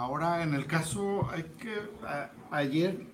Ahora, 0.00 0.42
en 0.42 0.54
el 0.54 0.66
caso, 0.66 1.28
hay 1.30 1.42
que, 1.42 1.74
ayer. 2.50 3.06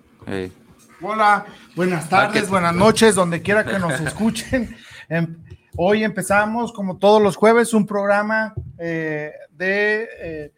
Hola, 1.01 1.45
buenas 1.75 2.07
tardes, 2.07 2.47
buenas 2.47 2.73
noches, 2.73 3.13
donde 3.13 3.41
quiera 3.41 3.65
que 3.65 3.77
nos 3.77 3.99
escuchen. 3.99 4.73
Em, 5.09 5.37
hoy 5.75 6.05
empezamos, 6.05 6.71
como 6.71 6.97
todos 6.97 7.21
los 7.21 7.35
jueves, 7.35 7.73
un 7.73 7.85
programa 7.85 8.53
eh, 8.77 9.33
de 9.51 10.07
eh, 10.21 10.53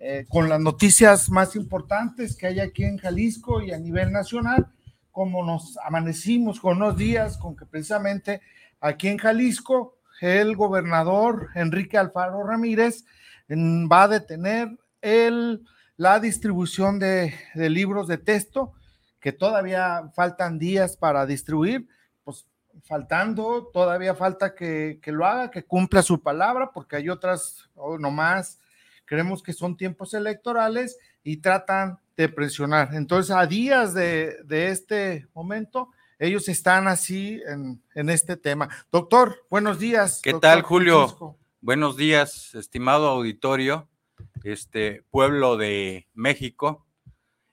eh, 0.00 0.26
con 0.28 0.48
las 0.48 0.58
noticias 0.58 1.30
más 1.30 1.54
importantes 1.54 2.36
que 2.36 2.48
hay 2.48 2.58
aquí 2.58 2.82
en 2.82 2.98
Jalisco 2.98 3.62
y 3.62 3.70
a 3.70 3.78
nivel 3.78 4.10
nacional. 4.10 4.66
Como 5.12 5.44
nos 5.44 5.78
amanecimos 5.84 6.58
con 6.58 6.78
unos 6.78 6.96
días, 6.96 7.38
con 7.38 7.54
que 7.54 7.66
precisamente 7.66 8.40
aquí 8.80 9.06
en 9.06 9.18
Jalisco 9.18 9.98
el 10.20 10.56
gobernador 10.56 11.50
Enrique 11.54 11.96
Alfaro 11.96 12.42
Ramírez 12.42 13.04
va 13.48 14.02
a 14.02 14.08
detener 14.08 14.76
el, 15.02 15.64
la 15.96 16.20
distribución 16.20 16.98
de, 16.98 17.34
libros 17.54 18.08
de 18.08 18.18
texto, 18.18 18.72
que 19.20 19.32
todavía 19.32 20.10
faltan 20.14 20.58
días 20.58 20.96
para 20.96 21.26
distribuir, 21.26 21.88
pues 22.24 22.46
faltando, 22.84 23.68
todavía 23.72 24.14
falta 24.14 24.54
que, 24.54 25.00
lo 25.06 25.26
haga, 25.26 25.50
que 25.50 25.64
cumpla 25.64 26.02
su 26.02 26.22
palabra, 26.22 26.70
porque 26.72 26.96
hay 26.96 27.08
otras, 27.08 27.68
o 27.74 27.98
nomás, 27.98 28.60
creemos 29.04 29.42
que 29.42 29.52
son 29.52 29.76
tiempos 29.76 30.14
electorales 30.14 30.98
y 31.24 31.38
tratan 31.38 31.98
de 32.16 32.28
presionar. 32.28 32.94
Entonces, 32.94 33.34
a 33.34 33.46
días 33.46 33.94
de, 33.94 34.38
este 34.48 35.26
momento, 35.34 35.90
ellos 36.18 36.48
están 36.48 36.88
así 36.88 37.40
en, 37.46 37.82
en, 37.94 38.10
este 38.10 38.36
tema. 38.36 38.68
Doctor, 38.90 39.44
buenos 39.50 39.78
días. 39.78 40.20
¿Qué 40.22 40.34
tal, 40.34 40.62
Julio? 40.62 41.36
Buenos 41.60 41.96
días, 41.96 42.54
estimado 42.54 43.08
auditorio 43.08 43.88
este 44.44 45.04
pueblo 45.10 45.56
de 45.56 46.08
México 46.14 46.86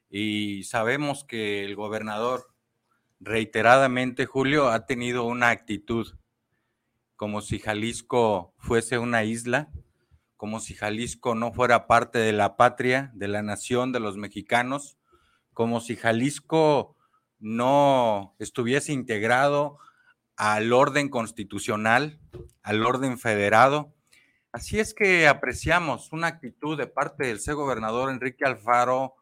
y 0.09 0.63
sabemos 0.63 1.23
que 1.23 1.63
el 1.65 1.75
gobernador 1.75 2.53
reiteradamente, 3.19 4.25
Julio, 4.25 4.69
ha 4.69 4.85
tenido 4.85 5.25
una 5.25 5.49
actitud 5.49 6.15
como 7.15 7.41
si 7.41 7.59
Jalisco 7.59 8.53
fuese 8.57 8.97
una 8.97 9.23
isla, 9.23 9.71
como 10.37 10.59
si 10.59 10.75
Jalisco 10.75 11.33
no 11.33 11.53
fuera 11.53 11.87
parte 11.87 12.19
de 12.19 12.33
la 12.33 12.57
patria, 12.57 13.11
de 13.13 13.27
la 13.27 13.41
nación, 13.41 13.91
de 13.91 13.99
los 13.99 14.17
mexicanos, 14.17 14.97
como 15.53 15.79
si 15.79 15.95
Jalisco 15.95 16.95
no 17.39 18.35
estuviese 18.39 18.91
integrado 18.91 19.77
al 20.35 20.73
orden 20.73 21.09
constitucional, 21.09 22.19
al 22.61 22.85
orden 22.85 23.17
federado, 23.17 23.93
Así 24.55 24.79
es 24.79 24.93
que 24.93 25.27
apreciamos 25.27 26.13
una 26.13 26.27
actitud 26.27 26.77
de 26.77 26.87
parte 26.87 27.27
del 27.27 27.41
ser 27.41 27.55
gobernador 27.55 28.09
Enrique 28.09 28.45
Alfaro 28.45 29.13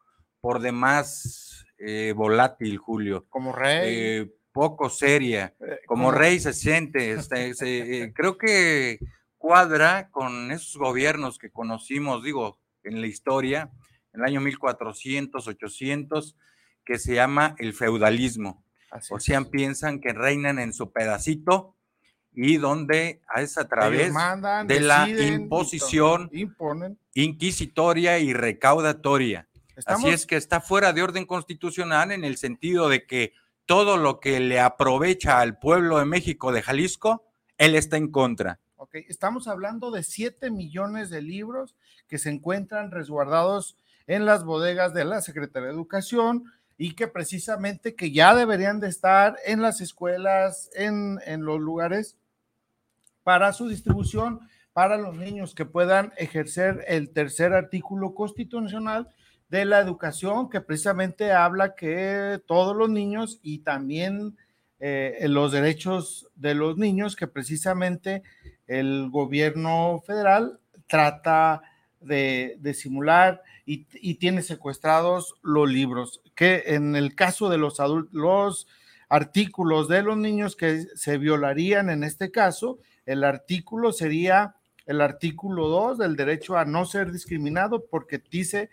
por 0.42 0.60
demás 0.60 1.66
eh, 1.80 2.14
volátil, 2.16 2.78
Julio. 2.78 3.26
Como 3.30 3.52
rey. 3.52 3.96
Eh, 3.96 4.34
poco 4.52 4.92
seria. 4.92 5.56
Eh, 5.60 5.80
como 5.88 6.12
rey 6.12 6.40
se 6.40 6.54
siente. 6.54 7.14
Este, 7.14 8.14
creo 8.14 8.38
que 8.38 9.00
cuadra 9.40 10.12
con 10.12 10.52
esos 10.52 10.78
gobiernos 10.78 11.40
que 11.40 11.50
conocimos, 11.50 12.24
digo, 12.24 12.60
en 12.84 13.02
la 13.02 13.08
historia, 13.08 13.72
en 14.14 14.22
el 14.22 14.28
año 14.28 14.40
1400, 14.40 15.48
800, 15.48 16.38
que 16.86 17.00
se 17.00 17.16
llama 17.16 17.56
el 17.58 17.74
feudalismo. 17.74 18.64
o 19.10 19.20
sea, 19.20 19.42
piensan 19.46 20.00
que 20.00 20.14
reinan 20.14 20.60
en 20.60 20.74
su 20.74 20.92
pedacito 20.92 21.76
y 22.36 22.58
donde 22.58 23.22
es 23.36 23.58
a 23.58 23.68
través 23.68 24.14
de 24.66 24.80
la 24.80 25.08
imposición 25.10 26.30
inquisitoria 27.14 28.20
y 28.20 28.34
recaudatoria. 28.34 29.48
Así 29.86 30.10
es 30.10 30.26
que 30.26 30.36
está 30.36 30.62
fuera 30.62 30.94
de 30.94 31.02
orden 31.02 31.26
constitucional 31.26 32.12
en 32.12 32.24
el 32.24 32.38
sentido 32.38 32.90
de 32.90 33.06
que 33.06 33.34
todo 33.66 33.98
lo 33.98 34.20
que 34.20 34.40
le 34.40 34.60
aprovecha 34.60 35.40
al 35.40 35.58
pueblo 35.58 36.00
de 36.00 36.06
México, 36.06 36.52
de 36.52 36.62
Jalisco, 36.62 37.24
él 37.58 37.76
está 37.76 37.98
en 37.98 38.12
contra. 38.12 38.60
Okay. 38.76 39.06
Estamos 39.08 39.48
hablando 39.48 39.92
de 39.92 40.04
7 40.04 40.52
millones 40.52 41.10
de 41.10 41.22
libros 41.22 41.76
que 42.08 42.18
se 42.18 42.30
encuentran 42.30 42.92
resguardados 42.92 43.78
en 44.08 44.26
las 44.26 44.44
bodegas 44.44 44.94
de 44.94 45.06
la 45.06 45.22
Secretaría 45.22 45.68
de 45.70 45.74
Educación 45.74 46.44
y 46.78 46.96
que 46.96 47.08
precisamente 47.08 47.96
que 47.96 48.12
ya 48.12 48.36
deberían 48.36 48.80
de 48.80 48.90
estar 48.90 49.38
en 49.46 49.62
las 49.62 49.80
escuelas, 49.80 50.70
en, 50.74 51.20
en 51.26 51.46
los 51.46 51.60
lugares 51.60 52.18
para 53.24 53.54
su 53.54 53.68
distribución 53.68 54.42
para 54.74 54.98
los 54.98 55.16
niños 55.16 55.54
que 55.54 55.66
puedan 55.66 56.12
ejercer 56.18 56.84
el 56.88 57.12
tercer 57.12 57.54
artículo 57.54 58.16
constitucional 58.16 59.08
de 59.50 59.66
la 59.66 59.80
educación, 59.80 60.50
que 60.50 60.62
precisamente 60.62 61.32
habla 61.32 61.76
que 61.76 62.42
todos 62.48 62.76
los 62.76 62.90
niños 62.90 63.40
y 63.44 63.60
también 63.60 64.36
eh, 64.80 65.26
los 65.30 65.52
derechos 65.52 66.28
de 66.36 66.56
los 66.56 66.78
niños, 66.78 67.16
que 67.16 67.28
precisamente 67.28 68.24
el 68.66 69.10
gobierno 69.12 70.02
federal 70.06 70.60
trata 70.88 71.62
de, 72.02 72.58
simular 72.76 73.44
y, 73.66 73.86
y, 73.94 74.16
tiene 74.16 74.42
secuestrados 74.42 75.36
los 75.42 75.72
libros, 75.72 76.22
que 76.36 76.64
en 76.66 76.96
el 76.96 77.16
caso 77.16 77.48
de 77.50 77.58
los 77.58 77.80
adultos, 77.80 78.14
los 78.14 78.68
artículos 79.08 79.88
de 79.88 80.02
los 80.02 80.18
niños 80.18 80.56
que 80.56 80.88
se 80.96 81.18
violarían 81.18 81.90
en 81.90 82.04
este 82.04 82.32
caso, 82.32 82.80
el 83.06 83.24
artículo 83.24 83.92
sería 83.92 84.56
el 84.86 85.02
artículo 85.02 85.68
2 85.68 85.98
del 85.98 86.16
derecho 86.16 86.58
a 86.58 86.66
no 86.66 86.86
ser 86.86 87.12
discriminado 87.12 87.86
porque 87.86 88.22
dice 88.30 88.70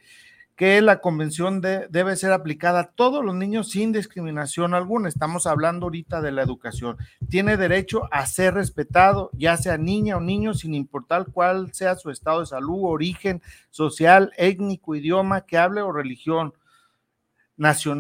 que 0.57 0.83
la 0.83 1.01
convención 1.01 1.63
debe 1.63 2.17
ser 2.17 2.33
aplicada 2.33 2.81
a 2.81 2.91
todos 2.91 3.25
los 3.25 3.35
niños 3.35 3.71
sin 3.71 3.93
discriminación 3.93 4.75
alguna. 4.75 5.09
Estamos 5.09 5.47
hablando 5.47 5.87
ahorita 5.87 6.21
de 6.21 6.33
la 6.33 6.43
educación. 6.43 6.99
Tiene 7.31 7.57
derecho 7.57 8.03
a 8.11 8.27
ser 8.27 8.53
respetado, 8.53 9.31
ya 9.33 9.57
sea 9.57 9.79
niña 9.79 10.19
o 10.19 10.21
niño, 10.21 10.53
sin 10.53 10.75
importar 10.75 11.29
cuál 11.33 11.73
sea 11.73 11.97
su 11.97 12.11
estado 12.11 12.41
de 12.41 12.47
salud, 12.47 12.81
origen 12.83 13.41
social, 13.71 14.33
étnico, 14.37 14.95
idioma 14.95 15.47
que 15.47 15.57
hable 15.57 15.81
o 15.81 15.93
religión 15.93 16.53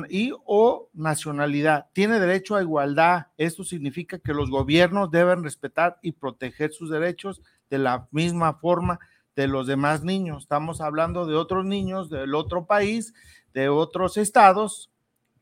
y 0.08 0.32
o 0.46 0.88
nacionalidad. 0.94 1.86
Tiene 1.92 2.18
derecho 2.18 2.56
a 2.56 2.62
igualdad. 2.62 3.26
Esto 3.36 3.62
significa 3.62 4.18
que 4.18 4.32
los 4.32 4.48
gobiernos 4.48 5.10
deben 5.10 5.44
respetar 5.44 5.98
y 6.00 6.12
proteger 6.12 6.72
sus 6.72 6.88
derechos 6.90 7.42
de 7.68 7.78
la 7.78 8.08
misma 8.10 8.54
forma 8.54 8.98
de 9.36 9.48
los 9.48 9.66
demás 9.66 10.02
niños. 10.02 10.44
Estamos 10.44 10.80
hablando 10.80 11.26
de 11.26 11.36
otros 11.36 11.66
niños 11.66 12.08
del 12.08 12.34
otro 12.34 12.64
país, 12.64 13.12
de 13.52 13.68
otros 13.68 14.16
estados 14.16 14.90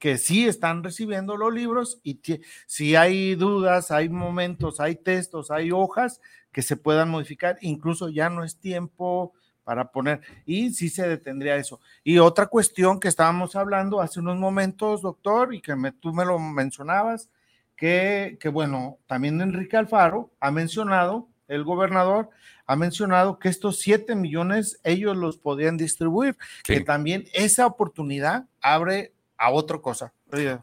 que 0.01 0.19
sí 0.19 0.47
están 0.47 0.83
recibiendo 0.83 1.37
los 1.37 1.55
libros 1.55 2.01
y 2.03 2.21
si 2.67 2.97
hay 2.97 3.37
dudas, 3.37 3.91
hay 3.93 4.09
momentos, 4.09 4.81
hay 4.81 4.97
textos, 4.97 5.51
hay 5.51 5.71
hojas 5.71 6.21
que 6.53 6.63
se 6.63 6.77
puedan 6.77 7.09
modificar, 7.09 7.59
incluso 7.61 8.09
ya 8.09 8.31
no 8.31 8.43
es 8.45 8.59
tiempo 8.59 9.33
para 9.69 9.91
poner, 9.93 10.23
y 10.47 10.71
sí 10.73 10.89
se 10.89 11.07
detendría 11.07 11.57
eso. 11.57 11.79
Y 12.03 12.17
otra 12.17 12.47
cuestión 12.47 12.99
que 12.99 13.09
estábamos 13.09 13.55
hablando 13.55 14.01
hace 14.01 14.19
unos 14.19 14.39
momentos, 14.39 15.03
doctor, 15.03 15.55
y 15.55 15.61
que 15.61 15.77
me, 15.77 15.93
tú 15.93 16.15
me 16.15 16.25
lo 16.25 16.39
mencionabas, 16.39 17.29
que, 17.77 18.39
que 18.41 18.49
bueno, 18.49 18.97
también 19.07 19.43
Enrique 19.43 19.77
Alfaro 19.77 20.33
ha 20.41 20.51
mencionado, 20.51 21.29
el 21.49 21.65
gobernador 21.65 22.31
ha 22.65 22.77
mencionado 22.77 23.39
que 23.39 23.51
estos 23.51 23.81
7 23.81 24.15
millones 24.15 24.81
ellos 24.85 25.15
los 25.15 25.37
podían 25.37 25.77
distribuir, 25.77 26.39
que 26.65 26.81
también 26.81 27.27
esa 27.35 27.67
oportunidad 27.67 28.47
abre 28.63 29.13
a 29.37 29.51
otra 29.51 29.77
cosa. 29.81 30.15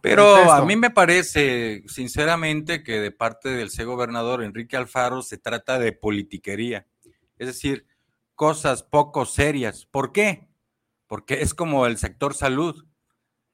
Pero 0.01 0.51
a 0.51 0.66
mí 0.66 0.75
me 0.75 0.90
parece, 0.90 1.84
sinceramente, 1.86 2.81
que 2.81 3.00
de 3.00 3.12
parte 3.12 3.50
del 3.50 3.69
C 3.69 3.84
gobernador 3.84 4.42
Enrique 4.42 4.75
Alfaro 4.75 5.22
se 5.22 5.38
trata 5.38 5.78
de 5.78 5.92
politiquería. 5.92 6.88
Es 7.38 7.46
decir, 7.46 7.86
cosas 8.36 8.84
poco 8.84 9.26
serias. 9.26 9.86
¿Por 9.86 10.12
qué? 10.12 10.50
porque 11.08 11.42
es 11.42 11.54
como 11.54 11.86
el 11.86 11.98
sector 11.98 12.34
salud. 12.34 12.86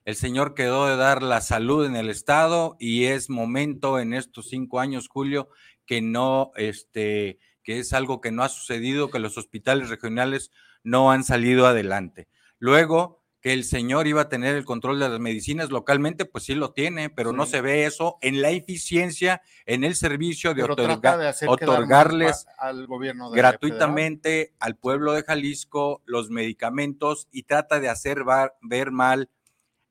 El 0.06 0.16
señor 0.16 0.56
quedó 0.56 0.88
de 0.88 0.95
dar 0.95 1.22
la 1.22 1.42
salud 1.42 1.86
en 1.86 1.95
el 1.95 2.10
Estado 2.10 2.75
y 2.80 3.06
es 3.06 3.30
momento 3.30 4.00
en 4.00 4.13
estos 4.13 4.50
cinco 4.50 4.80
años, 4.80 5.07
Julio, 5.07 5.50
que 5.86 6.01
no, 6.01 6.51
este, 6.56 7.39
que 7.63 7.80
es 7.80 7.94
algo 7.94 8.19
que 8.19 8.31
no 8.31 8.44
ha 8.44 8.50
sucedido, 8.50 9.12
que 9.12 9.19
los 9.19 9.38
hospitales 9.38 9.89
regionales 9.89 10.51
no 10.83 11.12
han 11.12 11.24
salido 11.24 11.68
adelante. 11.68 12.28
Luego, 12.57 13.20
que 13.41 13.53
el 13.53 13.63
señor 13.63 14.05
iba 14.05 14.21
a 14.21 14.29
tener 14.29 14.55
el 14.55 14.65
control 14.65 14.99
de 14.99 15.09
las 15.09 15.19
medicinas 15.19 15.71
localmente, 15.71 16.25
pues 16.25 16.43
sí 16.43 16.53
lo 16.53 16.73
tiene, 16.73 17.09
pero 17.09 17.33
no 17.33 17.47
se 17.47 17.61
ve 17.61 17.85
eso 17.85 18.19
en 18.21 18.41
la 18.41 18.51
eficiencia, 18.51 19.41
en 19.65 19.83
el 19.83 19.95
servicio 19.95 20.53
de, 20.53 20.63
otorgarles 20.63 22.45
al 22.59 22.85
gobierno 22.85 23.31
gratuitamente 23.31 24.53
al 24.59 24.77
pueblo 24.77 25.13
de 25.13 25.23
Jalisco 25.23 26.03
los 26.05 26.29
medicamentos 26.29 27.27
y 27.31 27.43
trata 27.43 27.79
de 27.79 27.89
hacer 27.89 28.23
ver 28.61 28.91
mal 28.91 29.29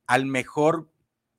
al 0.07 0.27
mejor 0.27 0.89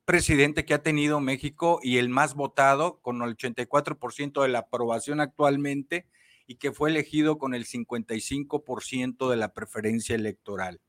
presidente 0.03 0.65
que 0.65 0.73
ha 0.73 0.83
tenido 0.83 1.21
México 1.21 1.79
y 1.81 1.97
el 1.97 2.09
más 2.09 2.35
votado, 2.35 2.99
con 3.01 3.21
el 3.21 3.37
84% 3.37 4.41
de 4.41 4.49
la 4.49 4.59
aprobación 4.59 5.21
actualmente, 5.21 6.07
y 6.45 6.55
que 6.55 6.73
fue 6.73 6.89
elegido 6.89 7.37
con 7.37 7.53
el 7.53 7.65
55% 7.65 9.29
de 9.29 9.37
la 9.37 9.53
preferencia 9.53 10.15
electoral. 10.15 10.81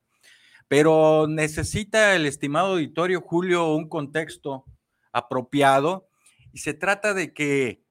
Pero 0.73 1.27
necesita 1.29 2.17
el 2.17 2.25
estimado 2.25 2.69
auditorio 2.69 3.21
Julio 3.21 3.75
un 3.75 3.91
contexto 3.91 4.65
apropiado 5.13 6.09
y 6.51 6.61
se 6.61 6.73
trata 6.73 7.13
de 7.13 7.35
que 7.35 7.85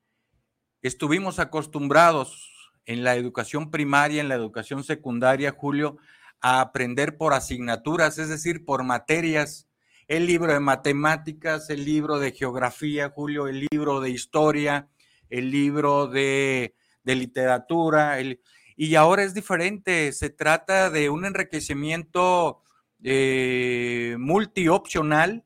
estuvimos 0.81 1.37
acostumbrados 1.37 2.71
en 2.87 3.03
la 3.03 3.15
educación 3.15 3.69
primaria, 3.69 4.19
en 4.19 4.29
la 4.29 4.33
educación 4.33 4.83
secundaria, 4.83 5.51
Julio, 5.51 5.97
a 6.41 6.59
aprender 6.59 7.17
por 7.17 7.35
asignaturas, 7.35 8.17
es 8.17 8.29
decir, 8.29 8.65
por 8.65 8.83
materias. 8.83 9.67
El 10.07 10.25
libro 10.25 10.51
de 10.51 10.59
matemáticas, 10.59 11.69
el 11.69 11.85
libro 11.85 12.17
de 12.17 12.31
geografía, 12.31 13.11
Julio, 13.11 13.47
el 13.47 13.67
libro 13.71 14.01
de 14.01 14.09
historia, 14.09 14.89
el 15.29 15.51
libro 15.51 16.07
de, 16.07 16.73
literatura. 17.03 18.17
y 18.75 18.95
ahora 18.95 19.21
es 19.21 19.35
diferente, 19.35 20.11
se 20.13 20.31
trata 20.31 20.89
de 20.89 21.11
un 21.11 21.25
enriquecimiento 21.25 22.63
eh, 23.03 24.15
multiopcional, 24.19 25.43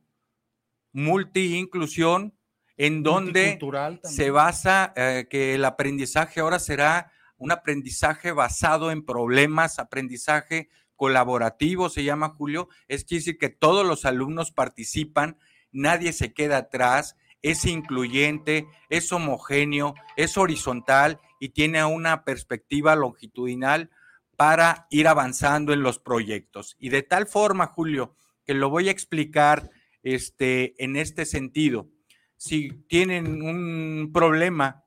multi-inclusión, 0.91 2.33
en 2.77 3.03
donde 3.03 3.57
se 4.03 4.31
basa 4.31 4.93
eh, 4.95 5.27
que 5.29 5.55
el 5.55 5.63
aprendizaje 5.63 6.41
ahora 6.41 6.59
será 6.59 7.11
un 7.37 7.51
aprendizaje 7.51 8.31
basado 8.31 8.91
en 8.91 9.05
problemas, 9.05 9.79
aprendizaje 9.79 10.69
colaborativo, 10.95 11.89
se 11.89 12.03
llama 12.03 12.29
Julio, 12.29 12.69
es 12.87 13.05
decir 13.05 13.37
que 13.37 13.49
todos 13.49 13.85
los 13.85 14.05
alumnos 14.05 14.51
participan, 14.51 15.37
nadie 15.71 16.13
se 16.13 16.33
queda 16.33 16.57
atrás, 16.57 17.15
es 17.41 17.65
incluyente, 17.65 18.67
es 18.89 19.11
homogéneo, 19.11 19.93
es 20.15 20.37
horizontal 20.37 21.19
y 21.39 21.49
tiene 21.49 21.83
una 21.85 22.23
perspectiva 22.23 22.95
longitudinal 22.95 23.91
para 24.35 24.87
ir 24.89 25.07
avanzando 25.07 25.73
en 25.73 25.81
los 25.81 25.99
proyectos. 25.99 26.75
Y 26.79 26.89
de 26.89 27.03
tal 27.03 27.27
forma, 27.27 27.67
Julio, 27.67 28.15
que 28.45 28.53
lo 28.53 28.69
voy 28.69 28.89
a 28.89 28.91
explicar 28.91 29.69
este, 30.03 30.81
en 30.83 30.95
este 30.95 31.25
sentido. 31.25 31.89
Si 32.37 32.69
tienen 32.87 33.41
un 33.41 34.11
problema 34.13 34.85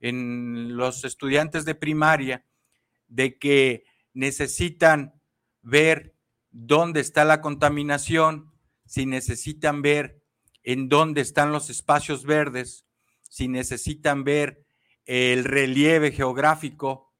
en 0.00 0.76
los 0.76 1.04
estudiantes 1.04 1.64
de 1.64 1.74
primaria 1.74 2.44
de 3.08 3.38
que 3.38 3.84
necesitan 4.12 5.14
ver 5.62 6.14
dónde 6.50 7.00
está 7.00 7.24
la 7.24 7.40
contaminación, 7.40 8.52
si 8.86 9.06
necesitan 9.06 9.82
ver 9.82 10.22
en 10.62 10.88
dónde 10.88 11.20
están 11.20 11.52
los 11.52 11.70
espacios 11.70 12.24
verdes, 12.24 12.86
si 13.22 13.48
necesitan 13.48 14.24
ver 14.24 14.64
el 15.04 15.44
relieve 15.44 16.12
geográfico 16.12 17.13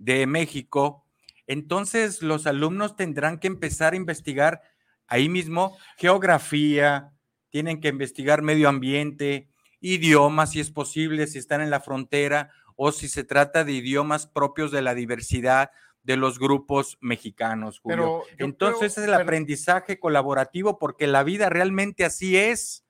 de 0.00 0.26
México, 0.26 1.04
entonces 1.46 2.22
los 2.22 2.46
alumnos 2.46 2.96
tendrán 2.96 3.38
que 3.38 3.46
empezar 3.46 3.92
a 3.92 3.96
investigar 3.96 4.62
ahí 5.06 5.28
mismo 5.28 5.76
geografía, 5.98 7.12
tienen 7.50 7.80
que 7.80 7.88
investigar 7.88 8.42
medio 8.42 8.68
ambiente, 8.68 9.48
idiomas, 9.80 10.52
si 10.52 10.60
es 10.60 10.70
posible, 10.70 11.26
si 11.26 11.38
están 11.38 11.60
en 11.60 11.70
la 11.70 11.80
frontera 11.80 12.50
o 12.76 12.92
si 12.92 13.08
se 13.08 13.24
trata 13.24 13.62
de 13.62 13.72
idiomas 13.72 14.26
propios 14.26 14.70
de 14.70 14.80
la 14.80 14.94
diversidad 14.94 15.70
de 16.02 16.16
los 16.16 16.38
grupos 16.38 16.96
mexicanos. 17.02 17.80
Julio. 17.80 18.22
Entonces 18.38 18.96
es 18.96 19.04
el 19.04 19.12
aprendizaje 19.12 19.98
colaborativo 19.98 20.78
porque 20.78 21.06
la 21.06 21.24
vida 21.24 21.50
realmente 21.50 22.06
así 22.06 22.38
es. 22.38 22.86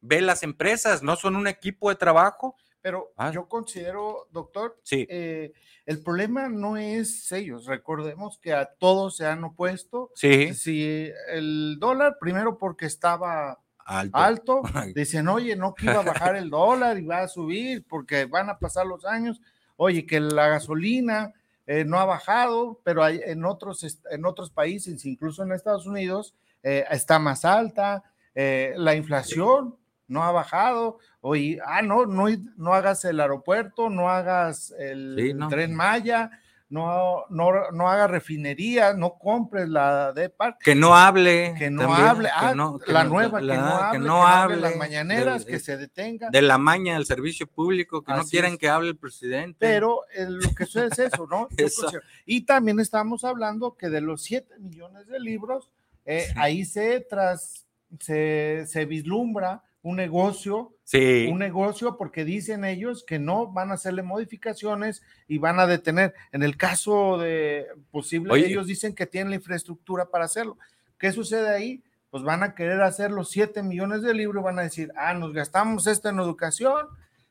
Ve 0.00 0.20
las 0.20 0.42
empresas, 0.42 1.02
no 1.02 1.16
son 1.16 1.36
un 1.36 1.46
equipo 1.46 1.88
de 1.88 1.96
trabajo, 1.96 2.56
pero 2.82 3.12
ah. 3.16 3.30
yo 3.30 3.48
considero, 3.48 4.26
doctor, 4.32 4.76
eh, 4.90 5.52
el 5.86 6.02
problema 6.02 6.48
no 6.48 6.76
es 6.76 7.30
ellos. 7.30 7.64
Recordemos 7.66 8.38
que 8.38 8.52
a 8.52 8.66
todos 8.66 9.16
se 9.16 9.26
han 9.26 9.44
opuesto. 9.44 10.10
Sí. 10.16 10.52
Si 10.54 11.10
el 11.28 11.78
dólar, 11.78 12.16
primero 12.20 12.58
porque 12.58 12.86
estaba 12.86 13.60
alto, 13.86 14.62
dicen, 14.94 15.28
oye, 15.28 15.54
no 15.54 15.74
que 15.74 15.86
iba 15.86 16.00
a 16.00 16.04
bajar 16.04 16.34
el 16.34 16.50
dólar 16.50 16.98
y 16.98 17.06
va 17.06 17.20
a 17.20 17.28
subir 17.28 17.84
porque 17.88 18.24
van 18.24 18.50
a 18.50 18.58
pasar 18.58 18.84
los 18.84 19.04
años. 19.04 19.40
Oye, 19.76 20.04
que 20.04 20.18
la 20.18 20.48
gasolina 20.48 21.32
eh, 21.66 21.84
no 21.84 22.00
ha 22.00 22.04
bajado, 22.04 22.80
pero 22.82 23.04
hay, 23.04 23.20
en, 23.24 23.44
otros, 23.44 23.86
en 24.10 24.26
otros 24.26 24.50
países, 24.50 25.06
incluso 25.06 25.44
en 25.44 25.52
Estados 25.52 25.86
Unidos, 25.86 26.34
eh, 26.64 26.84
está 26.90 27.20
más 27.20 27.44
alta. 27.44 28.02
la 28.34 28.94
inflación 28.96 29.76
no 30.12 30.22
ha 30.22 30.30
bajado. 30.30 30.98
Oye, 31.20 31.58
ah, 31.64 31.82
no, 31.82 32.06
no, 32.06 32.26
no 32.56 32.74
hagas 32.74 33.04
el 33.04 33.18
aeropuerto, 33.20 33.90
no 33.90 34.10
hagas 34.10 34.72
el 34.78 35.36
tren 35.48 35.74
Maya, 35.74 36.30
no, 36.72 37.24
no, 37.28 37.70
no 37.70 37.88
hagas 37.90 38.10
refinería, 38.10 38.94
no 38.94 39.18
compres 39.18 39.68
la 39.68 40.12
de 40.14 40.30
parque. 40.30 40.58
Que 40.64 40.74
no 40.74 40.96
hable. 40.96 41.54
Que 41.58 41.70
no 41.70 41.94
hable. 41.94 42.30
Ah, 42.34 42.54
la 42.86 43.04
nueva, 43.04 43.40
que, 43.40 43.46
no 43.46 43.52
hable, 43.52 43.98
que 43.98 43.98
no 43.98 44.26
hable. 44.26 44.56
las 44.56 44.76
mañaneras, 44.76 45.44
que 45.44 45.58
se 45.58 45.76
detenga. 45.76 46.30
De 46.30 46.40
la 46.40 46.56
maña 46.56 46.94
del 46.94 47.04
servicio 47.04 47.46
público, 47.46 48.02
que 48.02 48.14
no 48.14 48.24
quieren 48.24 48.56
que 48.56 48.70
hable 48.70 48.88
el 48.88 48.96
presidente. 48.96 49.58
Pero 49.58 50.00
lo 50.16 50.54
que 50.54 50.64
sucede 50.64 50.88
es 50.92 50.98
eso, 50.98 51.26
¿no? 51.26 51.48
Y 52.24 52.46
también 52.46 52.80
estamos 52.80 53.24
hablando 53.24 53.76
que 53.76 53.90
de 53.90 54.00
los 54.00 54.22
7 54.22 54.58
millones 54.58 55.06
de 55.08 55.20
libros, 55.20 55.70
eh, 56.06 56.32
ahí 56.36 56.64
se, 56.64 57.00
tras, 57.00 57.66
se, 58.00 58.64
se 58.66 58.86
vislumbra 58.86 59.62
un 59.82 59.96
negocio, 59.96 60.74
sí. 60.84 61.28
un 61.30 61.38
negocio 61.38 61.96
porque 61.96 62.24
dicen 62.24 62.64
ellos 62.64 63.04
que 63.04 63.18
no 63.18 63.48
van 63.48 63.70
a 63.70 63.74
hacerle 63.74 64.02
modificaciones 64.02 65.02
y 65.26 65.38
van 65.38 65.58
a 65.58 65.66
detener. 65.66 66.14
En 66.30 66.42
el 66.42 66.56
caso 66.56 67.18
de 67.18 67.66
posible, 67.90 68.38
ellos 68.38 68.66
dicen 68.66 68.94
que 68.94 69.06
tienen 69.06 69.30
la 69.30 69.36
infraestructura 69.36 70.06
para 70.06 70.24
hacerlo. 70.24 70.56
¿Qué 70.98 71.10
sucede 71.12 71.48
ahí? 71.48 71.82
Pues 72.10 72.22
van 72.22 72.42
a 72.42 72.54
querer 72.54 72.80
hacer 72.82 73.10
los 73.10 73.30
7 73.30 73.62
millones 73.62 74.02
de 74.02 74.14
libros, 74.14 74.44
van 74.44 74.58
a 74.58 74.62
decir, 74.62 74.92
ah, 74.96 75.14
nos 75.14 75.32
gastamos 75.32 75.86
esto 75.86 76.08
en 76.08 76.20
educación. 76.20 76.86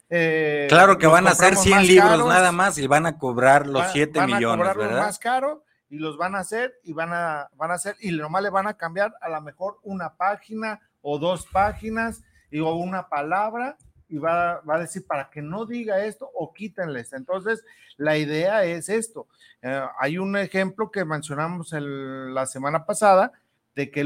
Eh, 0.09 0.67
claro 0.67 0.97
que 0.97 1.07
van 1.07 1.27
a 1.27 1.31
hacer 1.31 1.55
100 1.55 1.87
libros 1.87 2.27
nada 2.27 2.51
más 2.51 2.77
y 2.77 2.85
van 2.85 3.05
a 3.05 3.17
cobrar 3.17 3.65
los 3.65 3.91
7 3.93 4.27
millones, 4.27 4.67
a 4.67 4.73
¿verdad? 4.73 5.03
más 5.03 5.19
caro 5.19 5.63
y 5.91 5.99
los 5.99 6.17
van 6.17 6.35
a 6.35 6.39
hacer 6.39 6.73
y 6.83 6.93
van 6.93 7.13
a, 7.13 7.49
van 7.55 7.71
a 7.71 7.75
hacer 7.75 7.95
y 8.01 8.11
nomás 8.11 8.43
le 8.43 8.49
van 8.49 8.67
a 8.67 8.73
cambiar 8.73 9.13
a 9.21 9.29
lo 9.29 9.41
mejor 9.41 9.77
una 9.83 10.15
página 10.15 10.81
o 11.01 11.19
dos 11.19 11.45
páginas 11.51 12.23
digo 12.51 12.75
una 12.75 13.09
palabra 13.09 13.77
y 14.09 14.17
va, 14.17 14.61
a 14.67 14.79
decir 14.79 15.07
para 15.07 15.29
que 15.29 15.41
no 15.41 15.65
diga 15.65 16.03
esto 16.05 16.29
o 16.35 16.53
quítenles. 16.53 17.13
Entonces, 17.13 17.63
la 17.97 18.17
idea 18.17 18.65
es 18.65 18.89
esto. 18.89 19.27
Eh, 19.61 19.81
hay 19.99 20.17
un 20.17 20.35
ejemplo 20.35 20.91
que 20.91 21.05
mencionamos 21.05 21.71
la 21.71 22.45
semana 22.45 22.85
pasada 22.85 23.31
de 23.73 23.89
que 23.89 24.05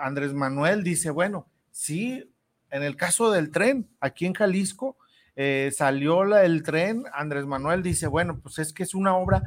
Andrés 0.00 0.34
Manuel 0.34 0.84
dice, 0.84 1.10
bueno, 1.10 1.48
sí, 1.70 2.30
en 2.70 2.82
el 2.82 2.96
caso 2.96 3.30
del 3.30 3.50
tren, 3.50 3.88
aquí 4.00 4.26
en 4.26 4.34
Jalisco, 4.34 4.98
eh, 5.34 5.70
salió 5.74 6.24
el 6.36 6.62
tren, 6.62 7.04
Andrés 7.14 7.46
Manuel 7.46 7.82
dice, 7.82 8.06
bueno, 8.06 8.40
pues 8.42 8.58
es 8.58 8.72
que 8.72 8.82
es 8.82 8.94
una 8.94 9.16
obra 9.16 9.42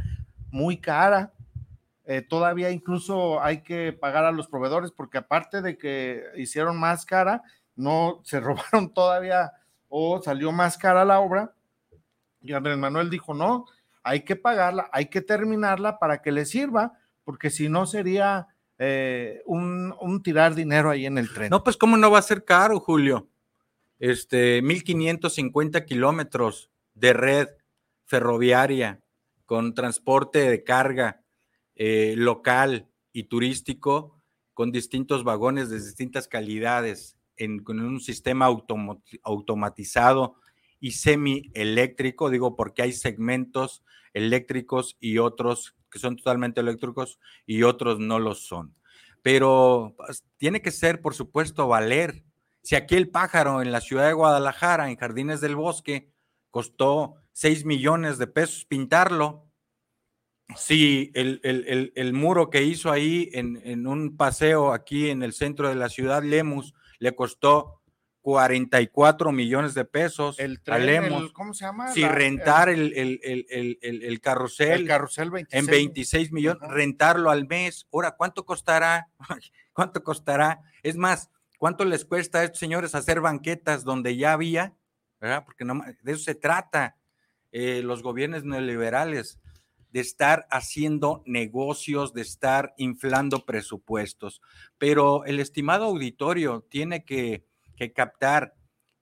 muy 0.50 0.77
cara, 0.77 1.33
eh, 2.05 2.21
todavía 2.21 2.71
incluso 2.71 3.41
hay 3.41 3.62
que 3.62 3.93
pagar 3.93 4.25
a 4.25 4.31
los 4.31 4.48
proveedores 4.48 4.91
porque 4.91 5.19
aparte 5.19 5.62
de 5.62 5.77
que 5.77 6.24
hicieron 6.36 6.79
más 6.79 7.05
cara, 7.05 7.43
no 7.81 8.21
se 8.23 8.39
robaron 8.39 8.93
todavía 8.93 9.51
o 9.89 10.21
salió 10.21 10.51
más 10.51 10.77
cara 10.77 11.03
la 11.03 11.19
obra. 11.19 11.53
Y 12.41 12.53
Andrés 12.53 12.77
Manuel 12.77 13.09
dijo, 13.09 13.33
no, 13.33 13.65
hay 14.03 14.21
que 14.23 14.35
pagarla, 14.35 14.89
hay 14.91 15.07
que 15.07 15.21
terminarla 15.21 16.00
para 16.00 16.21
que 16.21 16.31
le 16.31 16.45
sirva, 16.45 16.97
porque 17.23 17.50
si 17.50 17.69
no 17.69 17.85
sería 17.85 18.47
eh, 18.77 19.43
un, 19.45 20.21
tirar 20.23 20.55
dinero 20.55 20.89
ahí 20.89 21.05
en 21.05 21.17
el 21.17 21.31
tren. 21.31 21.50
No, 21.50 21.63
pues 21.63 21.77
cómo 21.77 21.97
no 21.97 22.09
va 22.09 22.19
a 22.19 22.23
ser 22.23 22.45
caro, 22.45 22.79
Julio. 22.79 23.29
Este, 24.00 24.61
1550 24.63 25.85
kilómetros 25.85 26.71
de 26.95 27.13
red 27.13 27.47
ferroviaria 28.05 29.01
con 29.45 29.75
transporte 29.75 30.50
de 30.50 30.63
carga 30.63 31.21
eh, 31.75 32.15
local, 32.17 32.91
y 33.13 33.23
turístico 33.23 34.21
con 34.53 34.71
distintos 34.71 35.23
vagones 35.23 35.69
de 35.69 35.79
distintas 35.79 36.27
calidades, 36.27 37.17
en, 37.43 37.60
con 37.60 37.79
un 37.79 38.00
sistema 38.00 38.48
automatizado 39.24 40.36
y 40.79 40.91
semieléctrico, 40.91 42.29
digo 42.29 42.55
porque 42.55 42.83
hay 42.83 42.93
segmentos 42.93 43.83
eléctricos 44.13 44.98
y 45.00 45.17
otros 45.17 45.75
que 45.89 46.00
son 46.00 46.15
totalmente 46.15 46.62
eléctricos 46.62 47.19
y 47.45 47.63
otros 47.63 48.00
no 48.00 48.19
lo 48.19 48.36
son. 48.36 48.75
Pero 49.21 49.93
pues, 49.98 50.24
tiene 50.38 50.62
que 50.62 50.71
ser, 50.71 51.01
por 51.01 51.13
supuesto, 51.13 51.67
valer. 51.67 52.24
Si 52.63 52.75
aquí 52.75 52.95
el 52.95 53.10
pájaro 53.10 53.62
en 53.62 53.71
la 53.71 53.81
ciudad 53.81 54.07
de 54.07 54.13
Guadalajara, 54.13 54.89
en 54.89 54.98
Jardines 54.98 55.41
del 55.41 55.55
Bosque, 55.55 56.12
costó 56.50 57.15
6 57.33 57.65
millones 57.65 58.17
de 58.17 58.27
pesos 58.27 58.65
pintarlo, 58.65 59.48
si 60.55 61.12
el, 61.13 62.13
muro 62.13 62.50
que 62.50 62.63
hizo 62.63 62.91
ahí 62.91 63.29
en, 63.33 63.62
en, 63.63 63.88
un 63.88 64.17
paseo 64.17 64.74
aquí 64.74 65.10
en 65.10 65.24
el 65.24 65.33
centro 65.33 65.69
de 65.69 65.75
la 65.75 65.88
ciudad, 65.88 66.24
Lemus, 66.24 66.74
le 67.01 67.15
costó 67.15 67.81
44 68.22 69.31
millones 69.31 69.74
de 69.74 69.84
pesos 69.86 70.38
el 70.38 70.62
tren, 70.62 71.29
¿cómo 71.34 71.55
se 71.55 71.65
llama? 71.65 71.91
Si 71.91 72.08
rentar 72.08 72.70
el, 72.70 72.93
el, 72.93 74.22
carrusel, 74.22 74.86
carrusel 74.86 75.31
en 75.50 75.65
26 75.65 76.31
millones, 76.31 76.62
rentarlo 76.70 77.31
al 77.31 77.48
mes. 77.48 77.88
Ahora, 77.91 78.12
¿cuánto 78.12 78.46
costará? 78.46 79.10
¿Cuánto 79.74 80.03
costará? 80.03 80.62
Es 80.84 80.96
más, 80.96 81.31
¿cuánto 81.58 81.84
les 81.84 82.05
cuesta 82.05 82.39
a 82.39 82.43
estos 82.43 82.60
señores 82.60 82.93
hacer 82.93 83.20
banquetas 83.20 83.84
donde 83.84 84.15
ya 84.15 84.34
había? 84.34 84.75
¿verdad? 85.20 85.43
Porque 85.43 85.65
no, 85.65 85.81
de 86.03 86.12
eso 86.12 86.24
se 86.24 86.36
trata 86.36 86.98
eh, 87.51 87.81
los 87.84 88.03
gobiernos 88.03 88.43
neoliberales, 88.43 89.39
de 89.91 90.00
estar 90.00 90.48
haciendo 90.50 91.24
negocios, 91.25 92.13
de 92.13 92.21
estar 92.21 92.74
inflando 92.77 93.45
presupuestos. 93.45 94.41
Pero 94.77 95.25
el 95.25 95.39
estimado 95.39 95.86
auditorio 95.86 96.65
tiene 96.69 97.03
que 97.03 97.45
captar 97.95 98.55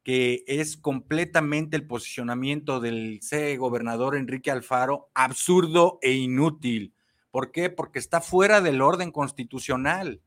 que 0.03 0.43
es 0.47 0.77
completamente 0.77 1.75
el 1.75 1.85
posicionamiento 1.85 2.79
del 2.79 3.19
C 3.21 3.57
gobernador 3.57 4.15
Enrique 4.15 4.49
Alfaro 4.49 5.11
absurdo 5.13 5.99
e 6.01 6.13
inútil. 6.13 6.95
¿Por 7.29 7.51
qué? 7.51 7.69
Porque 7.69 7.99
está 7.99 8.21
fuera 8.21 8.61
del 8.61 8.81
orden 8.81 9.11
constitucional. 9.11 10.21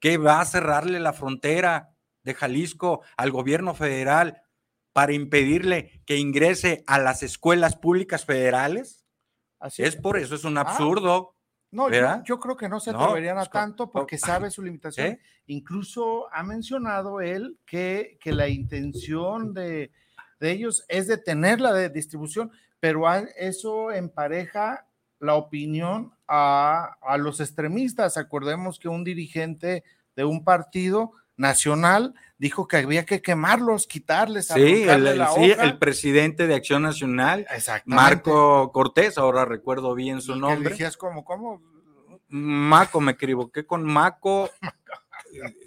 que 0.00 0.18
va 0.18 0.40
a 0.40 0.44
cerrarle 0.44 0.98
la 0.98 1.12
frontera 1.12 1.94
de 2.24 2.34
Jalisco 2.34 3.02
al 3.16 3.30
gobierno 3.30 3.72
federal 3.72 4.42
para 4.92 5.12
impedirle 5.12 6.02
que 6.06 6.16
ingrese 6.16 6.82
a 6.88 6.98
las 6.98 7.22
escuelas 7.22 7.76
públicas 7.76 8.24
federales? 8.24 9.01
Así 9.62 9.84
es 9.84 9.94
por 9.94 10.18
eso, 10.18 10.34
es 10.34 10.42
un 10.44 10.58
ah, 10.58 10.62
absurdo. 10.62 11.36
No, 11.70 11.88
yo, 12.24 12.40
creo 12.40 12.56
que 12.56 12.68
no 12.68 12.80
se 12.80 12.90
atreverían 12.90 13.38
a 13.38 13.46
tanto 13.46 13.88
porque 13.90 14.18
sabe 14.18 14.50
su 14.50 14.60
limitación. 14.60 15.06
¿Eh? 15.06 15.20
Incluso 15.46 16.26
ha 16.32 16.42
mencionado 16.42 17.20
él 17.20 17.58
que, 17.64 18.18
que 18.20 18.32
la 18.32 18.48
intención 18.48 19.54
de, 19.54 19.92
ellos 20.40 20.84
es 20.88 21.06
detener 21.06 21.60
la 21.60 21.72
de 21.72 21.88
distribución, 21.90 22.50
pero 22.80 23.04
eso 23.36 23.92
empareja 23.92 24.84
la 25.20 25.36
opinión 25.36 26.12
a, 26.26 26.96
a, 27.00 27.16
los 27.16 27.38
extremistas. 27.38 28.16
Acordemos 28.16 28.80
que 28.80 28.88
un 28.88 29.04
dirigente 29.04 29.84
de 30.16 30.24
un 30.24 30.42
partido 30.42 31.12
nacional 31.42 32.14
dijo 32.38 32.66
que 32.66 32.78
había 32.78 33.04
que 33.04 33.20
quemarlos, 33.20 33.86
quitarles. 33.86 34.48
Sí, 34.48 34.84
el, 34.84 35.22
sí 35.34 35.52
el, 35.58 35.78
presidente 35.78 36.46
de 36.46 36.54
Acción 36.54 36.82
Nacional, 36.82 37.46
Marco 37.84 38.72
Cortés, 38.72 39.18
ahora 39.18 39.44
recuerdo 39.44 39.94
bien 39.94 40.20
su 40.20 40.34
nombre. 40.36 40.70
Decías 40.70 40.96
como, 40.96 41.24
¿cómo? 41.24 41.60
Maco, 42.28 43.00
me 43.00 43.12
equivoqué 43.12 43.66
con 43.66 43.84
Maco. 43.84 44.50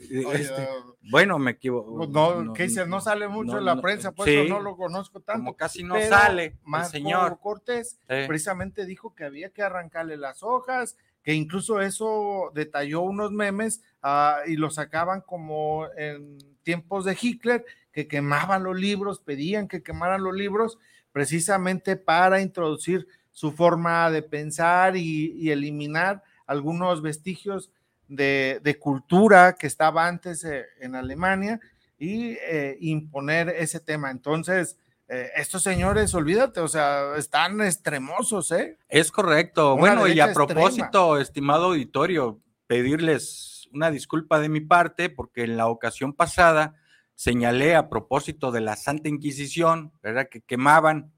Este, 0.07 0.67
bueno, 1.09 1.39
me 1.39 1.51
equivoco. 1.51 1.97
Pues 1.97 2.09
no, 2.09 2.53
¿qué 2.53 2.63
dice? 2.63 2.85
No 2.85 3.01
sale 3.01 3.27
mucho 3.27 3.57
en 3.57 3.65
la 3.65 3.81
prensa, 3.81 4.11
por 4.11 4.29
eso 4.29 4.47
no 4.47 4.59
lo 4.59 4.77
conozco 4.77 5.21
tanto. 5.21 5.39
Como 5.39 5.57
casi 5.57 5.83
no 5.83 5.99
sale, 6.01 6.59
Marco 6.63 6.89
señor 6.89 7.39
Cortés 7.39 7.97
precisamente 8.05 8.85
dijo 8.85 9.15
que 9.15 9.23
había 9.23 9.49
que 9.49 9.63
arrancarle 9.63 10.17
las 10.17 10.43
hojas, 10.43 10.97
que 11.25 11.33
incluso 11.33 11.81
eso 11.81 12.51
detalló 12.53 13.01
unos 13.01 13.31
memes 13.31 13.81
ah, 14.03 14.41
y 14.45 14.57
lo 14.57 14.69
sacaban 14.69 15.21
como 15.21 15.87
en 15.97 16.37
tiempos 16.61 17.03
de 17.03 17.17
Hitler, 17.19 17.65
que 17.91 18.07
quemaban 18.07 18.63
los 18.63 18.79
libros, 18.79 19.21
pedían 19.21 19.67
que 19.67 19.81
quemaran 19.81 20.23
los 20.23 20.35
libros, 20.35 20.77
precisamente 21.11 21.95
para 21.95 22.41
introducir 22.41 23.07
su 23.31 23.51
forma 23.51 24.11
de 24.11 24.21
pensar 24.21 24.95
y, 24.95 25.49
eliminar 25.49 26.21
algunos 26.45 27.01
vestigios 27.01 27.71
de, 28.07 28.77
cultura 28.79 29.55
que 29.59 29.65
estaba 29.65 30.07
antes 30.07 30.43
eh, 30.43 30.65
en 30.79 30.93
Alemania 30.93 31.59
y 31.97 32.37
eh, 32.39 32.77
imponer 32.81 33.49
ese 33.49 33.79
tema. 33.79 34.11
Entonces, 34.11 34.77
eh, 35.07 35.29
estos 35.35 35.61
señores, 35.61 36.15
olvídate, 36.15 36.59
o 36.61 36.67
sea, 36.67 37.15
están 37.15 37.61
extremosos, 37.61 38.51
¿eh? 38.51 38.79
Es 38.89 39.11
correcto. 39.11 39.77
bueno, 39.77 40.07
y 40.07 40.19
a 40.19 40.33
propósito, 40.33 41.19
estimado 41.19 41.65
auditorio, 41.65 42.41
pedirles 42.65 43.69
una 43.71 43.91
disculpa 43.91 44.39
de 44.39 44.49
mi 44.49 44.61
parte, 44.61 45.09
porque 45.09 45.43
en 45.43 45.57
la 45.57 45.67
ocasión 45.67 46.13
pasada 46.13 46.75
señalé 47.13 47.75
a 47.75 47.87
propósito 47.87 48.51
de 48.51 48.61
la 48.61 48.75
Santa 48.75 49.07
Inquisición, 49.07 49.93
¿verdad? 50.01 50.27
Que 50.29 50.41
quemaban 50.41 51.13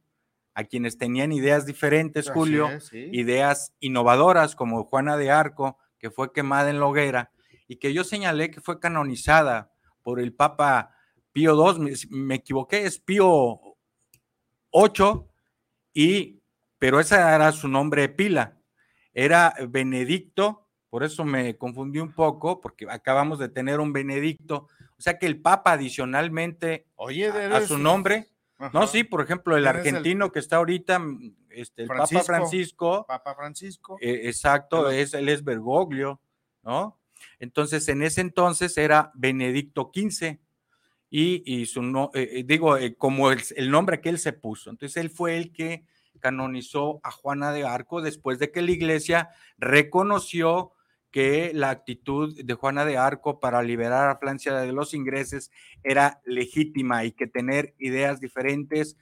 a 0.53 0.65
quienes 0.65 0.97
tenían 0.97 1.31
ideas 1.31 1.65
diferentes, 1.65 2.29
Julio, 2.29 2.67
ideas 2.91 3.73
innovadoras, 3.79 4.55
como 4.55 4.83
Juana 4.83 5.15
de 5.15 5.31
Arco, 5.31 5.77
que 5.97 6.11
fue 6.11 6.33
quemada 6.33 6.69
en 6.69 6.79
la 6.79 6.87
hoguera, 6.87 7.31
y 7.67 7.77
que 7.77 7.93
yo 7.93 8.03
señalé 8.03 8.51
que 8.51 8.59
fue 8.59 8.79
canonizada 8.79 9.71
por 10.01 10.19
el 10.19 10.33
Papa 10.33 10.95
Pío 11.31 11.53
II, 11.53 11.79
me, 11.79 11.91
me 12.09 12.35
equivoqué, 12.35 12.85
es 12.85 12.99
Pío 12.99 13.61
8 14.79 15.27
y, 15.95 16.43
pero 16.77 16.99
esa 16.99 17.33
era 17.33 17.51
su 17.51 17.67
nombre 17.67 18.07
pila, 18.09 18.59
era 19.11 19.55
Benedicto, 19.67 20.67
por 20.91 21.03
eso 21.03 21.25
me 21.25 21.57
confundí 21.57 21.97
un 21.97 22.13
poco, 22.13 22.61
porque 22.61 22.85
acabamos 22.87 23.39
de 23.39 23.49
tener 23.49 23.79
un 23.79 23.91
Benedicto, 23.91 24.67
o 24.95 25.01
sea 25.01 25.17
que 25.17 25.25
el 25.25 25.41
Papa 25.41 25.71
adicionalmente 25.71 26.85
Oye, 26.95 27.27
a, 27.29 27.61
su 27.61 27.79
nombre, 27.79 28.27
no, 28.71 28.85
sí, 28.85 29.03
por 29.03 29.21
ejemplo, 29.21 29.57
el 29.57 29.65
argentino 29.65 30.31
que 30.31 30.37
está 30.37 30.57
ahorita, 30.57 31.01
este, 31.49 31.83
el 31.83 31.87
Papa 31.87 32.23
Francisco. 32.23 33.05
Papa 33.07 33.33
Francisco. 33.33 33.97
Eh, 33.99 34.21
exacto, 34.25 34.91
es, 34.91 35.15
él 35.15 35.29
es 35.29 35.43
Bergoglio, 35.43 36.21
¿no? 36.61 36.99
Entonces, 37.39 37.87
en 37.87 38.03
ese 38.03 38.21
entonces 38.21 38.77
era 38.77 39.11
Benedicto 39.15 39.91
XV 39.91 40.37
y, 41.09 41.65
su 41.67 41.81
no, 41.81 42.11
eh, 42.13 42.29
eh, 42.33 42.43
digo, 42.45 42.77
eh, 42.77 42.95
como 42.95 43.31
el, 43.31 43.71
nombre 43.71 44.01
que 44.01 44.09
él 44.09 44.19
se 44.19 44.33
puso. 44.33 44.69
Entonces 44.69 44.97
él 44.97 45.09
fue 45.09 45.37
el 45.37 45.53
que 45.53 45.85
canonizó 46.19 46.99
a 47.03 47.11
Juana 47.11 47.51
de 47.51 47.63
Arco 47.63 48.01
después 48.01 48.39
de 48.39 48.51
que 48.51 48.61
la 48.61 48.71
iglesia 48.71 49.29
reconoció 49.57 50.71
que 51.11 51.51
la 51.53 51.69
actitud 51.69 52.35
de 52.43 52.53
Juana 52.53 52.83
de 52.83 52.97
Arco 52.97 53.39
para 53.39 53.63
liberar 53.63 54.09
a 54.09 54.17
Francia 54.17 54.53
de 54.55 54.73
los 54.73 54.93
ingresos 54.93 55.51
era 55.83 56.21
legítima 56.25 57.05
y 57.05 57.11
que 57.11 57.27
tener 57.27 57.73
ideas 57.77 58.19
diferentes 58.19 58.97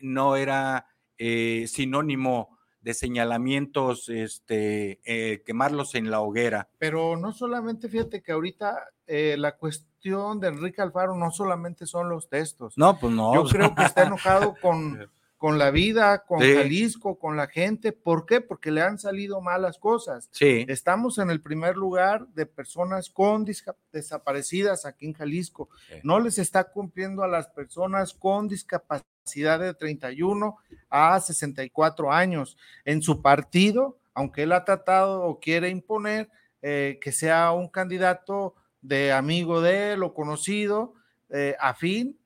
no 0.00 0.34
era 0.34 0.88
sinónimo 1.16 2.58
de 2.80 2.94
señalamientos, 2.94 4.08
este, 4.08 5.00
quemarlos 5.46 5.94
en 5.94 6.10
la 6.10 6.20
hoguera. 6.20 6.68
Pero 6.78 7.16
no 7.16 7.32
solamente, 7.32 7.88
fíjate 7.88 8.20
que 8.20 8.32
ahorita 8.32 8.76
la 9.06 9.56
cuestión 9.56 9.93
de 10.04 10.48
Enrique 10.48 10.82
Alfaro 10.82 11.16
no 11.16 11.30
solamente 11.30 11.86
son 11.86 12.10
los 12.10 12.28
textos. 12.28 12.76
No, 12.76 12.98
pues 12.98 13.12
no. 13.12 13.34
Yo 13.34 13.44
creo 13.44 13.74
que 13.74 13.84
está 13.84 14.02
enojado 14.02 14.54
con, 14.60 15.08
con 15.38 15.58
la 15.58 15.70
vida, 15.70 16.24
con 16.26 16.40
Jalisco, 16.40 17.18
con 17.18 17.38
la 17.38 17.46
gente. 17.46 17.92
¿Por 17.92 18.26
qué? 18.26 18.42
Porque 18.42 18.70
le 18.70 18.82
han 18.82 18.98
salido 18.98 19.40
malas 19.40 19.78
cosas. 19.78 20.28
Sí. 20.30 20.66
Estamos 20.68 21.16
en 21.16 21.30
el 21.30 21.40
primer 21.40 21.76
lugar 21.76 22.26
de 22.34 22.44
personas 22.44 23.08
con 23.08 23.46
desaparecidas 23.92 24.84
aquí 24.84 25.06
en 25.06 25.14
Jalisco. 25.14 25.70
No 26.02 26.20
les 26.20 26.38
está 26.38 26.64
cumpliendo 26.64 27.22
a 27.22 27.28
las 27.28 27.46
personas 27.48 28.12
con 28.12 28.46
discapacidad 28.46 29.58
de 29.58 29.72
31 29.72 30.58
a 30.90 31.18
64 31.18 32.12
años. 32.12 32.58
En 32.84 33.00
su 33.00 33.22
partido, 33.22 33.96
aunque 34.12 34.42
él 34.42 34.52
ha 34.52 34.66
tratado 34.66 35.22
o 35.22 35.40
quiere 35.40 35.70
imponer 35.70 36.28
eh, 36.60 36.98
que 37.00 37.10
sea 37.10 37.52
un 37.52 37.68
candidato 37.68 38.54
de 38.84 39.12
amigo 39.12 39.62
de 39.62 39.94
él 39.94 40.02
o 40.02 40.12
conocido, 40.12 40.94
eh, 41.30 41.56
afín, 41.58 42.18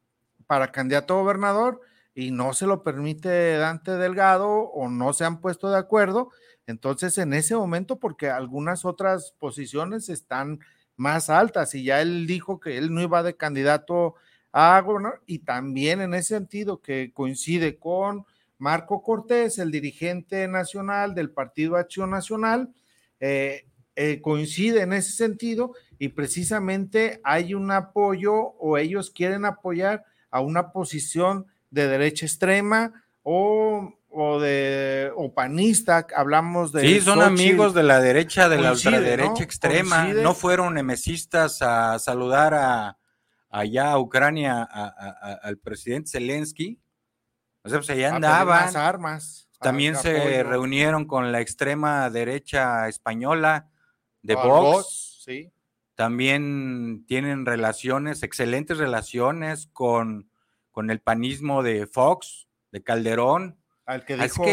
para 0.47 0.73
candidato 0.73 1.15
a 1.15 1.23
gobernador 1.23 1.81
y 2.15 2.33
no 2.33 2.53
se 2.53 2.67
lo 2.67 2.83
permite 2.83 3.57
Dante 3.59 3.93
Delgado 3.93 4.49
o 4.49 4.89
no 4.89 5.13
se 5.13 5.25
han 5.25 5.41
puesto 5.41 5.71
de 5.71 5.79
acuerdo. 5.79 6.31
Entonces, 6.67 7.17
en 7.19 7.33
ese 7.33 7.55
momento, 7.55 8.01
porque 8.01 8.29
algunas 8.29 8.85
otras 8.85 9.35
posiciones 9.39 10.09
están 10.09 10.59
más 10.97 11.31
altas 11.31 11.77
y 11.77 11.85
ya 11.85 12.03
él 12.03 12.27
dijo 12.27 12.59
que 12.59 12.77
él 12.77 12.93
no 12.93 13.01
iba 13.03 13.23
de 13.23 13.37
candidato 13.37 14.17
a 14.51 14.81
gobernador 14.81 15.23
y 15.27 15.41
también 15.41 16.01
en 16.01 16.13
ese 16.13 16.35
sentido 16.35 16.83
que 16.83 17.13
coincide 17.15 17.79
con 17.79 18.27
Marco 18.59 19.01
Cortés, 19.05 19.59
el 19.59 19.71
dirigente 19.71 20.49
nacional 20.49 21.15
del 21.15 21.31
Partido 21.31 21.77
Acción 21.77 22.11
Nacional, 22.11 22.75
eh, 23.21 23.69
eh, 24.01 24.21
coincide 24.21 24.83
en 24.83 24.93
ese 24.93 25.11
sentido 25.11 25.73
y 25.99 26.11
precisamente 26.11 27.21
hay 27.25 27.53
un 27.53 27.73
apoyo 27.73 28.33
o 28.33 28.79
ellos 28.79 29.11
quieren 29.11 29.45
apoyar 29.45 30.05
a 30.31 30.41
una 30.41 30.71
posición 30.71 31.47
de 31.71 31.89
derecha 31.89 32.25
extrema 32.25 32.93
o, 33.25 33.93
de 34.41 35.11
o 35.17 35.35
panista, 35.35 36.07
hablamos 36.15 36.71
de... 36.71 36.83
Sí, 36.83 37.01
son 37.01 37.23
amigos 37.23 37.75
de 37.75 37.83
la 37.83 38.01
derecha, 38.01 38.49
de 38.49 38.59
la 38.59 38.71
ultraderecha 38.71 39.43
extrema, 39.43 40.05
no 40.05 40.33
fueron 40.33 40.75
nemesistas 40.75 41.61
a 41.61 41.99
saludar 41.99 42.55
a, 42.55 42.99
allá 43.51 43.91
a 43.91 43.99
Ucrania 43.99 44.63
al 44.63 45.59
presidente 45.59 46.13
Zelensky, 46.13 46.81
o 47.65 47.69
sea, 47.69 47.79
pues 47.79 47.91
allá 47.91 48.15
andaban. 48.15 48.77
armas. 48.77 49.49
También 49.61 49.97
se 49.97 50.45
reunieron 50.45 51.05
con 51.05 51.33
la 51.33 51.41
extrema 51.41 52.09
derecha 52.11 52.87
española 52.87 53.69
de 54.23 54.35
Vox. 54.35 55.23
sí. 55.25 55.51
También 55.95 57.05
tienen 57.09 57.45
relaciones, 57.45 58.23
excelentes 58.23 58.79
relaciones 58.79 59.69
con, 59.73 60.31
con 60.71 60.91
el 60.93 61.01
panismo 61.01 61.65
de 61.65 61.89
Fox, 61.89 62.47
de 62.71 62.85
Calderón. 62.85 63.59
Al 63.85 64.05
que 64.05 64.17
dijo, 64.17 64.45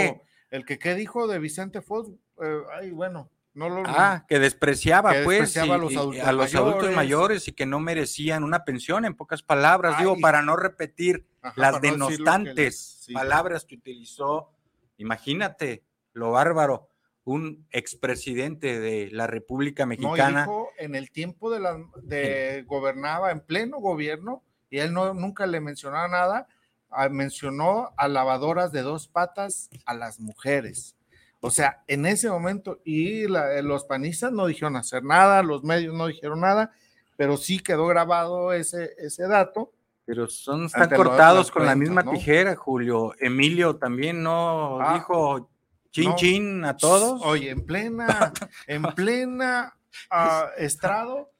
el 0.50 0.66
que 0.66 0.80
¿qué 0.80 0.96
dijo 0.96 1.28
de 1.28 1.38
Vicente 1.38 1.84
Fox, 1.84 2.10
eh, 2.42 2.62
ay, 2.74 2.90
bueno, 2.90 3.30
no 3.54 3.70
lo 3.70 3.84
Ah, 3.86 4.26
que 4.28 4.40
despreciaba, 4.40 5.14
pues 5.24 5.56
a, 5.58 5.66
los 5.66 6.56
adultos, 6.56 6.96
mayores 6.96 7.48
y 7.48 7.54
que 7.54 7.66
no 7.66 7.80
merecían 7.80 8.44
una 8.44 8.66
pensión, 8.66 9.06
en 9.06 9.16
pocas 9.16 9.44
palabras, 9.44 10.00
digo, 10.00 10.18
para 10.20 10.42
no 10.42 10.56
repetir 10.56 11.28
las 11.56 11.80
denostantes 11.80 13.08
palabras 13.14 13.66
que 13.66 13.76
utilizó. 13.76 14.52
Imagínate 14.98 15.84
lo 16.14 16.32
bárbaro 16.32 16.90
un 17.26 17.66
expresidente 17.72 18.80
de 18.80 19.10
la 19.12 19.28
República 19.28 19.86
Mexicana. 19.86 20.46
No, 20.46 20.68
en 20.78 20.96
el 20.96 21.12
tiempo 21.12 21.52
de 21.52 21.60
la 21.60 21.84
de 22.04 22.64
gobernaba 22.68 23.32
en 23.32 23.42
pleno 23.42 23.80
gobierno 23.80 24.44
y 24.70 24.78
él 24.78 24.94
no 24.94 25.14
nunca 25.14 25.48
le 25.48 25.60
mencionaba 25.60 26.08
nada, 26.08 26.48
ah, 26.92 27.10
mencionó 27.10 27.92
a 27.98 28.08
lavadoras 28.08 28.72
de 28.72 28.84
dos 28.84 29.08
patas 29.08 29.70
a 29.86 29.96
las 29.96 30.20
mujeres. 30.20 30.96
O 31.42 31.52
sea, 31.52 31.84
en 31.88 32.06
ese 32.06 32.30
momento, 32.30 32.80
y 32.84 33.28
los 33.28 33.84
panistas 33.86 34.32
no 34.32 34.48
dijeron 34.48 34.76
hacer 34.76 35.04
nada, 35.04 35.44
los 35.44 35.64
medios 35.64 35.94
no 35.94 36.08
dijeron 36.08 36.42
nada, 36.42 36.72
pero 37.18 37.38
sí 37.38 37.60
quedó 37.60 37.86
grabado 37.88 38.54
ese, 38.54 38.94
ese 38.98 39.28
dato. 39.28 39.72
Pero 40.06 40.28
son, 40.28 40.66
están 40.66 40.90
cortados 40.90 41.52
con 41.52 41.66
la 41.66 41.76
misma 41.76 42.04
tijera, 42.04 42.56
Julio. 42.56 43.14
Emilio 43.20 43.76
también 43.76 44.24
no 44.24 44.80
ah, 44.82 44.96
dijo 44.96 45.50
Chin 45.96 46.14
chin 46.16 46.66
a 46.66 46.76
todos. 46.76 47.22
Oye, 47.24 47.52
en 47.52 47.66
plena, 47.66 48.34
en 48.68 48.84
plena 48.84 49.78
ah, 50.12 50.50
estrado, 50.58 51.32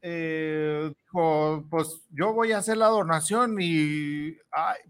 eh, 0.00 0.92
dijo, 0.98 1.64
pues 1.70 2.00
yo 2.10 2.32
voy 2.32 2.50
a 2.50 2.58
hacer 2.58 2.78
la 2.78 2.88
donación 2.88 3.58
y, 3.60 4.36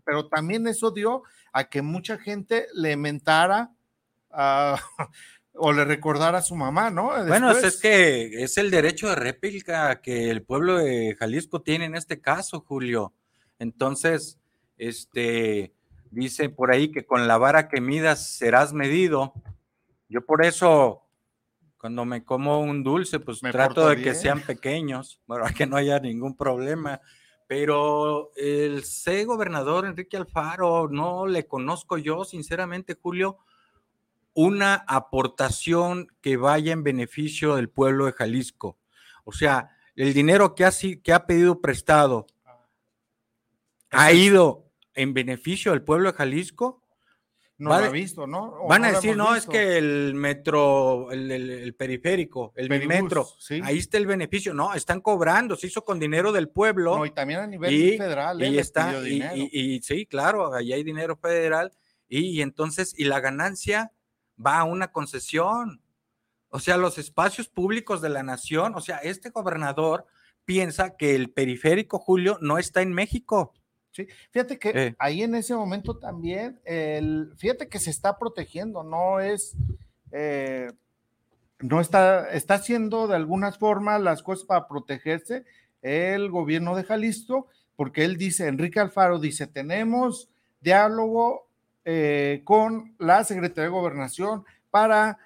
pero 0.02 0.28
también 0.28 0.66
eso 0.66 0.92
dio 0.92 1.24
a 1.52 1.64
que 1.64 1.82
mucha 1.82 2.16
gente 2.16 2.68
le 2.72 2.96
mentara 2.96 3.70
ah, 4.30 4.80
o 5.52 5.74
le 5.74 5.84
recordara 5.84 6.38
a 6.38 6.42
su 6.42 6.56
mamá, 6.56 6.88
¿no? 6.88 7.12
Bueno, 7.26 7.50
es 7.50 7.78
que 7.82 8.42
es 8.42 8.56
el 8.56 8.70
derecho 8.70 9.10
de 9.10 9.16
réplica 9.16 10.00
que 10.00 10.30
el 10.30 10.42
pueblo 10.42 10.78
de 10.78 11.16
Jalisco 11.18 11.60
tiene 11.60 11.84
en 11.84 11.96
este 11.96 12.22
caso, 12.22 12.60
Julio. 12.66 13.12
Entonces, 13.58 14.38
este, 14.78 15.74
dice 16.12 16.50
por 16.50 16.70
ahí 16.70 16.92
que 16.92 17.04
con 17.04 17.26
la 17.26 17.38
vara 17.38 17.68
que 17.68 17.80
midas 17.80 18.36
serás 18.36 18.72
medido. 18.72 19.32
Yo 20.08 20.24
por 20.24 20.44
eso, 20.44 21.02
cuando 21.78 22.04
me 22.04 22.22
como 22.22 22.60
un 22.60 22.84
dulce, 22.84 23.18
pues 23.18 23.40
trato 23.40 23.88
de 23.88 24.00
que 24.00 24.14
sean 24.14 24.40
pequeños, 24.40 25.20
para 25.26 25.50
que 25.52 25.66
no 25.66 25.76
haya 25.76 25.98
ningún 25.98 26.36
problema. 26.36 27.00
Pero 27.48 28.30
el 28.36 28.84
C 28.84 29.24
gobernador 29.24 29.86
Enrique 29.86 30.16
Alfaro, 30.16 30.88
no 30.88 31.26
le 31.26 31.46
conozco 31.46 31.98
yo, 31.98 32.24
sinceramente, 32.24 32.96
Julio, 33.00 33.38
una 34.34 34.84
aportación 34.86 36.08
que 36.20 36.36
vaya 36.36 36.72
en 36.72 36.84
beneficio 36.84 37.56
del 37.56 37.68
pueblo 37.68 38.06
de 38.06 38.12
Jalisco. 38.12 38.78
O 39.24 39.32
sea, 39.32 39.70
el 39.94 40.14
dinero 40.14 40.54
que 40.54 40.64
ha, 40.64 40.70
que 41.02 41.12
ha 41.12 41.26
pedido 41.26 41.60
prestado 41.60 42.26
ah. 42.44 42.58
ha 43.90 44.12
ido 44.12 44.71
en 44.94 45.14
beneficio 45.14 45.72
del 45.72 45.82
pueblo 45.82 46.12
de 46.12 46.18
Jalisco. 46.18 46.82
No 47.58 47.68
lo 47.68 47.86
ha 47.86 47.90
visto, 47.90 48.26
¿no? 48.26 48.66
van 48.66 48.84
a 48.84 48.92
decir, 48.92 49.16
no, 49.16 49.36
es 49.36 49.46
que 49.46 49.78
el 49.78 50.14
metro, 50.14 51.12
el, 51.12 51.74
periférico, 51.78 52.52
el 52.56 52.68
metro, 52.68 53.28
ahí 53.62 53.78
está 53.78 53.98
el 53.98 54.06
beneficio. 54.06 54.52
No, 54.52 54.74
están 54.74 55.00
cobrando, 55.00 55.54
se 55.54 55.68
hizo 55.68 55.84
con 55.84 56.00
dinero 56.00 56.32
del 56.32 56.48
pueblo. 56.48 56.96
No, 56.96 57.06
y 57.06 57.12
también 57.12 57.40
a 57.40 57.46
nivel 57.46 57.98
federal. 57.98 58.42
Y, 58.42 58.58
está, 58.58 59.00
y, 59.06 59.80
sí, 59.82 60.06
claro, 60.06 60.52
ahí 60.54 60.72
hay 60.72 60.82
dinero 60.82 61.16
federal. 61.16 61.72
Y, 62.08 62.42
entonces, 62.42 62.94
y 62.98 63.04
la 63.04 63.20
ganancia 63.20 63.92
va 64.44 64.58
a 64.58 64.64
una 64.64 64.90
concesión. 64.90 65.82
O 66.48 66.58
sea, 66.58 66.76
los 66.76 66.98
espacios 66.98 67.48
públicos 67.48 68.02
de 68.02 68.08
la 68.08 68.24
nación, 68.24 68.74
o 68.74 68.80
sea, 68.80 68.98
este 68.98 69.30
gobernador 69.30 70.06
piensa 70.44 70.96
que 70.96 71.14
el 71.14 71.30
periférico, 71.30 72.00
Julio, 72.00 72.38
no 72.40 72.58
está 72.58 72.82
en 72.82 72.92
México. 72.92 73.54
Sí, 73.92 74.08
fíjate 74.30 74.58
que 74.58 74.70
eh. 74.70 74.96
ahí 74.98 75.22
en 75.22 75.34
ese 75.34 75.54
momento 75.54 75.98
también, 75.98 76.58
el, 76.64 77.30
fíjate 77.36 77.68
que 77.68 77.78
se 77.78 77.90
está 77.90 78.18
protegiendo, 78.18 78.82
no 78.82 79.20
es, 79.20 79.54
eh, 80.12 80.72
no 81.60 81.78
está, 81.78 82.30
está 82.30 82.54
haciendo 82.54 83.06
de 83.06 83.16
algunas 83.16 83.58
formas 83.58 84.00
las 84.00 84.22
cosas 84.22 84.46
para 84.46 84.66
protegerse 84.66 85.44
el 85.82 86.30
gobierno 86.30 86.74
de 86.74 86.84
Jalisco, 86.84 87.48
porque 87.76 88.04
él 88.04 88.16
dice, 88.16 88.46
Enrique 88.46 88.80
Alfaro 88.80 89.18
dice, 89.18 89.46
tenemos 89.46 90.30
diálogo 90.62 91.48
eh, 91.84 92.40
con 92.44 92.94
la 92.98 93.24
Secretaría 93.24 93.64
de 93.64 93.76
Gobernación 93.76 94.44
para, 94.70 95.18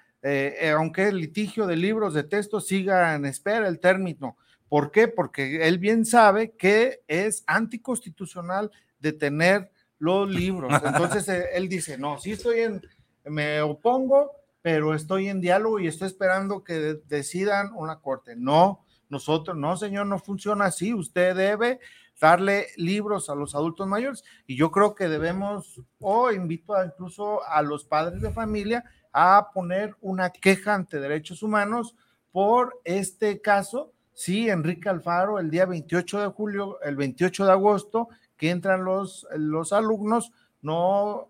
aunque 0.75 1.07
el 1.07 1.19
litigio 1.21 1.67
de 1.67 1.77
libros 1.77 2.13
de 2.13 2.23
texto 2.23 2.59
siga 2.59 3.15
en 3.15 3.25
espera 3.25 3.69
el 3.69 3.79
término 3.79 4.35
¿Por 4.69 4.91
qué? 4.91 5.07
Porque 5.07 5.67
él 5.67 5.77
bien 5.79 6.05
sabe 6.05 6.51
que 6.51 7.01
es 7.07 7.43
anticonstitucional 7.47 8.71
detener 8.99 9.71
los 9.99 10.29
libros. 10.33 10.73
Entonces 10.83 11.27
eh, 11.29 11.45
él 11.53 11.69
dice, 11.69 11.97
no, 11.97 12.19
sí 12.19 12.31
estoy 12.33 12.61
en, 12.61 12.81
me 13.25 13.61
opongo, 13.61 14.31
pero 14.61 14.93
estoy 14.93 15.29
en 15.29 15.41
diálogo 15.41 15.79
y 15.79 15.87
estoy 15.87 16.07
esperando 16.07 16.63
que 16.63 16.99
decidan 17.07 17.71
una 17.75 17.99
corte. 17.99 18.35
No, 18.35 18.85
nosotros, 19.09 19.55
no, 19.55 19.77
señor, 19.77 20.07
no 20.07 20.19
funciona 20.19 20.65
así. 20.65 20.93
Usted 20.93 21.35
debe 21.35 21.79
darle 22.19 22.67
libros 22.75 23.29
a 23.29 23.35
los 23.35 23.55
adultos 23.55 23.87
mayores 23.87 24.23
y 24.47 24.57
yo 24.57 24.71
creo 24.71 24.95
que 24.95 25.07
debemos, 25.07 25.81
o 25.99 26.31
invito 26.31 26.75
a, 26.75 26.85
incluso 26.85 27.45
a 27.47 27.61
los 27.61 27.85
padres 27.85 28.21
de 28.21 28.31
familia 28.31 28.83
a 29.13 29.51
poner 29.53 29.95
una 30.01 30.31
queja 30.31 30.73
ante 30.73 30.99
derechos 30.99 31.43
humanos 31.43 31.95
por 32.31 32.81
este 32.83 33.41
caso 33.41 33.93
Sí, 34.17 34.49
Enrique 34.49 34.89
Alfaro, 34.89 35.37
el 35.37 35.51
día 35.51 35.67
28 35.67 36.21
de 36.21 36.27
julio, 36.29 36.81
el 36.81 36.95
28 36.95 37.45
de 37.45 37.51
agosto, 37.51 38.09
que 38.35 38.49
entran 38.49 38.83
los, 38.83 39.27
los 39.37 39.71
alumnos, 39.73 40.31
no, 40.63 41.29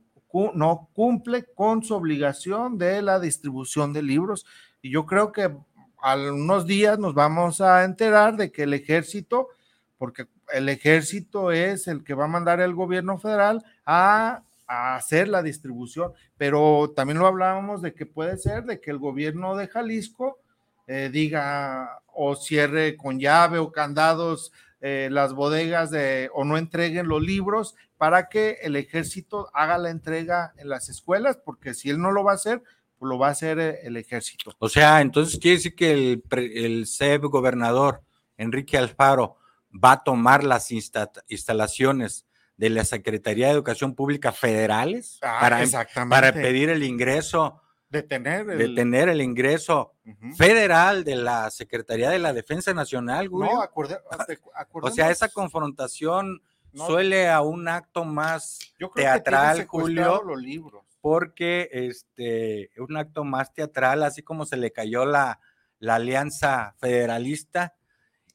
no 0.53 0.89
cumple 0.93 1.43
con 1.53 1.83
su 1.83 1.93
obligación 1.95 2.77
de 2.77 3.01
la 3.01 3.19
distribución 3.19 3.91
de 3.91 4.03
libros. 4.03 4.45
Y 4.81 4.89
yo 4.89 5.05
creo 5.05 5.33
que 5.33 5.53
a 5.97 6.15
unos 6.15 6.65
días 6.65 6.97
nos 6.97 7.13
vamos 7.13 7.59
a 7.59 7.83
enterar 7.83 8.37
de 8.37 8.53
que 8.53 8.63
el 8.63 8.73
ejército, 8.73 9.49
porque 9.97 10.27
el 10.53 10.69
ejército 10.69 11.51
es 11.51 11.89
el 11.89 12.05
que 12.05 12.13
va 12.13 12.23
a 12.23 12.29
mandar 12.29 12.61
el 12.61 12.73
gobierno 12.73 13.17
federal 13.17 13.65
a, 13.85 14.43
a 14.65 14.95
hacer 14.95 15.27
la 15.27 15.43
distribución, 15.43 16.13
pero 16.37 16.93
también 16.95 17.19
lo 17.19 17.27
hablábamos 17.27 17.81
de 17.81 17.93
que 17.93 18.05
puede 18.05 18.37
ser 18.37 18.63
de 18.63 18.79
que 18.79 18.91
el 18.91 18.97
gobierno 18.97 19.57
de 19.57 19.67
Jalisco 19.67 20.39
eh, 20.87 21.09
diga 21.11 22.01
o 22.13 22.35
cierre 22.35 22.97
con 22.97 23.19
llave 23.19 23.59
o 23.59 23.71
candados 23.71 24.51
eh, 24.79 25.09
las 25.11 25.33
bodegas 25.33 25.91
de, 25.91 26.29
o 26.33 26.43
no 26.43 26.57
entreguen 26.57 27.07
los 27.07 27.21
libros 27.21 27.75
para 27.97 28.29
que 28.29 28.59
el 28.61 28.75
ejército 28.75 29.49
haga 29.53 29.77
la 29.77 29.89
entrega 29.89 30.53
en 30.57 30.69
las 30.69 30.89
escuelas, 30.89 31.37
porque 31.43 31.73
si 31.73 31.89
él 31.89 31.99
no 31.99 32.11
lo 32.11 32.23
va 32.23 32.33
a 32.33 32.35
hacer, 32.35 32.63
pues 32.97 33.09
lo 33.09 33.17
va 33.17 33.27
a 33.27 33.31
hacer 33.31 33.59
eh, 33.59 33.79
el 33.83 33.97
ejército. 33.97 34.53
O 34.59 34.69
sea, 34.69 35.01
entonces 35.01 35.39
quiere 35.39 35.57
decir 35.57 35.75
que 35.75 35.91
el, 35.91 36.23
el 36.31 36.87
SEB 36.87 37.23
gobernador 37.23 38.01
Enrique 38.37 38.77
Alfaro 38.77 39.37
va 39.73 39.93
a 39.93 40.03
tomar 40.03 40.43
las 40.43 40.71
instalaciones 40.71 42.25
de 42.55 42.69
la 42.69 42.85
Secretaría 42.85 43.47
de 43.47 43.53
Educación 43.53 43.93
Pública 43.93 44.31
federales 44.31 45.19
ah, 45.21 45.37
para, 45.39 45.63
para 46.09 46.33
pedir 46.33 46.69
el 46.69 46.83
ingreso 46.83 47.61
detener 47.89 48.49
el, 48.49 48.57
detener 48.57 49.09
el 49.09 49.21
ingreso 49.21 49.93
federal 50.35 51.03
de 51.03 51.15
la 51.15 51.49
Secretaría 51.51 52.09
de 52.09 52.19
la 52.19 52.33
Defensa 52.33 52.73
Nacional, 52.73 53.29
No, 53.31 53.63
O 54.73 54.91
sea, 54.91 55.11
esa 55.11 55.29
confrontación 55.29 56.41
suele 56.73 57.29
a 57.29 57.41
un 57.41 57.67
acto 57.67 58.05
más 58.05 58.59
teatral, 58.95 59.65
Julio. 59.65 60.21
Los 60.23 60.41
libros. 60.41 60.83
Porque 61.01 61.69
este, 61.71 62.71
un 62.77 62.97
acto 62.97 63.23
más 63.23 63.53
teatral, 63.53 64.03
así 64.03 64.23
como 64.23 64.45
se 64.45 64.57
le 64.57 64.71
cayó 64.71 65.05
la, 65.05 65.39
la 65.79 65.95
alianza 65.95 66.75
federalista 66.79 67.75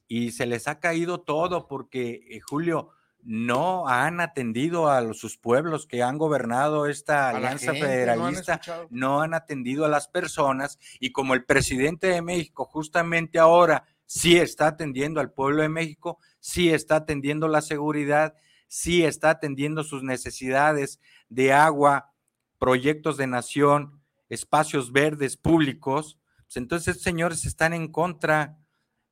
y 0.07 0.31
se 0.31 0.45
les 0.45 0.67
ha 0.67 0.79
caído 0.79 1.21
todo 1.21 1.67
porque, 1.67 2.25
eh, 2.29 2.39
Julio, 2.39 2.89
no 3.25 3.87
han 3.87 4.19
atendido 4.19 4.89
a 4.89 5.13
sus 5.13 5.37
pueblos 5.37 5.87
que 5.87 6.03
han 6.03 6.17
gobernado 6.17 6.87
esta 6.87 7.29
alianza 7.29 7.73
federalista, 7.73 8.59
no 8.89 9.21
han, 9.21 9.33
atendido 9.33 9.85
a 9.85 9.89
las 9.89 10.07
personas 10.07 10.77
y 10.99 11.11
como 11.11 11.33
el 11.33 11.45
presidente 11.45 12.07
de 12.07 12.21
México 12.21 12.65
justamente 12.65 13.39
ahora 13.39 13.85
sí 14.05 14.37
está 14.37 14.67
atendiendo 14.67 15.19
al 15.19 15.31
pueblo 15.31 15.61
de 15.61 15.69
México, 15.69 16.19
sí 16.39 16.69
está 16.69 16.97
atendiendo 16.97 17.47
la 17.47 17.61
seguridad, 17.61 18.35
sí 18.67 19.03
está 19.03 19.31
atendiendo 19.31 19.83
sus 19.83 20.03
necesidades 20.03 20.99
de 21.29 21.53
agua, 21.53 22.13
proyectos 22.59 23.17
de 23.17 23.27
nación, 23.27 24.01
espacios 24.29 24.91
verdes 24.91 25.37
públicos, 25.37 26.17
pues 26.45 26.57
entonces 26.57 27.01
señores 27.01 27.45
están 27.45 27.73
en 27.73 27.87
contra, 27.87 28.57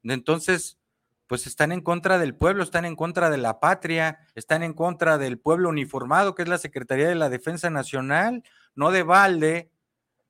entonces 0.04 0.78
pues 1.32 1.48
están 1.48 1.72
en 1.72 1.80
contra 1.80 2.20
del 2.20 2.36
pueblo, 2.36 2.62
están 2.62 2.84
en 2.84 2.98
contra 2.98 3.30
de 3.30 3.38
la 3.38 3.62
patria, 3.62 4.20
están 4.36 4.64
en 4.64 4.74
contra 4.74 5.18
del 5.18 5.40
pueblo 5.40 5.70
uniformado, 5.70 6.36
que 6.36 6.42
es 6.42 6.50
la 6.50 6.58
Secretaría 6.58 7.08
de 7.08 7.16
la 7.16 7.30
Defensa 7.30 7.70
Nacional. 7.70 8.44
No 8.76 8.92
de 8.92 9.04
balde, 9.04 9.72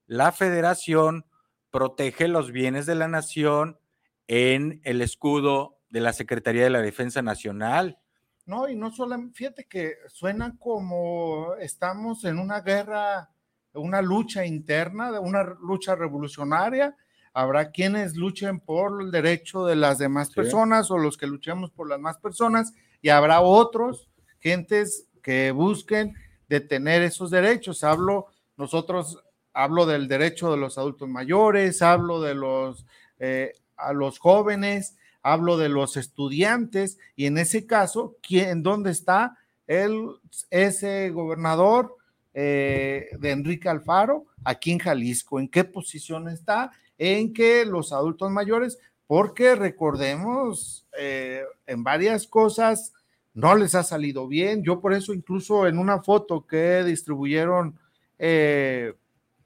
la 0.06 0.32
federación 0.32 1.26
protege 1.72 2.28
los 2.28 2.52
bienes 2.52 2.86
de 2.86 2.94
la 2.94 3.08
nación 3.08 3.80
en 4.28 4.80
el 4.84 5.02
escudo 5.02 5.80
de 5.90 6.02
la 6.02 6.14
Secretaría 6.14 6.66
de 6.66 6.70
la 6.70 6.84
Defensa 6.84 7.24
Nacional. 7.24 7.98
No, 8.46 8.70
y 8.70 8.76
no 8.76 8.92
solamente, 8.92 9.36
fíjate 9.36 9.66
que 9.66 9.96
suena 10.08 10.56
como 10.60 11.56
estamos 11.56 12.26
en 12.26 12.38
una 12.38 12.62
guerra, 12.62 13.32
una 13.74 14.04
lucha 14.04 14.46
interna, 14.46 15.20
una 15.20 15.44
lucha 15.44 15.96
revolucionaria, 15.96 16.96
habrá 17.34 17.72
quienes 17.72 18.16
luchen 18.16 18.60
por 18.60 19.02
el 19.02 19.12
derecho 19.12 19.66
de 19.66 19.76
las 19.76 19.98
demás 19.98 20.32
personas 20.32 20.92
o 20.92 20.98
los 20.98 21.18
que 21.18 21.28
luchemos 21.28 21.72
por 21.72 21.90
las 21.90 22.00
más 22.00 22.18
personas 22.18 22.74
y 23.02 23.10
habrá 23.10 23.42
otros, 23.42 24.10
gentes 24.40 25.08
que 25.22 25.52
busquen 25.52 26.16
detener 26.50 27.02
esos 27.04 27.32
derechos. 27.32 27.84
Hablo, 27.84 28.28
nosotros 28.58 29.24
hablo 29.54 29.86
del 29.86 30.08
derecho 30.08 30.52
de 30.52 30.58
los 30.58 30.78
adultos 30.78 31.08
mayores, 31.08 31.82
hablo 31.82 32.22
de 32.22 32.36
los, 32.36 32.86
eh, 33.20 33.54
a 33.78 33.94
los 33.94 34.20
jóvenes, 34.20 34.98
hablo 35.24 35.58
de 35.58 35.70
los 35.70 35.98
estudiantes 35.98 36.98
y 37.16 37.26
en 37.26 37.38
ese 37.38 37.66
caso, 37.66 38.18
¿quién, 38.22 38.64
¿dónde 38.64 38.92
está 38.92 39.38
el, 39.68 40.10
ese 40.50 41.10
gobernador 41.12 41.96
eh, 42.34 43.10
de 43.20 43.32
Enrique 43.32 43.70
Alfaro 43.70 44.26
aquí 44.44 44.72
en 44.72 44.80
Jalisco? 44.80 45.40
¿En 45.40 45.48
qué 45.48 45.64
posición 45.64 46.28
está? 46.28 46.72
En 47.04 47.34
que 47.34 47.66
los 47.66 47.94
adultos 47.94 48.30
mayores, 48.30 48.78
porque 49.08 49.56
recordemos, 49.56 50.86
eh, 50.96 51.44
en 51.66 51.84
varias 51.84 52.28
cosas 52.28 52.94
no 53.34 53.56
les 53.56 53.74
ha 53.74 53.82
salido 53.82 54.28
bien. 54.28 54.62
Yo 54.62 54.82
por 54.82 54.94
eso 54.94 55.12
incluso 55.12 55.66
en 55.66 55.80
una 55.80 56.04
foto 56.04 56.46
que 56.46 56.84
distribuyeron 56.84 57.80
eh, 58.20 58.94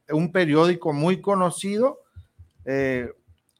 un 0.09 0.33
periódico 0.33 0.91
muy 0.91 1.21
conocido, 1.21 2.01
eh, 2.65 3.09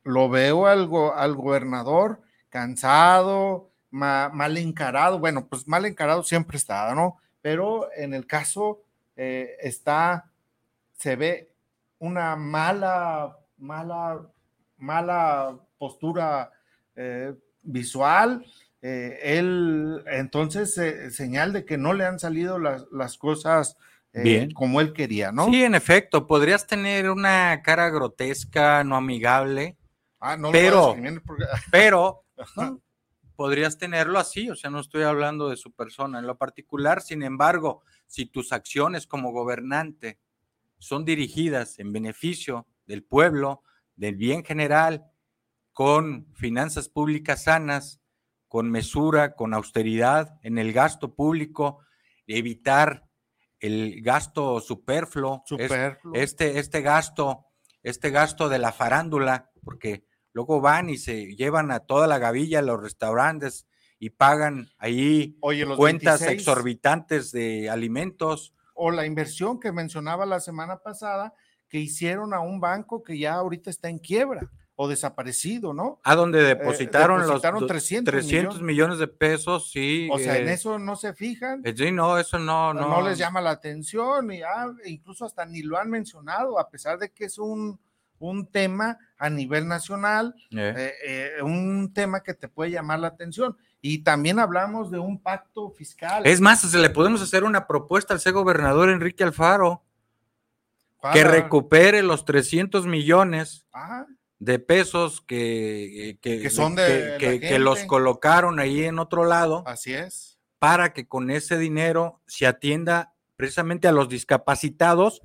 lo 0.04 0.28
veo 0.28 0.68
al, 0.68 0.90
al 1.16 1.36
gobernador 1.36 2.20
cansado, 2.50 3.70
mal 3.92 4.58
encarado. 4.58 5.20
Bueno, 5.20 5.48
pues 5.48 5.70
mal 5.70 5.86
encarado 5.86 6.22
siempre 6.24 6.58
está, 6.58 6.94
¿no? 6.94 7.16
Pero 7.42 7.88
en 7.96 8.14
el 8.14 8.28
caso 8.28 8.82
está, 9.16 10.30
se 10.98 11.16
ve 11.16 11.50
una 11.98 12.36
mala 12.36 13.38
mala, 13.58 14.30
mala 14.78 15.60
postura 15.78 16.52
eh, 16.96 17.34
visual. 17.62 18.46
Eh, 18.82 19.20
él, 19.24 20.04
entonces, 20.08 20.78
eh, 20.78 21.10
señal 21.12 21.54
de 21.54 21.66
que 21.66 21.78
no 21.78 21.94
le 21.94 22.06
han 22.06 22.20
salido 22.20 22.60
las, 22.60 23.18
cosas 23.18 23.78
Bien. 24.14 24.52
como 24.52 24.80
él 24.80 24.94
quería, 24.94 25.32
¿no? 25.32 25.48
Sí, 25.48 25.64
en 25.64 25.76
efecto, 25.76 26.28
podrías 26.28 26.68
tener 26.68 27.10
una 27.10 27.62
cara 27.64 27.90
grotesca, 27.90 28.84
no 28.84 28.96
amigable, 28.96 29.78
ah, 30.20 30.38
no 30.38 30.52
pero, 30.52 30.96
pero 31.72 32.24
podrías 33.36 33.78
tenerlo 33.78 34.20
así, 34.20 34.50
o 34.50 34.56
sea, 34.56 34.70
no 34.70 34.80
estoy 34.80 35.04
hablando 35.04 35.50
de 35.50 35.58
su 35.58 35.72
persona 35.72 36.20
en 36.20 36.28
lo 36.28 36.38
particular, 36.38 37.02
sin 37.02 37.24
embargo, 37.24 37.82
si 38.08 38.26
tus 38.26 38.54
acciones 38.54 39.08
como 39.08 39.32
gobernante 39.32 40.20
son 40.78 41.06
dirigidas 41.06 41.80
en 41.80 41.92
beneficio 41.92 42.68
del 42.86 43.04
pueblo, 43.04 43.64
del 43.96 44.16
bien 44.16 44.44
general, 44.44 45.12
con 45.74 46.34
finanzas 46.36 46.90
públicas 46.90 47.44
sanas, 47.44 48.02
con 48.48 48.72
mesura, 48.72 49.36
con 49.36 49.54
austeridad 49.54 50.40
en 50.42 50.58
el 50.58 50.72
gasto 50.72 51.16
público, 51.16 51.80
evitar 52.28 53.10
el 53.60 54.02
gasto 54.02 54.60
superfluo, 54.62 55.44
este, 56.14 56.60
este 56.60 56.82
gasto, 56.82 57.48
este 57.84 58.12
gasto 58.12 58.48
de 58.48 58.60
la 58.60 58.72
farándula, 58.72 59.52
porque 59.64 60.06
luego 60.34 60.62
van 60.62 60.90
y 60.90 60.98
se 60.98 61.36
llevan 61.36 61.72
a 61.72 61.80
toda 61.80 62.08
la 62.08 62.20
gavilla 62.20 62.60
a 62.60 62.64
los 62.64 62.82
restaurantes 62.82 63.68
y 64.00 64.12
pagan 64.12 64.70
ahí 64.78 65.38
cuentas 65.76 66.22
exorbitantes 66.22 67.32
de 67.32 67.70
alimentos. 67.70 68.54
O 68.74 68.92
la 68.92 69.06
inversión 69.06 69.60
que 69.60 69.72
mencionaba 69.72 70.26
la 70.26 70.40
semana 70.40 70.78
pasada, 70.80 71.34
que 71.76 71.82
hicieron 71.82 72.34
a 72.34 72.40
un 72.40 72.62
banco 72.62 73.04
que 73.04 73.20
ya 73.20 73.34
ahorita 73.34 73.70
está 73.70 73.90
en 73.90 74.00
quiebra 74.00 74.50
o 74.78 74.88
desaparecido, 74.88 75.74
¿no? 75.74 76.00
A 76.06 76.16
donde 76.16 76.40
eh, 76.40 76.44
depositaron, 76.56 77.28
los 77.28 77.42
300, 77.68 78.62
millones. 78.62 78.98
de 78.98 79.10
pesos, 79.10 79.72
sí. 79.72 80.08
O 80.10 80.18
sea, 80.18 80.38
en 80.38 80.48
eh, 80.48 80.54
eso 80.54 80.80
no 80.80 80.96
se 80.96 81.14
fijan. 81.14 81.60
Eh, 81.66 81.74
sí, 81.76 81.92
no, 81.92 82.18
eso 82.18 82.40
no, 82.40 82.74
no. 82.74 82.88
No 82.88 83.02
les 83.02 83.18
llama 83.18 83.42
la 83.42 83.50
atención 83.50 84.32
y 84.32 84.42
ah, 84.42 84.72
incluso 84.86 85.26
hasta 85.26 85.46
ni 85.46 85.64
lo 85.64 85.78
han 85.78 85.90
mencionado, 85.90 86.58
a 86.60 86.70
pesar 86.70 86.98
de 86.98 87.10
que 87.10 87.26
es 87.26 87.38
un, 87.40 87.78
un 88.20 88.48
tema 88.48 88.98
a 89.18 89.30
nivel 89.30 89.68
nacional, 89.68 90.34
un 91.44 91.92
tema 91.94 92.24
que 92.24 92.36
te 92.36 92.48
puede 92.48 92.72
llamar 92.72 93.00
la 93.00 93.08
atención. 93.08 93.58
Y 93.82 94.02
también 94.02 94.40
hablamos 94.40 94.92
de 94.92 95.00
un 95.00 95.22
pacto 95.22 95.72
fiscal. 95.72 96.26
Es 96.26 96.40
más, 96.40 96.62
se 96.62 96.78
le 96.78 96.90
podemos 96.90 97.22
hacer 97.22 97.44
una 97.44 97.68
propuesta 97.68 98.14
al 98.14 98.22
ser 98.22 98.32
gobernador 98.32 98.90
Enrique 98.90 99.26
Alfaro 99.26 99.85
que 101.14 101.24
recupere 101.24 102.04
los 102.04 102.26
300 102.26 102.86
millones 102.86 103.68
de 104.40 104.60
pesos 104.60 105.22
que, 105.22 106.18
que, 106.22 106.50
son 106.50 106.76
de 106.76 107.18
que, 107.20 107.60
los 107.60 107.84
colocaron 107.86 108.60
ahí 108.60 108.84
en 108.84 109.00
otro 109.00 109.26
lado. 109.26 109.64
Así 109.66 109.94
es. 109.94 110.40
Para 110.60 110.94
que 110.94 111.08
con 111.08 111.30
ese 111.30 111.58
dinero 111.58 112.22
se 112.28 112.48
atienda 112.48 113.14
precisamente 113.36 113.88
a 113.88 113.92
los 113.92 114.10
discapacitados 114.10 115.22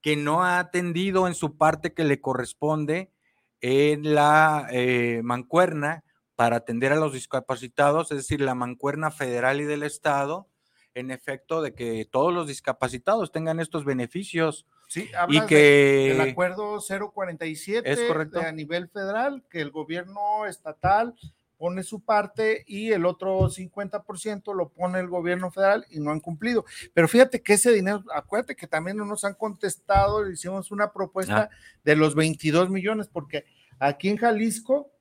que 0.00 0.16
no 0.16 0.44
ha 0.44 0.58
atendido 0.58 1.28
en 1.28 1.34
su 1.34 1.56
parte 1.56 1.94
que 1.94 2.04
le 2.04 2.20
corresponde 2.20 3.12
en 3.60 4.14
la 4.14 4.66
eh, 4.72 5.20
mancuerna 5.22 6.04
para 6.34 6.56
atender 6.56 6.92
a 6.92 6.96
los 6.96 7.12
discapacitados, 7.12 8.10
es 8.10 8.18
decir, 8.18 8.40
la 8.40 8.56
mancuerna 8.56 9.12
federal 9.12 9.60
y 9.60 9.64
del 9.64 9.84
Estado, 9.84 10.48
en 10.94 11.12
efecto, 11.12 11.62
de 11.62 11.72
que 11.74 12.04
todos 12.10 12.32
los 12.34 12.48
discapacitados 12.48 13.30
tengan 13.30 13.60
estos 13.60 13.84
beneficios 13.84 14.66
Sí, 14.92 15.08
habla 15.16 15.44
y 15.44 15.46
que 15.46 16.14
del 16.18 16.20
acuerdo 16.20 16.78
047 16.78 17.90
¿Es 17.90 17.98
correcto? 18.02 18.40
a 18.40 18.52
nivel 18.52 18.90
federal, 18.90 19.42
que 19.48 19.62
el 19.62 19.70
gobierno 19.70 20.44
estatal 20.44 21.14
pone 21.56 21.82
su 21.82 22.04
parte 22.04 22.62
y 22.66 22.92
el 22.92 23.06
otro 23.06 23.48
50% 23.48 24.54
lo 24.54 24.68
pone 24.68 25.00
el 25.00 25.08
gobierno 25.08 25.50
federal 25.50 25.86
y 25.88 25.98
no 25.98 26.10
han 26.10 26.20
cumplido. 26.20 26.66
Pero 26.92 27.08
fíjate 27.08 27.40
que 27.40 27.54
ese 27.54 27.72
dinero, 27.72 28.04
acuérdate 28.14 28.54
que 28.54 28.66
también 28.66 28.98
no 28.98 29.06
nos 29.06 29.24
han 29.24 29.32
contestado, 29.32 30.30
hicimos 30.30 30.70
una 30.70 30.92
propuesta 30.92 31.48
ah. 31.50 31.56
de 31.84 31.96
los 31.96 32.14
22 32.14 32.68
millones, 32.68 33.08
porque 33.08 33.46
aquí 33.78 34.10
en 34.10 34.18
Jalisco, 34.18 34.92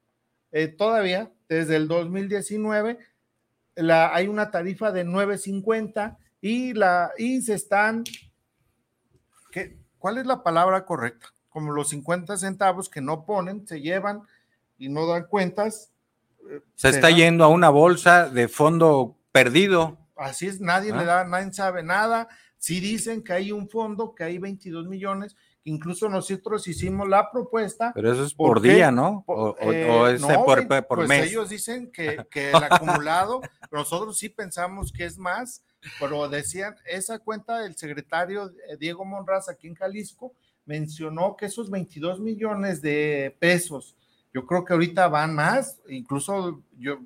eh, 0.53 0.69
todavía, 0.69 1.33
desde 1.49 1.75
el 1.75 1.89
2019, 1.89 2.97
la, 3.75 4.15
hay 4.15 4.29
una 4.29 4.51
tarifa 4.51 4.93
de 4.93 5.05
9.50 5.05 6.17
y, 6.39 6.75
la, 6.75 7.11
y 7.17 7.41
se 7.41 7.55
están 7.55 8.05
que 9.51 9.80
¿cuál 10.01 10.17
es 10.17 10.25
la 10.25 10.43
palabra 10.43 10.83
correcta? 10.83 11.27
Como 11.49 11.71
los 11.71 11.89
50 11.89 12.35
centavos 12.35 12.89
que 12.89 12.99
no 12.99 13.23
ponen, 13.23 13.65
se 13.67 13.79
llevan 13.79 14.23
y 14.77 14.89
no 14.89 15.05
dan 15.05 15.27
cuentas. 15.27 15.91
Eh, 16.49 16.61
se, 16.75 16.89
está 16.89 17.11
yendo 17.11 17.43
a 17.45 17.47
una 17.47 17.69
bolsa 17.69 18.27
de 18.27 18.47
fondo 18.47 19.15
perdido. 19.31 19.97
Así 20.17 20.47
es, 20.47 20.59
nadie 20.59 20.91
le 20.91 20.99
ah. 20.99 21.05
da, 21.05 21.23
nadie 21.23 21.53
sabe 21.53 21.83
nada. 21.83 22.27
Sí 22.57 22.79
dicen 22.79 23.23
que 23.23 23.33
hay 23.33 23.51
un 23.51 23.69
fondo, 23.69 24.13
que 24.15 24.23
hay 24.23 24.37
22 24.39 24.87
millones, 24.87 25.35
incluso 25.63 26.09
nosotros 26.09 26.67
hicimos 26.67 27.07
la 27.07 27.31
propuesta. 27.31 27.91
Pero 27.93 28.11
eso 28.11 28.25
es 28.25 28.33
por 28.33 28.61
día, 28.61 28.91
¿no? 28.91 29.23
o, 29.27 29.55
eh, 29.59 30.15
es 30.15 30.21
por, 30.23 30.67
pues 30.87 31.07
mes. 31.07 31.31
Ellos 31.31 31.49
dicen 31.49 31.91
que, 31.91 32.25
que 32.31 32.51
el 32.51 32.63
acumulado, 32.63 33.41
nosotros 33.71 34.17
sí 34.17 34.29
pensamos 34.29 34.91
que 34.91 35.05
es 35.05 35.17
más, 35.17 35.63
pero 35.99 36.27
decían, 36.29 36.75
esa 36.85 37.19
cuenta 37.19 37.59
del 37.59 37.75
secretario 37.75 38.51
eh, 38.69 38.77
Diego 38.79 39.05
Monraz 39.05 39.49
aquí 39.49 39.67
en 39.67 39.75
Jalisco 39.75 40.33
mencionó 40.65 41.35
que 41.35 41.47
esos 41.47 41.69
22 41.69 42.19
millones 42.19 42.81
de 42.81 43.35
pesos 43.39 43.95
Yo 44.33 44.45
creo 44.45 44.63
que 44.63 44.73
ahorita 44.73 45.07
van 45.07 45.35
más, 45.35 45.81
incluso 45.89 46.61
yo, 46.77 46.99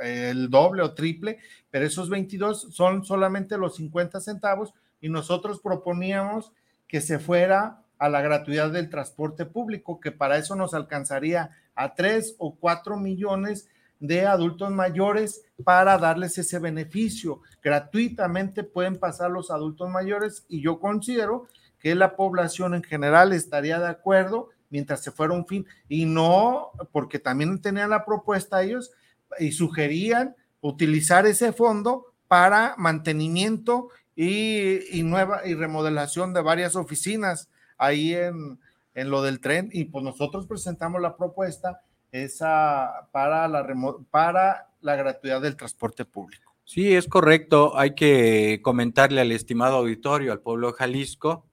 el 0.00 0.48
doble 0.50 0.82
o 0.82 0.94
triple, 0.94 1.38
pero 1.70 1.84
esos 1.84 2.08
22 2.08 2.68
son 2.72 3.04
solamente 3.04 3.58
los 3.58 3.76
50 3.76 4.20
centavos 4.20 4.72
y 5.00 5.08
nosotros 5.08 5.60
proponíamos 5.60 6.52
que 6.88 7.00
se 7.00 7.18
fuera 7.18 7.82
a 7.98 8.08
la 8.08 8.20
gratuidad 8.20 8.70
del 8.70 8.90
transporte 8.90 9.46
público, 9.46 10.00
que 10.00 10.12
para 10.12 10.36
eso 10.36 10.54
nos 10.54 10.74
alcanzaría 10.74 11.50
a 11.74 11.94
3 11.94 12.36
o 12.38 12.56
4 12.56 12.96
millones 12.96 13.68
de 14.00 14.26
adultos 14.26 14.70
mayores 14.70 15.42
para 15.64 15.96
darles 15.98 16.36
ese 16.38 16.58
beneficio. 16.58 17.40
Gratuitamente 17.62 18.62
pueden 18.62 18.98
pasar 18.98 19.30
los 19.30 19.50
adultos 19.50 19.88
mayores 19.88 20.44
y 20.48 20.60
yo 20.60 20.78
considero 20.78 21.46
que 21.78 21.94
la 21.94 22.16
población 22.16 22.74
en 22.74 22.82
general 22.82 23.32
estaría 23.32 23.78
de 23.78 23.88
acuerdo 23.88 24.50
mientras 24.70 25.02
se 25.02 25.10
fuera 25.10 25.34
un 25.34 25.46
fin 25.46 25.66
y 25.88 26.04
no, 26.04 26.72
porque 26.92 27.18
también 27.18 27.60
tenían 27.60 27.90
la 27.90 28.04
propuesta 28.04 28.62
ellos 28.62 28.92
y 29.38 29.52
sugerían 29.52 30.34
utilizar 30.60 31.26
ese 31.26 31.52
fondo 31.52 32.06
para 32.28 32.74
mantenimiento 32.76 33.88
y, 34.16 35.02
nueva 35.02 35.46
y 35.46 35.54
remodelación 35.54 36.32
de 36.32 36.40
varias 36.40 36.74
oficinas 36.74 37.48
ahí 37.76 38.14
en, 38.14 38.58
en 38.94 39.10
lo 39.10 39.22
del 39.22 39.40
tren 39.40 39.68
y 39.72 39.84
pues 39.84 40.02
nosotros 40.02 40.46
presentamos 40.46 41.00
la 41.00 41.16
propuesta 41.16 41.82
esa 42.10 43.08
para 43.12 43.46
la, 43.46 43.66
para 44.10 44.68
la 44.80 44.96
gratuidad 44.96 45.40
del 45.40 45.56
transporte 45.56 46.04
público. 46.04 46.54
Sí, 46.64 46.94
es 46.94 47.06
correcto. 47.06 47.78
Hay 47.78 47.94
que 47.94 48.60
comentarle 48.62 49.20
al 49.20 49.30
estimado 49.30 49.76
auditorio, 49.76 50.32
al 50.32 50.40
pueblo 50.40 50.68
de 50.68 50.72
Jalisco, 50.72 51.46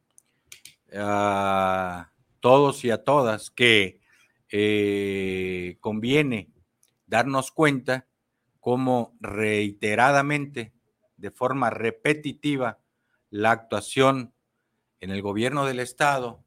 a 0.95 2.10
todos 2.39 2.84
y 2.84 2.89
a 2.89 3.04
todas, 3.04 3.52
que 3.52 3.99
eh, 4.49 5.78
conviene 5.82 6.49
darnos 7.06 7.52
cuenta 7.52 8.08
cómo 8.60 9.15
reiteradamente, 9.19 10.72
de 11.23 11.31
forma 11.31 11.69
repetitiva, 11.69 12.79
la 13.29 13.51
actuación 13.51 14.33
en 14.99 15.09
el 15.09 15.21
gobierno 15.21 15.65
del 15.65 15.79
Estado 15.79 16.43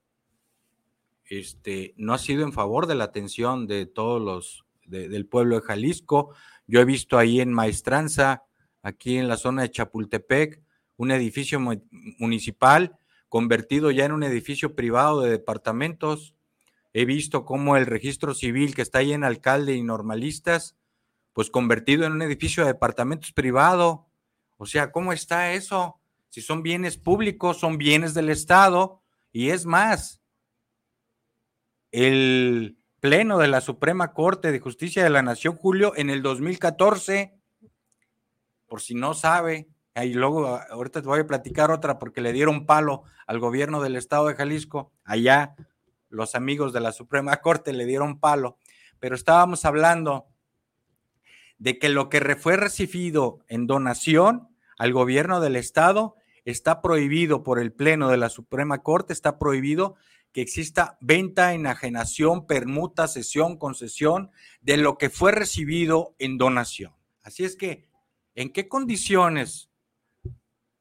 este, 1.24 1.94
no 1.96 2.12
ha 2.12 2.18
sido 2.18 2.44
en 2.44 2.52
favor 2.52 2.86
de 2.86 2.94
la 2.94 3.04
atención 3.04 3.66
de 3.66 3.86
todos 3.86 4.20
los, 4.20 4.66
del 4.84 5.24
pueblo 5.24 5.56
de 5.56 5.66
Jalisco. 5.66 6.34
Yo 6.66 6.80
he 6.80 6.84
visto 6.84 7.16
ahí 7.16 7.40
en 7.40 7.54
Maestranza, 7.54 8.44
aquí 8.82 9.16
en 9.16 9.28
la 9.28 9.38
zona 9.38 9.62
de 9.62 9.70
Chapultepec, 9.70 10.62
un 10.98 11.10
edificio 11.10 11.58
municipal 12.18 12.98
convertido 13.30 13.90
ya 13.90 14.04
en 14.04 14.12
un 14.12 14.24
edificio 14.24 14.76
privado 14.76 15.22
de 15.22 15.30
departamentos. 15.30 16.34
He 16.92 17.06
visto 17.06 17.46
cómo 17.46 17.78
el 17.78 17.86
registro 17.86 18.34
civil 18.34 18.74
que 18.74 18.82
está 18.82 18.98
ahí 18.98 19.14
en 19.14 19.24
alcalde 19.24 19.74
y 19.74 19.82
normalistas, 19.82 20.76
pues 21.32 21.48
convertido 21.48 22.04
en 22.04 22.12
un 22.12 22.20
edificio 22.20 22.62
de 22.62 22.74
departamentos 22.74 23.32
privado. 23.32 24.05
O 24.56 24.66
sea, 24.66 24.92
¿cómo 24.92 25.12
está 25.12 25.52
eso? 25.52 26.00
Si 26.28 26.40
son 26.40 26.62
bienes 26.62 26.96
públicos, 26.96 27.58
son 27.58 27.78
bienes 27.78 28.14
del 28.14 28.30
Estado. 28.30 29.02
Y 29.32 29.50
es 29.50 29.66
más, 29.66 30.22
el 31.92 32.76
Pleno 33.00 33.38
de 33.38 33.48
la 33.48 33.60
Suprema 33.60 34.12
Corte 34.12 34.50
de 34.50 34.58
Justicia 34.58 35.04
de 35.04 35.10
la 35.10 35.22
Nación, 35.22 35.56
Julio, 35.56 35.92
en 35.96 36.10
el 36.10 36.22
2014, 36.22 37.38
por 38.66 38.80
si 38.80 38.94
no 38.94 39.14
sabe, 39.14 39.68
y 39.94 40.14
luego 40.14 40.46
ahorita 40.46 41.02
te 41.02 41.08
voy 41.08 41.20
a 41.20 41.26
platicar 41.26 41.70
otra 41.70 41.98
porque 41.98 42.20
le 42.20 42.32
dieron 42.32 42.66
palo 42.66 43.04
al 43.26 43.38
gobierno 43.38 43.80
del 43.80 43.96
estado 43.96 44.26
de 44.26 44.34
Jalisco, 44.34 44.92
allá 45.04 45.54
los 46.08 46.34
amigos 46.34 46.72
de 46.72 46.80
la 46.80 46.92
Suprema 46.92 47.36
Corte 47.42 47.72
le 47.72 47.84
dieron 47.84 48.18
palo, 48.18 48.58
pero 48.98 49.14
estábamos 49.14 49.64
hablando 49.64 50.26
de 51.58 51.78
que 51.78 51.88
lo 51.88 52.08
que 52.08 52.36
fue 52.36 52.56
recibido 52.56 53.44
en 53.48 53.66
donación 53.66 54.48
al 54.78 54.92
gobierno 54.92 55.40
del 55.40 55.56
estado 55.56 56.16
está 56.44 56.80
prohibido 56.80 57.42
por 57.42 57.58
el 57.58 57.72
Pleno 57.72 58.08
de 58.08 58.16
la 58.16 58.28
Suprema 58.28 58.82
Corte, 58.82 59.12
está 59.12 59.38
prohibido 59.38 59.96
que 60.32 60.42
exista 60.42 60.98
venta, 61.00 61.54
enajenación, 61.54 62.46
permuta, 62.46 63.08
cesión, 63.08 63.56
concesión 63.56 64.30
de 64.60 64.76
lo 64.76 64.98
que 64.98 65.08
fue 65.08 65.32
recibido 65.32 66.14
en 66.18 66.36
donación. 66.36 66.92
Así 67.22 67.44
es 67.44 67.56
que, 67.56 67.88
¿en 68.34 68.52
qué 68.52 68.68
condiciones 68.68 69.70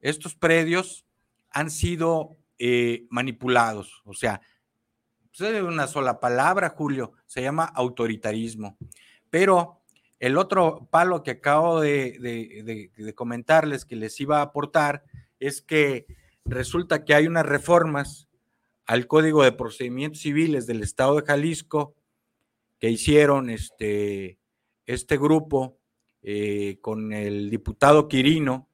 estos 0.00 0.34
predios 0.34 1.06
han 1.50 1.70
sido 1.70 2.36
eh, 2.58 3.06
manipulados? 3.08 4.02
O 4.04 4.12
sea, 4.12 4.42
pues, 5.36 5.62
una 5.62 5.86
sola 5.86 6.20
palabra, 6.20 6.68
Julio, 6.68 7.14
se 7.26 7.42
llama 7.42 7.64
autoritarismo. 7.64 8.76
Pero 9.30 9.75
el 10.18 10.38
otro 10.38 10.88
palo 10.90 11.22
que 11.22 11.32
acabo 11.32 11.80
de, 11.80 13.12
comentarles 13.14 13.84
que 13.84 13.96
les 13.96 14.18
iba 14.20 14.38
a 14.38 14.42
aportar 14.42 15.04
es 15.38 15.60
que 15.60 16.06
resulta 16.44 17.04
que 17.04 17.14
hay 17.14 17.26
unas 17.26 17.46
reformas 17.46 18.28
al 18.86 19.06
Código 19.06 19.42
de 19.42 19.52
Procedimientos 19.52 20.22
Civiles 20.22 20.66
del 20.66 20.82
Estado 20.82 21.16
de 21.16 21.26
Jalisco 21.26 21.94
que 22.78 22.90
hicieron 22.90 23.50
este, 23.50 24.38
este 24.86 25.18
grupo 25.18 25.78
eh, 26.22 26.78
con 26.80 27.12
el 27.12 27.50
diputado 27.50 28.08
Quirino 28.08 28.68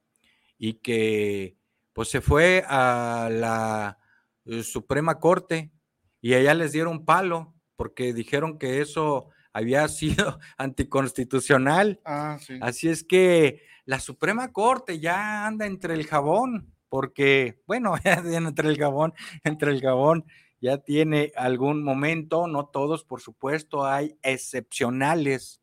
y 0.58 0.74
que 0.74 1.56
pues 1.92 2.08
se 2.08 2.20
fue 2.20 2.64
a 2.66 3.28
la 3.30 3.98
eh, 4.44 4.62
Suprema 4.62 5.18
Corte 5.18 5.72
y 6.20 6.34
allá 6.34 6.54
les 6.54 6.72
dieron 6.72 7.04
palo 7.04 7.54
porque 7.76 8.12
dijeron 8.12 8.58
que 8.58 8.80
eso 8.80 9.30
había 9.52 9.86
sido 9.88 10.38
anticonstitucional. 10.58 12.00
Ah, 12.04 12.38
Así 12.60 12.88
es 12.88 13.04
que 13.04 13.62
la 13.84 14.00
Suprema 14.00 14.52
Corte 14.52 15.00
ya 15.00 15.46
anda 15.46 15.66
entre 15.66 15.94
el 15.94 16.06
jabón 16.06 16.72
porque, 16.92 17.58
bueno, 17.66 17.94
entre 18.04 18.68
el 18.68 18.76
Gabón, 18.76 19.14
entre 19.44 19.70
el 19.70 19.80
Gabón 19.80 20.26
ya 20.60 20.76
tiene 20.76 21.32
algún 21.36 21.82
momento, 21.82 22.46
no 22.46 22.66
todos, 22.66 23.02
por 23.02 23.22
supuesto, 23.22 23.86
hay 23.86 24.18
excepcionales, 24.22 25.62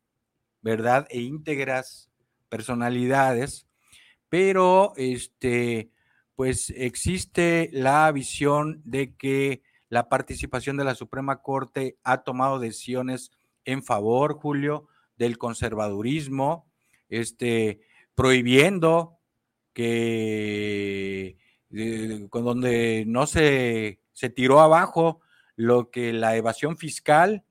¿verdad? 0.60 1.06
E 1.08 1.20
íntegras 1.20 2.10
personalidades, 2.48 3.68
pero 4.28 4.92
este, 4.96 5.92
pues 6.34 6.70
existe 6.76 7.70
la 7.72 8.10
visión 8.10 8.82
de 8.84 9.14
que 9.14 9.62
la 9.88 10.08
participación 10.08 10.76
de 10.76 10.84
la 10.84 10.96
Suprema 10.96 11.42
Corte 11.42 11.96
ha 12.02 12.24
tomado 12.24 12.58
decisiones 12.58 13.30
en 13.70 13.82
favor, 13.82 14.34
Julio, 14.34 14.88
del 15.16 15.38
conservadurismo, 15.38 16.70
este, 17.08 17.80
prohibiendo 18.14 19.18
que 19.72 21.36
con 22.30 22.44
donde 22.44 23.04
no 23.06 23.26
se, 23.26 24.00
se, 24.12 24.28
tiró 24.28 24.60
abajo 24.60 25.20
lo 25.54 25.90
que 25.90 26.12
la 26.12 26.36
evasión 26.36 26.76
fiscal 26.76 27.44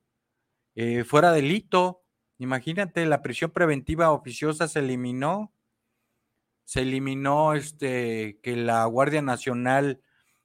eh, 0.74 1.04
fuera 1.04 1.32
delito. 1.32 2.02
Imagínate, 2.38 3.06
la 3.06 3.22
prisión 3.22 3.50
preventiva 3.50 4.12
oficiosa 4.12 4.68
se 4.68 4.80
eliminó. 4.80 5.52
Se 6.64 6.80
eliminó 6.80 7.54
este, 7.54 8.38
que 8.42 8.56
la 8.56 8.84
Guardia 8.84 9.22
Nacional 9.22 10.02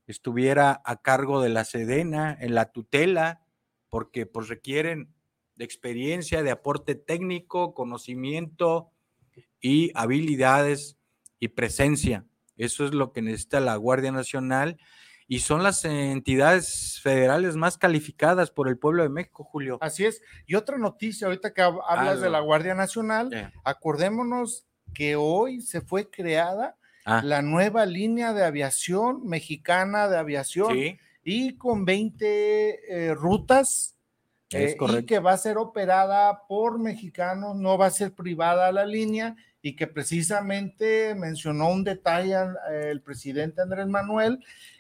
estuviera 0.08 0.82
a 0.86 1.02
cargo 1.02 1.42
de 1.42 1.50
la 1.50 1.66
Sedena 1.66 2.36
en 2.40 2.56
la 2.56 2.72
tutela, 2.72 3.46
porque 3.90 4.26
pues 4.26 4.48
requieren 4.48 5.15
de 5.56 5.66
experiencia, 5.66 6.44
de 6.44 6.52
aporte 6.52 6.96
técnico, 6.96 7.74
conocimiento 7.74 8.92
y 9.62 9.92
habilidades 9.96 10.98
y 11.40 11.50
presencia. 11.50 12.26
Eso 12.58 12.86
es 12.86 12.94
lo 12.94 13.12
que 13.12 13.22
necesita 13.22 13.60
la 13.60 13.76
Guardia 13.76 14.12
Nacional 14.12 14.78
y 15.28 15.40
son 15.40 15.64
las 15.64 15.84
entidades 15.86 17.00
federales 17.02 17.56
más 17.56 17.78
calificadas 17.78 18.52
por 18.52 18.68
el 18.68 18.78
pueblo 18.78 19.04
de 19.04 19.10
México, 19.10 19.44
Julio. 19.44 19.78
Así 19.82 20.06
es. 20.06 20.22
Y 20.46 20.56
otra 20.56 20.78
noticia, 20.78 21.28
ahorita 21.28 21.54
que 21.54 21.62
hablas 21.62 22.22
de 22.22 22.30
la 22.30 22.40
Guardia 22.40 22.76
Nacional, 22.76 23.52
acordémonos 23.64 24.66
que 24.94 25.16
hoy 25.16 25.62
se 25.62 25.82
fue 25.82 26.10
creada 26.10 26.78
ah. 27.06 27.22
la 27.24 27.42
nueva 27.42 27.86
línea 27.86 28.34
de 28.34 28.46
aviación 28.46 29.26
mexicana 29.26 30.08
de 30.08 30.18
aviación 30.18 30.78
y 31.24 31.58
con 31.58 31.86
20 31.86 33.08
eh, 33.10 33.14
rutas 33.16 33.95
eh, 34.52 34.78
y 34.80 35.06
que 35.06 35.20
va 35.20 35.34
a 35.34 35.38
ser 35.38 35.58
operada 35.58 36.46
por 36.48 36.80
mexicanos, 36.80 37.56
no 37.56 37.78
va 37.78 37.88
a 37.88 37.92
ser 37.92 38.14
privada 38.14 38.72
la 38.72 38.86
línea 38.86 39.36
y 39.62 39.76
que 39.76 39.88
precisamente 39.88 41.16
mencionó 41.16 41.70
un 41.70 41.84
detalle 41.84 42.36
el 42.72 43.02
presidente 43.02 43.62
Andrés 43.62 43.88
Manuel, 43.88 44.40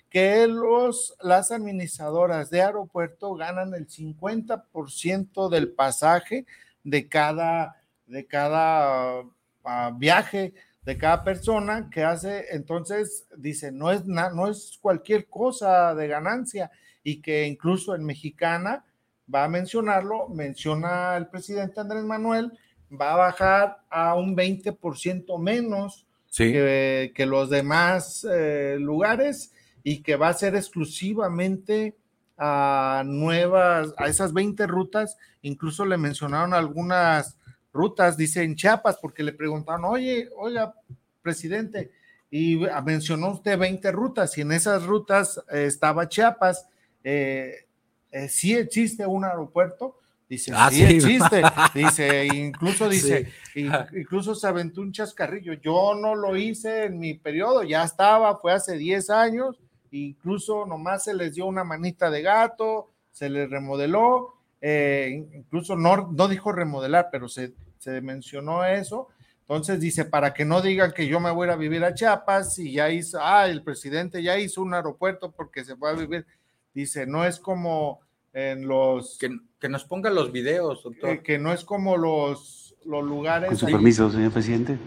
que 0.09 0.47
los, 0.47 1.15
las 1.21 1.51
administradoras 1.51 2.49
de 2.49 2.61
aeropuerto 2.61 3.33
ganan 3.33 3.73
el 3.73 3.87
50% 3.87 5.49
del 5.49 5.71
pasaje 5.71 6.45
de 6.83 7.09
cada, 7.09 7.81
de 8.05 8.25
cada 8.27 9.23
ah, 9.63 9.91
viaje 9.97 10.53
de 10.85 10.97
cada 10.97 11.23
persona 11.23 11.89
que 11.89 12.03
hace, 12.03 12.45
entonces 12.51 13.27
dice, 13.35 13.71
no 13.71 13.91
es, 13.91 14.05
no 14.05 14.47
es 14.47 14.77
cualquier 14.79 15.27
cosa 15.27 15.95
de 15.95 16.07
ganancia 16.07 16.69
y 17.03 17.21
que 17.21 17.47
incluso 17.47 17.95
en 17.95 18.05
Mexicana 18.05 18.85
va 19.33 19.45
a 19.45 19.49
mencionarlo, 19.49 20.29
menciona 20.29 21.17
el 21.17 21.27
presidente 21.27 21.79
Andrés 21.79 22.03
Manuel, 22.03 22.51
va 22.91 23.13
a 23.13 23.17
bajar 23.17 23.77
a 23.89 24.15
un 24.15 24.35
20% 24.35 25.39
menos 25.39 26.05
que, 26.35 27.25
los 27.27 27.49
demás 27.49 28.27
eh, 28.29 28.77
lugares 28.79 29.53
y 29.83 30.01
que 30.01 30.15
va 30.15 30.29
a 30.29 30.33
ser 30.33 30.55
exclusivamente 30.55 31.95
a 32.37 33.03
nuevas, 33.05 33.93
a 33.97 34.07
esas 34.07 34.33
20 34.33 34.67
rutas, 34.67 35.17
incluso 35.41 35.85
le 35.85 35.97
mencionaron 35.97 36.53
algunas 36.53 37.37
rutas, 37.71 38.17
dice 38.17 38.43
en 38.43 38.55
Chiapas, 38.55 38.97
porque 39.01 39.23
le 39.23 39.33
preguntaron, 39.33 39.85
oye, 39.85 40.29
oiga, 40.35 40.73
presidente, 41.21 41.91
y 42.29 42.57
mencionó 42.85 43.31
usted 43.31 43.57
20 43.57 43.91
rutas, 43.91 44.37
y 44.37 44.41
en 44.41 44.51
esas 44.51 44.83
rutas 44.83 45.41
eh, 45.51 45.65
estaba 45.65 46.09
Chiapas, 46.09 46.67
eh, 47.03 47.67
eh, 48.15 48.29
sí 48.29 48.55
existe 48.55 49.05
un 49.05 49.25
aeropuerto, 49.25 49.99
dice, 50.29 50.53
ah, 50.55 50.69
sí, 50.71 50.83
existe, 50.83 51.43
dice, 51.73 52.25
incluso 52.33 52.87
dice, 52.87 53.29
incluso 53.55 54.33
se 54.33 54.47
aventó 54.47 54.79
un 54.79 54.93
chascarrillo, 54.93 55.51
yo 55.55 55.95
no 55.95 56.15
lo 56.15 56.37
hice 56.37 56.85
en 56.85 56.97
mi 56.97 57.15
periodo, 57.15 57.63
ya 57.63 57.83
estaba, 57.83 58.37
fue 58.37 58.53
hace 58.53 58.77
10 58.77 59.09
años, 59.09 59.59
incluso 59.91 60.65
nomás 60.65 61.03
se 61.03 61.13
les 61.13 61.35
dio 61.35 61.45
una 61.45 61.65
manita 61.65 62.09
de 62.09 62.21
gato, 62.21 62.89
se 63.11 63.29
les 63.29 63.49
remodeló, 63.49 64.35
eh, 64.61 65.27
incluso 65.33 65.75
no, 65.75 66.09
no 66.09 66.29
dijo 66.29 66.53
remodelar, 66.53 67.09
pero 67.11 67.27
se, 67.27 67.53
se 67.79 67.99
mencionó 67.99 68.63
eso. 68.63 69.09
Entonces 69.41 69.81
dice, 69.81 70.05
para 70.05 70.33
que 70.33 70.45
no 70.45 70.61
digan 70.61 70.93
que 70.93 71.05
yo 71.05 71.19
me 71.19 71.31
voy 71.31 71.49
a 71.49 71.57
vivir 71.57 71.83
a 71.83 71.93
Chiapas 71.93 72.57
y 72.59 72.71
ya 72.71 72.89
hizo, 72.89 73.19
ah, 73.21 73.45
el 73.47 73.61
presidente 73.61 74.23
ya 74.23 74.39
hizo 74.39 74.61
un 74.61 74.73
aeropuerto 74.73 75.33
porque 75.33 75.65
se 75.65 75.75
va 75.75 75.89
a 75.89 75.93
vivir. 75.93 76.25
Dice, 76.73 77.05
no 77.05 77.23
es 77.25 77.39
como 77.39 78.04
en 78.35 78.67
los... 78.67 79.17
Que, 79.17 79.29
que 79.59 79.69
nos 79.69 79.85
pongan 79.85 80.13
los 80.13 80.31
videos, 80.31 80.83
doctor. 80.83 81.09
Eh, 81.09 81.21
que 81.23 81.39
no 81.39 81.53
es 81.53 81.63
como 81.63 81.97
los, 81.97 82.75
los 82.85 83.03
lugares... 83.03 83.47
Con 83.47 83.57
su 83.57 83.65
permiso, 83.65 84.11
señor 84.11 84.31
presidente, 84.31 84.77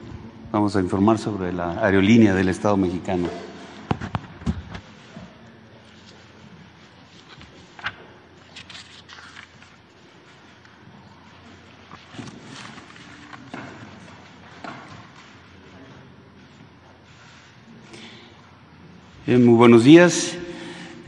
vamos 0.52 0.76
a 0.76 0.80
informar 0.80 1.18
sobre 1.18 1.52
la 1.52 1.84
aerolínea 1.84 2.34
del 2.34 2.50
Estado 2.50 2.76
mexicano. 2.76 3.28
muy 19.26 19.54
buenos 19.54 19.84
días. 19.84 20.38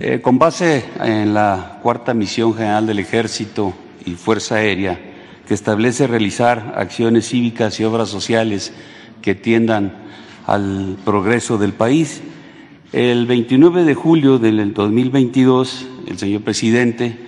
Eh, 0.02 0.22
con 0.22 0.38
base 0.38 0.82
en 1.04 1.34
la 1.34 1.78
cuarta 1.82 2.14
misión 2.14 2.54
general 2.54 2.86
del 2.86 3.00
Ejército 3.00 3.74
y 4.06 4.12
Fuerza 4.12 4.54
Aérea, 4.54 4.98
que 5.46 5.52
establece 5.52 6.06
realizar 6.06 6.72
acciones 6.78 7.28
cívicas 7.28 7.78
y 7.78 7.84
obras 7.84 8.08
sociales 8.08 8.72
que 9.20 9.34
tiendan 9.34 9.92
al 10.46 10.96
progreso 11.04 11.58
del 11.58 11.74
país, 11.74 12.22
el 12.94 13.26
29 13.26 13.84
de 13.84 13.94
julio 13.94 14.38
del 14.38 14.72
2022, 14.72 15.86
el 16.06 16.16
señor 16.16 16.40
presidente 16.40 17.18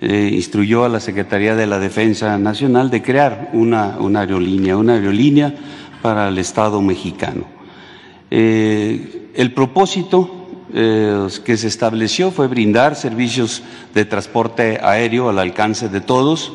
eh, 0.00 0.30
instruyó 0.32 0.84
a 0.84 0.88
la 0.88 1.00
Secretaría 1.00 1.56
de 1.56 1.66
la 1.66 1.80
Defensa 1.80 2.38
Nacional 2.38 2.90
de 2.90 3.02
crear 3.02 3.50
una, 3.54 3.96
aerolínea, 4.20 4.76
una 4.76 4.94
aerolínea 4.94 5.52
para 6.00 6.28
el 6.28 6.38
Estado 6.38 6.80
mexicano. 6.80 7.42
Eh, 8.30 9.30
el 9.34 9.52
propósito 9.52 10.39
eh, 10.72 11.28
que 11.44 11.56
se 11.56 11.68
estableció 11.68 12.30
fue 12.30 12.46
brindar 12.46 12.96
servicios 12.96 13.62
de 13.94 14.04
transporte 14.04 14.78
aéreo 14.82 15.28
al 15.28 15.38
alcance 15.38 15.88
de 15.88 16.00
todos, 16.00 16.52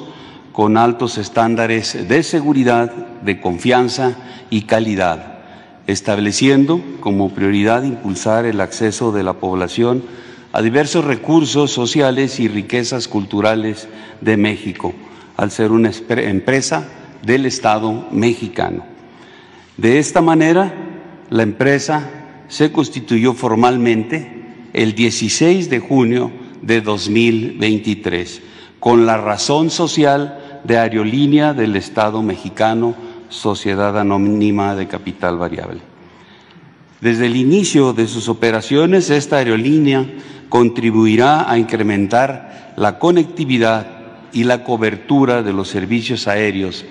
con 0.52 0.78
altos 0.78 1.18
estándares 1.18 2.08
de 2.08 2.24
seguridad, 2.24 2.92
de 3.22 3.42
confianza 3.42 4.16
y 4.50 4.62
calidad, 4.62 5.40
estableciendo 5.86 6.82
como 7.02 7.30
prioridad 7.30 7.84
impulsar 7.84 8.46
el 8.46 8.62
acceso 8.62 9.12
de 9.12 9.24
la 9.24 9.34
población 9.34 10.04
a 10.54 10.62
diversos 10.62 11.04
recursos 11.04 11.72
sociales 11.72 12.40
y 12.40 12.48
riquezas 12.48 13.10
culturales 13.10 13.90
de 14.22 14.38
México, 14.38 14.94
al 15.36 15.52
ser 15.52 15.74
una 15.74 15.92
empresa 16.08 16.88
del 17.22 17.46
Estado 17.46 18.08
mexicano. 18.12 18.86
De 19.76 20.00
esta 20.00 20.22
manera, 20.22 20.74
la 21.30 21.44
empresa 21.44 22.15
se 22.48 22.72
constituyó 22.72 23.34
formalmente 23.34 24.44
el 24.74 24.94
16 24.94 25.70
de 25.70 25.80
junio 25.80 26.32
de 26.62 26.82
2023 26.82 28.42
con 28.80 29.06
la 29.06 29.18
razón 29.18 29.70
social 29.70 30.62
de 30.64 30.78
Aerolínea 30.78 31.54
del 31.54 31.76
Estado 31.76 32.22
mexicano, 32.22 32.96
Sociedad 33.30 33.98
Anónima 33.98 34.76
de 34.76 34.88
Capital 34.88 35.38
Variable. 35.38 35.80
Desde 37.02 37.26
el 37.26 37.36
inicio 37.36 37.94
de 37.94 38.08
sus 38.08 38.30
operaciones, 38.30 39.10
esta 39.10 39.38
aerolínea 39.38 40.06
contribuirá 40.50 41.50
a 41.50 41.58
incrementar 41.58 42.74
la 42.78 43.00
conectividad 43.00 43.88
y 44.34 44.44
la 44.44 44.64
cobertura 44.64 45.44
de 45.44 45.54
los 45.54 45.70
servicios 45.70 46.28
aéreos 46.28 46.86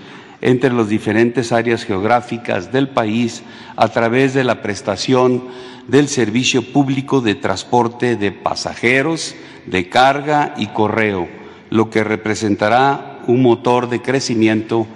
entre 0.44 0.70
las 0.74 0.90
diferentes 0.90 1.52
áreas 1.52 1.85
geográficas 1.85 2.70
del 2.70 2.90
país 2.90 3.42
a 3.76 3.88
través 3.88 4.35
de 4.35 4.44
la 4.44 4.61
prestación 4.61 5.48
del 5.88 6.07
servicio 6.07 6.70
público 6.70 7.22
de 7.22 7.35
transporte 7.35 8.16
de 8.16 8.30
pasajeros, 8.30 9.35
de 9.64 9.88
carga 9.88 10.52
y 10.59 10.66
correo, 10.66 11.26
lo 11.70 11.88
que 11.88 12.04
representará 12.04 13.22
un 13.26 13.40
motor 13.40 13.88
de 13.88 14.02
crecimiento 14.02 14.87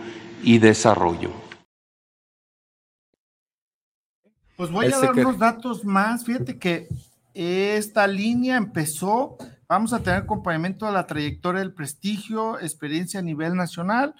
y 0.43 0.59
desarrollo. 0.59 1.33
Pues 4.55 4.71
voy 4.71 4.93
a 4.93 4.99
dar 4.99 5.13
unos 5.15 5.39
datos 5.39 5.83
más. 5.83 6.27
Fíjate 6.27 6.59
que 6.59 6.89
esta 7.33 8.07
línea 8.07 8.59
empezó, 8.59 9.39
vamos 9.67 9.95
a 9.95 10.01
tener 10.01 10.21
acompañamiento 10.21 10.85
de 10.85 10.93
la 10.93 11.07
trayectoria 11.07 11.61
del 11.61 11.73
prestigio, 11.73 12.61
experiencia 12.61 13.21
a 13.21 13.23
nivel 13.23 13.55
nacional 13.55 14.15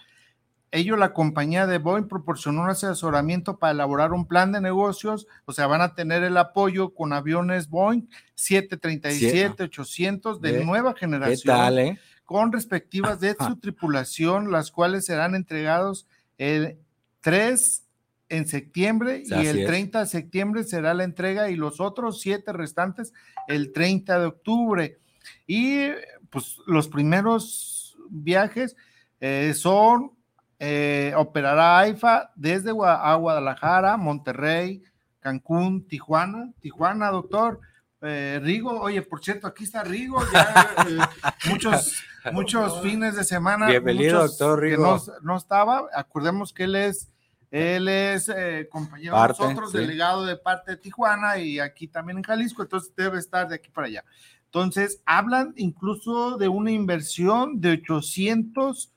ello 0.71 0.97
la 0.97 1.13
compañía 1.13 1.67
de 1.67 1.79
Boeing 1.79 2.09
proporcionó 2.09 2.63
un 2.63 2.71
asesoramiento 2.71 3.59
para 3.59 3.73
elaborar 3.73 4.13
un 4.13 4.27
plan 4.27 4.53
de 4.53 4.61
negocios, 4.61 5.27
o 5.45 5.53
sea, 5.53 5.67
van 5.67 5.81
a 5.81 5.95
tener 5.95 6.23
el 6.25 6.37
apoyo 6.37 6.95
con 6.95 7.13
aviones 7.13 7.69
Boeing 7.69 8.09
737, 8.35 9.63
800 9.63 10.41
de, 10.41 10.65
nueva 10.65 10.95
generación, 10.95 11.79
eh? 11.79 11.99
con 12.25 12.53
respectivas 12.53 13.21
de 13.21 13.35
su 13.35 13.57
tripulación, 13.61 14.51
las 14.51 14.71
cuales 14.71 15.07
serán 15.07 15.35
entregados 15.35 16.07
el 16.37 16.79
3 17.21 17.85
en 18.29 18.47
septiembre 18.47 19.23
y 19.25 19.47
el 19.47 19.65
30 19.67 20.01
de 20.01 20.07
septiembre 20.07 20.65
será 20.65 20.93
la 20.93 21.05
entrega 21.05 21.51
y 21.51 21.57
los 21.57 21.81
otros 21.81 22.21
siete 22.21 22.53
restantes 22.53 23.15
el 23.47 23.73
30 23.73 24.21
de 24.21 24.27
octubre. 24.27 24.99
Y 25.47 25.89
pues 26.31 26.59
los 26.67 26.89
primeros 26.89 27.97
viajes 28.11 28.77
eh, 29.21 29.55
son 29.55 30.13
eh, 30.59 31.13
operará 31.17 31.79
AIFA 31.79 32.33
desde 32.35 32.71
a 32.71 33.15
Guadalajara, 33.15 33.97
Monterrey, 33.97 34.83
Cancún, 35.21 35.87
Tijuana. 35.87 36.53
Tijuana, 36.61 37.11
doctor. 37.11 37.61
Eh, 38.03 38.41
Rigo, 38.43 38.81
oye, 38.81 39.03
por 39.03 39.23
cierto, 39.23 39.47
aquí 39.47 39.65
está 39.65 39.83
Rigo, 39.83 40.21
ya 40.33 40.77
eh, 40.89 40.99
muchos, 41.51 42.03
muchos 42.33 42.81
fines 42.81 43.17
de 43.17 43.25
semana. 43.25 43.67
Bienvenido, 43.67 44.21
doctor 44.21 44.61
Rigo. 44.61 45.01
no, 45.23 45.37
estaba, 45.37 45.89
acordemos 45.95 46.53
que 46.53 46.65
él 46.65 46.77
es, 46.77 47.11
él 47.51 47.89
es 47.89 48.31
compañero 48.71 49.21
de 49.21 49.29
nosotros, 49.29 49.73
delegado 49.73 50.25
de 50.27 50.37
parte 50.37 50.73
de 50.73 50.77
Tijuana 50.77 51.39
y 51.39 51.59
aquí 51.59 51.89
también 51.89 52.19
en 52.19 52.25
Jalisco, 52.25 52.63
entonces 52.63 52.93
debe 52.97 53.19
estar 53.19 53.49
de 53.49 53.57
aquí 53.57 53.69
para 53.71 53.89
allá. 53.89 54.05
Entonces, 54.45 55.03
hablan 55.05 55.53
incluso 55.57 56.39
de 56.39 56.49
una 56.49 56.71
inversión 56.71 57.61
de 57.61 57.73
800 57.73 58.93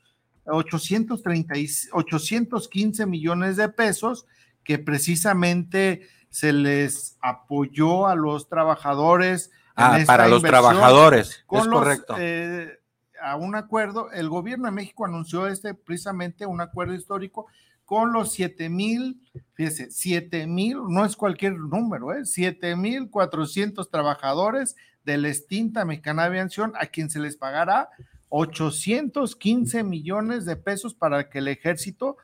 830, 0.54 1.56
815 1.92 3.06
millones 3.06 3.58
de 3.58 3.70
pesos 3.70 4.26
que 4.64 4.80
precisamente 4.80 6.08
se 6.30 6.54
les 6.54 7.18
apoyó 7.22 8.08
a 8.08 8.16
los 8.16 8.48
trabajadores. 8.48 9.52
Ah, 9.76 10.00
para 10.06 10.28
los 10.28 10.42
trabajadores, 10.42 11.46
es 11.50 11.68
correcto. 11.68 12.16
Eh, 12.18 12.80
a 13.22 13.36
un 13.36 13.56
acuerdo, 13.56 14.12
el 14.12 14.30
gobierno 14.30 14.66
de 14.66 14.72
México 14.72 15.06
anunció 15.06 15.48
este 15.48 15.74
precisamente 15.74 16.46
un 16.46 16.62
acuerdo 16.62 16.94
histórico 16.94 17.48
con 17.86 18.14
los 18.14 18.32
7 18.32 18.70
mil, 18.70 19.22
fíjese, 19.54 19.92
7 19.92 20.48
mil, 20.48 20.78
no 20.88 21.06
es 21.06 21.16
cualquier 21.16 21.58
número, 21.58 22.14
¿eh? 22.14 22.26
7 22.26 22.76
mil 22.78 23.10
400 23.10 23.90
trabajadores 23.90 24.76
de 25.04 25.18
la 25.18 25.28
extinta 25.28 25.84
Mexicana 25.84 26.24
Aviación 26.24 26.74
a 26.80 26.86
quien 26.86 27.10
se 27.10 27.20
les 27.20 27.36
pagará 27.36 27.90
815 28.32 29.84
millones 29.84 30.46
de 30.46 30.56
pesos 30.56 30.94
para 30.94 31.30
que 31.30 31.40
el 31.40 31.50
ejército, 31.50 32.18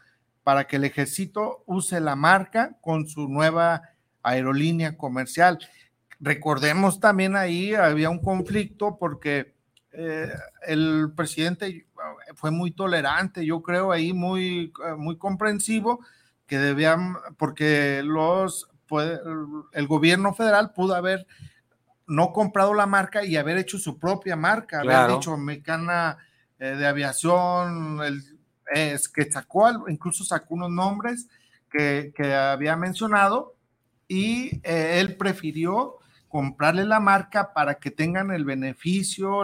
para 0.44 0.66
que 0.66 0.78
el 0.78 0.86
ejército 0.86 1.64
use 1.66 2.00
la 2.00 2.16
marca 2.16 2.78
con 2.82 3.08
su 3.08 3.28
nueva 3.28 3.82
aerolínea 4.24 4.98
comercial. 4.98 5.60
Recordemos 6.20 7.00
también 7.00 7.36
ahí 7.36 7.76
había 7.76 8.10
un 8.10 8.20
conflicto 8.20 8.98
porque 8.98 9.54
eh, 9.92 10.32
el 10.66 11.12
presidente 11.16 11.88
fue 12.36 12.52
muy 12.52 12.72
tolerante, 12.72 13.46
yo 13.46 13.62
creo 13.62 13.92
ahí 13.92 14.14
muy, 14.14 14.72
muy 14.98 15.18
comprensivo, 15.18 16.00
que 16.46 16.58
debían, 16.58 17.18
porque 17.38 18.02
los, 18.06 18.70
el 19.74 19.88
gobierno 19.88 20.34
federal 20.34 20.72
pudo 20.72 20.96
haber 20.96 21.28
no 22.08 22.32
comprado 22.32 22.74
la 22.74 22.86
marca 22.86 23.24
y 23.24 23.36
haber 23.36 23.58
hecho 23.58 23.78
su 23.78 24.00
propia 24.00 24.36
marca, 24.36 24.80
haber 24.80 25.16
dicho 25.16 25.38
Mecana 25.38 26.18
eh, 26.58 26.76
de 26.76 26.88
Aviación, 26.88 28.02
el, 28.04 28.24
es 28.74 29.08
que 29.08 29.30
sacó, 29.32 29.90
incluso 29.90 30.24
sacó 30.24 30.56
unos 30.56 30.72
nombres 30.72 31.28
que, 31.70 32.12
que 32.16 32.34
había 32.34 32.76
mencionado 32.76 33.56
y 34.08 34.60
eh, 34.64 35.00
él 35.00 35.18
prefirió 35.18 35.98
comprarle 36.28 36.86
la 36.86 37.00
marca 37.00 37.54
para 37.54 37.76
que 37.76 37.92
tengan 37.92 38.32
el 38.32 38.46
beneficio, 38.46 39.44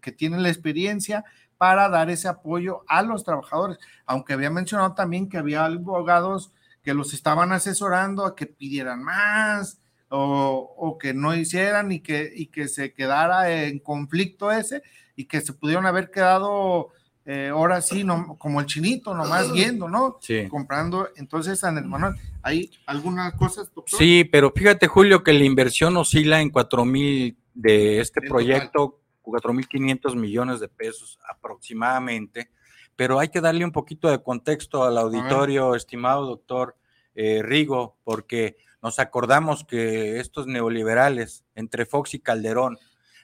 que 0.00 0.12
tienen 0.12 0.42
la 0.42 0.50
experiencia 0.50 1.24
para 1.56 1.88
dar 1.88 2.10
ese 2.10 2.28
apoyo 2.28 2.84
a 2.86 3.02
los 3.02 3.24
trabajadores, 3.24 3.78
aunque 4.06 4.34
había 4.34 4.50
mencionado 4.50 4.94
también 4.94 5.28
que 5.28 5.38
había 5.38 5.64
abogados 5.64 6.52
que 6.82 6.94
los 6.94 7.12
estaban 7.12 7.52
asesorando 7.52 8.24
a 8.24 8.36
que 8.36 8.46
pidieran 8.46 9.02
más 9.02 9.80
o, 10.10 10.96
que 11.00 11.14
no 11.14 11.34
hicieran 11.34 11.92
y 11.92 12.00
que, 12.00 12.32
y 12.34 12.46
que 12.46 12.68
se 12.68 12.92
quedara 12.92 13.64
en 13.64 13.78
conflicto 13.78 14.50
ese 14.50 14.82
y 15.16 15.26
que 15.26 15.40
se 15.40 15.52
pudieron 15.52 15.86
haber 15.86 16.10
quedado 16.10 16.92
eh, 17.30 17.48
ahora 17.48 17.82
sí, 17.82 18.04
no, 18.04 18.36
como 18.38 18.58
el 18.58 18.64
chinito, 18.64 19.14
nomás 19.14 19.52
viendo, 19.52 19.86
¿no? 19.86 20.16
Sí. 20.18 20.48
Comprando. 20.48 21.10
Entonces, 21.16 21.62
en 21.62 21.76
el 21.76 21.84
manual, 21.84 22.16
¿hay 22.42 22.70
algunas 22.86 23.34
cosas, 23.34 23.70
doctor? 23.74 23.98
Sí, 23.98 24.24
pero 24.24 24.50
fíjate, 24.50 24.86
Julio, 24.86 25.22
que 25.22 25.34
la 25.34 25.44
inversión 25.44 25.94
oscila 25.98 26.40
en 26.40 26.48
cuatro 26.48 26.86
mil 26.86 27.36
de 27.52 28.00
este 28.00 28.22
proyecto, 28.22 29.02
cuatro 29.20 29.52
mil 29.52 29.68
quinientos 29.68 30.16
millones 30.16 30.58
de 30.58 30.68
pesos 30.68 31.18
aproximadamente, 31.28 32.48
pero 32.96 33.18
hay 33.18 33.28
que 33.28 33.42
darle 33.42 33.62
un 33.62 33.72
poquito 33.72 34.10
de 34.10 34.22
contexto 34.22 34.84
al 34.84 34.96
auditorio, 34.96 35.74
estimado 35.74 36.24
doctor 36.24 36.76
eh, 37.14 37.42
Rigo, 37.42 37.98
porque 38.04 38.56
nos 38.82 38.98
acordamos 38.98 39.64
que 39.64 40.20
estos 40.20 40.46
neoliberales, 40.46 41.44
entre 41.54 41.86
Fox 41.86 42.14
y 42.14 42.20
Calderón, 42.20 42.78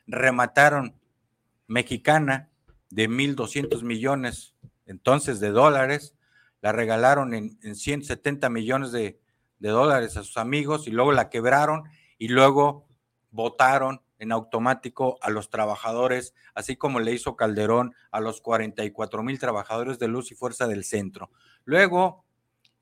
remataron 0.07 0.95
Mexicana 1.67 2.51
de 2.91 3.09
1.200 3.09 3.83
millones 3.83 4.55
entonces 4.87 5.41
de 5.41 5.51
dólares, 5.51 6.15
la 6.61 6.73
regalaron 6.73 7.35
en, 7.35 7.75
170 7.75 8.49
millones 8.49 8.93
de, 8.93 9.21
dólares 9.59 10.17
a 10.17 10.23
sus 10.23 10.37
amigos 10.37 10.87
y 10.87 10.91
luego 10.91 11.13
la 11.13 11.31
quebraron 11.31 11.85
y 12.19 12.29
luego 12.29 12.87
votaron 13.31 14.03
en 14.19 14.31
automático 14.31 15.19
a 15.23 15.31
los 15.31 15.49
trabajadores, 15.49 16.35
así 16.55 16.77
como 16.77 17.01
le 17.01 17.13
hizo 17.13 17.37
Calderón 17.37 17.95
a 18.11 18.21
los 18.21 18.41
44 18.41 19.23
mil 19.23 19.39
trabajadores 19.39 19.99
de 19.99 20.09
luz 20.09 20.31
y 20.31 20.35
fuerza 20.35 20.67
del 20.67 20.85
centro. 20.85 21.31
Luego, 21.65 22.24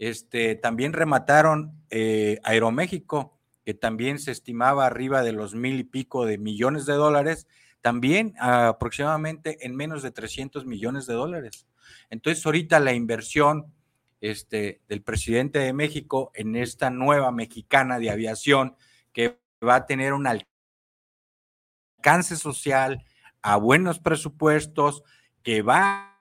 este, 0.03 0.57
también 0.57 0.92
remataron 0.94 1.80
eh, 1.88 2.40
Aeroméxico, 2.42 3.38
que 3.64 3.72
también 3.72 4.18
se 4.18 4.32
estimaba 4.32 4.84
arriba 4.84 5.22
de 5.22 5.30
los 5.30 5.55
mil 5.55 5.78
y 5.78 5.84
pico 5.84 6.26
de 6.26 6.38
millones 6.38 6.86
de 6.86 6.94
dólares, 6.94 7.46
también 7.82 8.34
aproximadamente 8.40 9.64
en 9.64 9.76
menos 9.76 10.03
de 10.03 10.11
300 10.11 10.66
millones 10.66 11.07
de 11.07 11.14
dólares. 11.14 11.68
Entonces, 12.11 12.44
ahorita 12.44 12.80
la 12.80 12.94
inversión 12.94 13.72
este, 14.20 14.80
del 14.88 15.03
presidente 15.03 15.61
de 15.61 15.72
México 15.72 16.32
en 16.34 16.57
esta 16.57 16.90
nueva 16.90 17.30
mexicana 17.30 18.00
de 18.00 18.11
aviación 18.11 18.74
que 19.12 19.38
va 19.64 19.76
a 19.76 19.86
tener 19.86 20.14
un 20.14 20.26
alcance 22.00 22.34
social 22.34 23.05
a 23.40 23.55
buenos 23.57 24.00
presupuestos, 24.00 25.05
que 25.44 25.62
va 25.62 26.12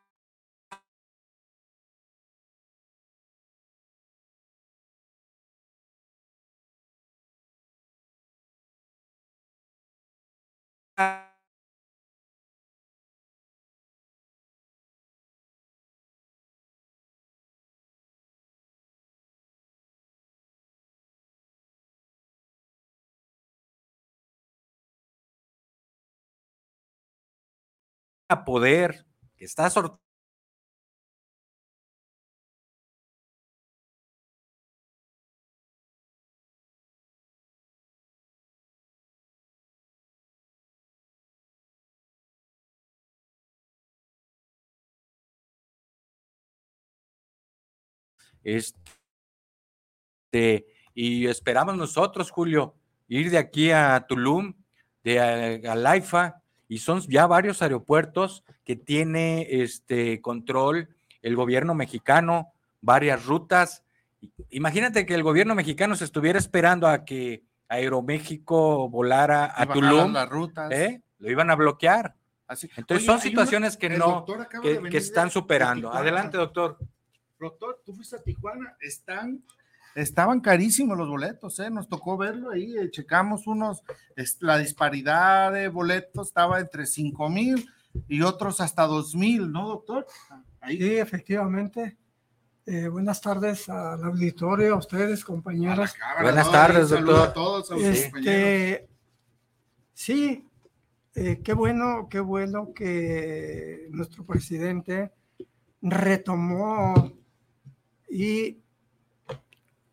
poder, 28.46 29.06
que 29.38 29.46
está 29.46 29.70
sorteando 29.70 30.02
Este, 48.44 48.82
y 50.94 51.28
esperamos 51.28 51.78
nosotros, 51.78 52.32
Julio, 52.32 52.76
ir 53.08 53.30
de 53.30 53.38
aquí 53.38 53.72
a 53.72 54.06
Tulum, 54.08 54.56
de 55.04 55.20
a, 55.20 55.72
a 55.72 55.76
Laifa, 55.76 56.41
y 56.72 56.78
son 56.78 57.02
ya 57.02 57.28
varios 57.28 57.62
aeropuertos 57.62 58.46
que 58.64 58.78
tiene 58.78 59.46
este 59.50 60.22
control 60.22 60.88
el 61.22 61.36
gobierno 61.36 61.76
mexicano, 61.76 62.54
varias 62.80 63.26
rutas. 63.26 63.84
Imagínate 64.52 65.06
que 65.06 65.14
el 65.14 65.22
gobierno 65.22 65.54
mexicano 65.54 65.98
se 65.98 66.06
estuviera 66.06 66.40
esperando 66.40 66.88
a 66.88 67.04
que 67.04 67.44
Aeroméxico 67.68 68.88
volara 68.88 69.54
a 69.54 69.66
Tulum, 69.66 70.14
las 70.14 70.30
rutas. 70.30 70.72
¿eh? 70.72 71.02
lo 71.20 71.30
iban 71.30 71.52
a 71.52 71.56
bloquear. 71.56 72.16
Así. 72.48 72.70
Entonces 72.78 73.06
son 73.06 73.20
situaciones 73.20 73.76
que 73.76 73.90
no, 73.90 74.26
que, 74.62 74.98
están 74.98 75.30
superando. 75.30 75.92
Adelante, 75.92 76.38
doctor. 76.38 76.78
Doctor, 77.38 77.82
tú 77.86 77.94
fuiste 77.94 78.16
a 78.16 78.24
Tijuana, 78.24 78.78
están 78.80 79.44
estaban 79.96 80.40
carísimos 80.40 80.98
los 80.98 81.10
boletos, 81.10 81.60
¿eh? 81.60 81.70
nos 81.70 81.88
tocó 81.88 82.18
verlo 82.18 82.52
ahí, 82.52 82.78
eh, 82.78 82.90
checamos 82.92 83.48
unos, 83.48 83.84
la 84.40 84.58
disparidad 84.58 85.52
de 85.52 85.68
boletos 85.68 86.28
estaba 86.28 86.60
entre 86.60 86.86
5 86.86 87.30
mil 87.30 87.70
y 88.08 88.22
otros 88.22 88.62
hasta 88.62 88.84
2 88.84 89.16
mil, 89.16 89.52
¿no, 89.52 89.68
doctor? 89.68 90.08
Sí, 90.68 90.98
efectivamente. 90.98 91.98
Eh, 92.66 92.88
buenas 92.88 93.20
tardes 93.20 93.68
al 93.70 94.04
auditorio, 94.04 94.76
a 94.76 94.78
ustedes, 94.78 95.26
compañeros. 95.26 95.94
buenas 96.22 96.52
tardes, 96.52 96.90
doctor. 96.90 97.30
A 97.30 97.34
todos, 97.34 97.72
este, 97.72 98.88
sí, 99.94 100.48
qué 101.14 101.54
bueno, 101.54 102.08
qué 102.10 102.20
bueno 102.20 102.72
que 102.74 103.88
nuestro 103.90 104.26
presidente 104.26 105.12
retomó 105.82 107.12
y 108.08 108.62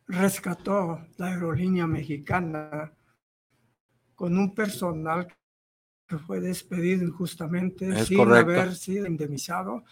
rescató 0.09 1.07
la 1.19 1.27
aerolínea 1.27 1.87
mexicana 1.87 2.93
con 4.15 4.37
un 4.37 4.55
personal 4.55 5.29
que 6.07 6.19
fue 6.19 6.41
despedido 6.41 7.05
injustamente 7.05 8.05
sin 8.07 8.21
haber 8.21 8.75
sido 8.75 9.07
indemnizado. 9.07 9.85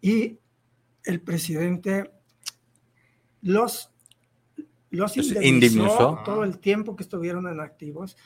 Y 0.00 0.38
el 1.04 1.20
presidente 1.20 2.10
los, 3.42 3.92
los 4.88 5.16
indemnizó, 5.16 6.22
todo 6.24 6.44
el 6.44 6.58
tiempo 6.58 6.96
que 6.96 7.02
estuvieron 7.02 7.46
en 7.46 7.60
activos. 7.60 8.16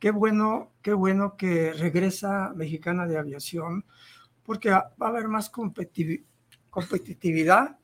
Qué 0.00 0.10
bueno, 0.10 0.72
qué 0.82 0.92
bueno 0.92 1.36
que 1.36 1.72
regresa 1.72 2.52
Mexicana 2.56 3.06
de 3.06 3.18
Aviación, 3.18 3.84
porque 4.42 4.70
va 4.70 4.92
a 4.98 5.06
haber 5.06 5.28
más 5.28 5.48
competitividad 5.48 7.78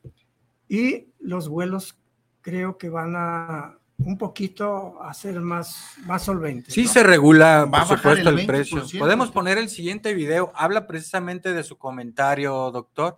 y 0.67 1.07
los 1.19 1.47
vuelos 1.47 1.97
creo 2.41 2.77
que 2.77 2.89
van 2.89 3.15
a 3.15 3.75
un 4.05 4.17
poquito 4.17 5.01
a 5.01 5.13
ser 5.13 5.39
más, 5.41 5.95
más 6.05 6.23
solventes. 6.23 6.73
Sí 6.73 6.87
se 6.87 7.03
regula, 7.03 7.67
por 7.69 7.97
supuesto, 7.97 8.29
el, 8.29 8.45
precio. 8.45 8.83
Podemos 8.97 9.29
poner 9.31 9.57
el 9.57 9.69
siguiente 9.69 10.13
video. 10.13 10.53
Habla 10.55 10.87
precisamente 10.87 11.53
de 11.53 11.63
su 11.63 11.77
comentario, 11.77 12.71
doctor. 12.71 13.17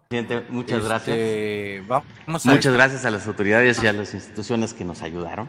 muchas 0.50 0.78
este, 0.78 0.88
gracias. 0.88 1.88
Vamos 1.88 2.46
muchas 2.46 2.74
gracias 2.74 3.06
a 3.06 3.12
las 3.12 3.28
autoridades 3.28 3.84
y 3.84 3.88
a 3.88 3.94
las 3.94 4.14
instituciones 4.14 4.74
que 4.74 4.84
nos 4.84 5.04
ayudaron. 5.04 5.48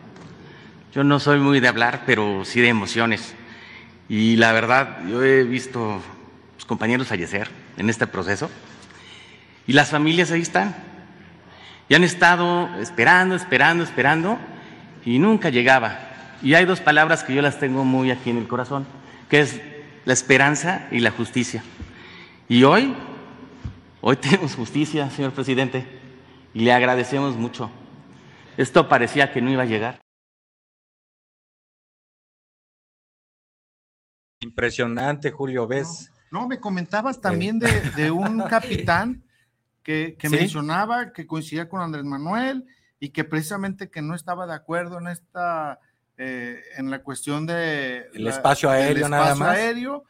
Yo 0.92 1.02
no 1.02 1.18
soy 1.18 1.38
muy 1.38 1.60
de 1.60 1.68
hablar, 1.68 2.02
pero 2.04 2.44
sí 2.44 2.60
de 2.60 2.68
emociones. 2.68 3.34
Y 4.10 4.36
la 4.36 4.52
verdad, 4.52 4.98
yo 5.08 5.22
he 5.24 5.44
visto 5.44 5.94
a 5.94 6.66
compañeros 6.66 7.08
fallecer 7.08 7.48
en 7.78 7.88
este 7.88 8.06
proceso. 8.06 8.50
Y 9.66 9.72
las 9.72 9.90
familias 9.90 10.30
ahí 10.30 10.42
están 10.42 10.91
y 11.88 11.94
han 11.94 12.04
estado 12.04 12.68
esperando, 12.80 13.34
esperando, 13.34 13.84
esperando 13.84 14.38
y 15.04 15.18
nunca 15.18 15.50
llegaba. 15.50 15.98
Y 16.42 16.54
hay 16.54 16.64
dos 16.64 16.80
palabras 16.80 17.24
que 17.24 17.34
yo 17.34 17.42
las 17.42 17.58
tengo 17.58 17.84
muy 17.84 18.10
aquí 18.10 18.30
en 18.30 18.38
el 18.38 18.48
corazón, 18.48 18.86
que 19.28 19.40
es 19.40 19.60
la 20.04 20.12
esperanza 20.12 20.88
y 20.90 21.00
la 21.00 21.10
justicia. 21.10 21.62
Y 22.48 22.64
hoy, 22.64 22.94
hoy 24.00 24.16
tenemos 24.20 24.54
justicia, 24.54 25.10
señor 25.10 25.32
presidente, 25.32 25.86
y 26.54 26.60
le 26.60 26.72
agradecemos 26.72 27.36
mucho. 27.36 27.70
Esto 28.56 28.88
parecía 28.88 29.32
que 29.32 29.40
no 29.40 29.50
iba 29.50 29.62
a 29.62 29.66
llegar. 29.66 30.00
Impresionante, 34.40 35.30
Julio, 35.30 35.66
¿ves? 35.66 36.12
No, 36.30 36.48
me 36.48 36.58
comentabas 36.58 37.20
también 37.20 37.58
de, 37.58 38.10
un 38.10 38.40
capitán 38.50 39.22
que, 39.82 40.16
mencionaba 40.30 41.12
que 41.12 41.26
coincidía 41.26 41.68
con 41.68 41.80
Andrés 41.80 42.04
Manuel 42.04 42.66
y 43.00 43.10
que 43.10 43.24
precisamente 43.24 43.90
que 43.90 44.02
no 44.02 44.14
estaba 44.14 44.46
de 44.46 44.54
acuerdo 44.54 44.98
en 44.98 45.08
esta, 45.08 45.80
eh, 46.16 46.60
en 46.76 46.90
la 46.90 47.02
cuestión 47.02 47.46
de... 47.46 48.06
El 48.14 48.26
espacio 48.26 48.70
aéreo, 48.70 49.08
nada 49.08 49.34
más. 49.34 49.56
aéreo 49.56 50.04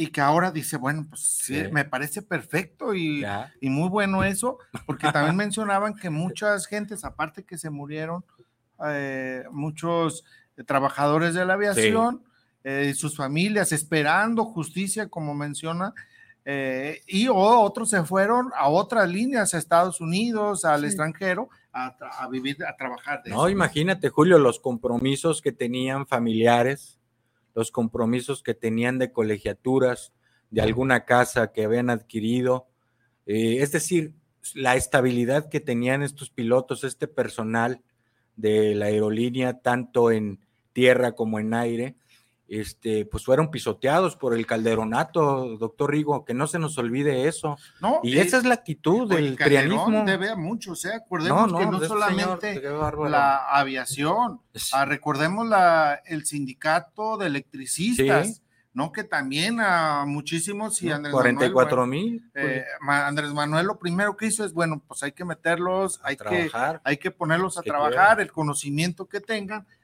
y 0.00 0.06
que 0.06 0.20
ahora 0.20 0.52
dice, 0.52 0.76
bueno, 0.76 1.06
pues 1.08 1.22
sí, 1.22 1.64
me 1.72 1.84
parece 1.84 2.22
perfecto 2.22 2.94
y, 2.94 3.24
y, 3.60 3.68
muy 3.68 3.88
bueno 3.88 4.22
eso, 4.22 4.58
porque 4.86 5.10
también 5.10 5.34
mencionaban 5.34 5.96
que 5.96 6.08
muchas 6.08 6.66
gentes, 6.66 7.04
aparte 7.04 7.44
que 7.44 7.58
se 7.58 7.68
murieron, 7.68 8.24
eh, 8.86 9.42
muchos 9.50 10.24
trabajadores 10.66 11.34
de 11.34 11.44
la 11.44 11.54
aviación, 11.54 12.22
eh, 12.62 12.94
sus 12.94 13.16
familias 13.16 13.72
esperando 13.72 14.44
justicia, 14.44 15.08
como 15.08 15.34
menciona, 15.34 15.94
eh, 16.50 17.02
y 17.06 17.28
otros 17.30 17.90
se 17.90 18.02
fueron 18.04 18.50
a 18.56 18.70
otras 18.70 19.06
líneas, 19.06 19.52
a 19.52 19.58
Estados 19.58 20.00
Unidos, 20.00 20.64
al 20.64 20.86
extranjero, 20.86 21.50
a, 21.74 22.26
vivir, 22.30 22.56
a 22.64 22.74
trabajar. 22.74 23.20
no, 23.26 23.50
imagínate, 23.50 24.08
Julio, 24.08 24.38
los 24.38 24.58
compromisos 24.58 25.42
que 25.42 25.52
tenían 25.52 26.06
familiares, 26.06 26.98
los 27.54 27.70
compromisos 27.70 28.42
que 28.42 28.54
tenían 28.54 28.98
de 28.98 29.12
colegiaturas, 29.12 30.14
de 30.48 30.62
alguna 30.62 31.04
casa 31.04 31.52
que 31.52 31.64
habían 31.64 31.90
adquirido, 31.90 32.66
eh, 33.26 33.58
es 33.60 33.72
decir, 33.72 34.14
la 34.54 34.74
estabilidad 34.74 35.50
que 35.50 35.60
tenían 35.60 36.02
estos 36.02 36.30
pilotos, 36.30 36.82
este 36.82 37.08
personal 37.08 37.82
de 38.36 38.74
la 38.74 38.86
aerolínea, 38.86 39.60
tanto 39.60 40.10
en 40.10 40.40
tierra 40.72 41.12
como 41.12 41.40
en 41.40 41.52
aire, 41.52 41.96
este, 42.48 43.04
pues 43.04 43.24
fueron 43.24 43.50
pisoteados 43.50 44.16
por 44.16 44.34
el 44.34 44.46
calderonato, 44.46 45.56
doctor 45.58 45.90
Rigo, 45.90 46.24
que 46.24 46.34
no 46.34 46.46
se 46.46 46.58
nos 46.58 46.78
olvide 46.78 47.28
eso. 47.28 47.58
No, 47.80 48.00
y 48.02 48.18
esa 48.18 48.38
es 48.38 48.44
la 48.44 48.54
actitud 48.54 49.08
del 49.08 49.36
trianismo. 49.36 50.04
debe 50.04 50.30
a 50.30 50.36
muchos, 50.36 50.84
¿eh? 50.86 50.94
Acordemos 50.94 51.58
que 51.58 51.66
no 51.66 51.80
solamente 51.80 52.62
la 53.08 53.48
aviación, 53.50 54.40
ah, 54.72 54.84
recordemos 54.86 55.46
la, 55.46 56.00
el 56.06 56.24
sindicato 56.24 57.18
de 57.18 57.26
electricistas. 57.26 58.42
¿no? 58.74 58.92
Que 58.92 59.02
también 59.02 59.58
a 59.58 60.04
muchísimos 60.06 60.80
y 60.82 60.92
Andrés 60.92 61.12
44 61.12 61.84
mil. 61.86 62.30
Eh, 62.34 62.64
Andrés 62.86 63.32
Manuel 63.32 63.66
lo 63.66 63.76
primero 63.76 64.16
que 64.16 64.26
hizo 64.26 64.44
es, 64.44 64.52
bueno, 64.52 64.80
pues 64.86 65.02
hay 65.02 65.10
que 65.10 65.24
meterlos, 65.24 66.00
hay 66.04 66.16
que, 66.16 66.48
hay 66.84 66.96
que 66.96 67.10
ponerlos 67.10 67.58
a 67.58 67.62
trabajar, 67.62 68.20
el 68.20 68.30
conocimiento 68.30 69.08
que 69.08 69.20
tengan, 69.20 69.62
eh, 69.62 69.77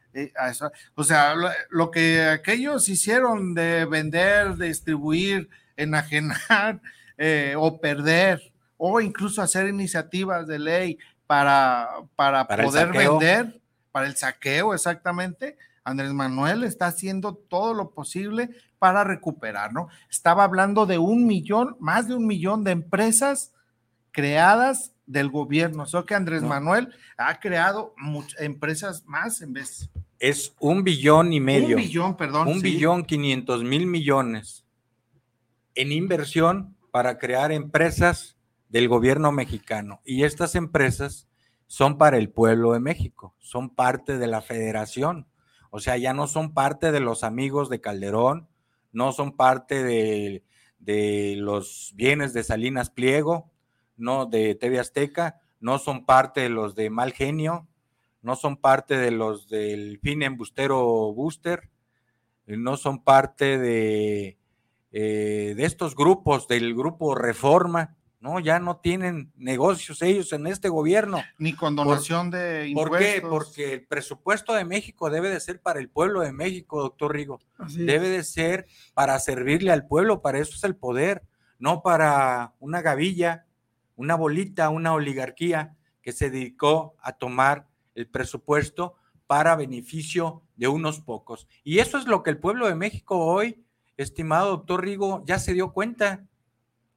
o 0.95 1.05
sea, 1.05 1.35
lo, 1.71 1.91
que 1.91 2.23
aquellos 2.23 2.89
hicieron 2.89 3.55
de 3.55 3.85
vender, 3.85 4.57
distribuir, 4.57 5.49
enajenar 5.77 6.81
eh, 7.19 7.55
o 7.57 7.81
perder, 7.81 8.53
o 8.77 9.01
incluso 9.01 9.43
hacer 9.43 9.69
iniciativas 9.69 10.47
de 10.47 10.59
ley 10.59 10.99
para, 11.27 11.89
para, 12.17 12.47
poder 12.47 12.93
vender, 12.93 13.61
para 13.93 14.07
el 14.07 14.17
saqueo 14.17 14.75
exactamente, 14.75 15.57
Andrés 15.85 16.13
Manuel 16.13 16.65
está 16.65 16.87
haciendo 16.87 17.35
todo 17.35 17.75
lo 17.75 17.91
posible 17.91 18.51
para 18.79 19.05
recuperar, 19.05 19.73
¿no? 19.73 19.89
Estaba 20.11 20.45
hablando 20.45 20.87
de 20.87 20.99
un 20.99 21.27
millón, 21.27 21.77
más 21.79 22.09
de 22.09 22.15
un 22.15 22.27
millón 22.27 22.65
de 22.65 22.73
empresas 22.73 23.53
creadas 24.11 24.93
del 25.07 25.29
gobierno. 25.29 25.87
Solo 25.87 26.07
que 26.07 26.15
Andrés 26.15 26.43
Manuel 26.43 26.95
ha 27.17 27.39
creado 27.41 27.95
muchas 27.97 28.41
empresas 28.41 29.05
más 29.05 29.43
en 29.43 29.53
vez. 29.53 29.91
Es 30.19 30.55
un 30.61 30.85
billón 30.85 31.33
y 31.33 31.41
medio. 31.41 31.77
Un 31.77 31.83
billón, 31.83 32.17
perdón. 32.17 32.49
Un 32.49 32.61
billón 32.61 33.05
quinientos 33.05 33.63
mil 33.63 33.87
millones 33.87 34.65
en 35.75 35.93
inversión 35.93 36.77
para 36.91 37.19
crear 37.19 37.53
empresas 37.53 38.37
del 38.69 38.89
gobierno 38.89 39.33
mexicano. 39.33 40.01
Y 40.05 40.25
estas 40.25 40.55
empresas 40.55 41.29
son 41.67 41.99
para 41.99 42.19
el 42.19 42.31
pueblo 42.31 42.73
de 42.73 42.81
México, 42.81 43.35
son 43.41 43.71
parte 43.71 44.19
de 44.19 44.27
la 44.27 44.43
federación. 44.43 45.27
O 45.71 45.81
sea, 45.81 45.97
ya 45.97 46.15
no 46.15 46.29
son 46.29 46.55
parte 46.55 46.93
de 46.93 47.01
los 47.01 47.25
amigos 47.25 47.69
de 47.69 47.81
Calderón, 47.81 48.49
no 48.93 49.13
son 49.13 49.37
parte 49.37 49.83
de, 49.83 50.45
de 50.79 51.35
los 51.37 51.93
bienes 51.97 52.33
de 52.33 52.45
Salinas 52.45 52.91
Pliego, 52.91 53.51
no 53.97 54.27
de 54.27 54.55
TV 54.55 54.79
Azteca, 54.79 55.41
no 55.61 55.79
son 55.79 56.05
parte 56.05 56.43
de 56.43 56.49
los 56.49 56.75
de 56.75 56.91
Mal 56.91 57.13
Genio, 57.13 57.67
no 58.25 58.37
son 58.37 58.57
parte 58.57 58.97
de 58.97 59.11
los 59.11 59.49
del 59.49 60.01
fin 60.01 60.23
embustero 60.23 61.13
booster, 61.13 61.69
no 62.47 62.79
son 62.79 63.05
parte 63.05 63.59
de, 63.59 64.39
eh, 64.93 65.53
de 65.55 65.65
estos 65.65 65.95
grupos, 65.95 66.49
del 66.49 66.75
grupo 66.75 67.15
Reforma, 67.15 67.97
¿no? 68.21 68.41
Ya 68.41 68.59
no 68.59 68.79
tienen 68.79 69.31
negocios 69.37 70.01
ellos 70.01 70.33
en 70.33 70.47
este 70.47 70.71
gobierno. 70.71 71.23
Ni 71.37 71.53
con 71.53 71.77
donación 71.77 72.31
de 72.31 72.69
impuestos. 72.69 72.91
¿Por 72.91 72.99
qué? 72.99 73.21
Porque 73.21 73.73
el 73.75 73.87
presupuesto 73.87 74.55
de 74.55 74.65
México 74.65 75.11
debe 75.11 75.29
de 75.29 75.39
ser 75.39 75.61
para 75.61 75.79
el 75.79 75.91
pueblo 75.91 76.23
de 76.23 76.33
México, 76.33 76.81
doctor 76.81 77.13
Rigo. 77.13 77.41
debe 77.77 78.09
de 78.09 78.25
ser 78.25 78.67
para 78.95 79.19
servirle 79.19 79.71
al 79.71 79.87
pueblo, 79.87 80.23
para 80.23 80.39
eso 80.39 80.55
es 80.55 80.65
el 80.65 80.77
poder, 80.77 81.25
no 81.59 81.83
para 81.83 82.55
una 82.59 82.81
gavilla, 82.81 83.45
una 83.97 84.15
bolita, 84.15 84.71
una 84.71 84.95
oligarquía 84.95 85.77
que 86.01 86.13
se 86.13 86.31
dedicó 86.31 86.97
a 87.03 87.13
tomar 87.13 87.67
el 87.95 88.09
presupuesto 88.09 88.95
para 89.27 89.57
beneficio 89.57 90.43
de 90.57 90.69
unos 90.69 91.01
pocos. 91.01 91.49
Y 91.63 91.79
eso 91.79 91.99
es 91.99 92.07
lo 92.07 92.23
que 92.23 92.31
el 92.31 92.39
pueblo 92.39 92.67
de 92.67 92.75
México 92.75 93.19
hoy, 93.19 93.65
estimado 93.97 94.51
doctor 94.51 94.85
Rigo, 94.85 95.25
ya 95.27 95.39
se 95.39 95.55
dio 95.55 95.73
cuenta. 95.73 96.27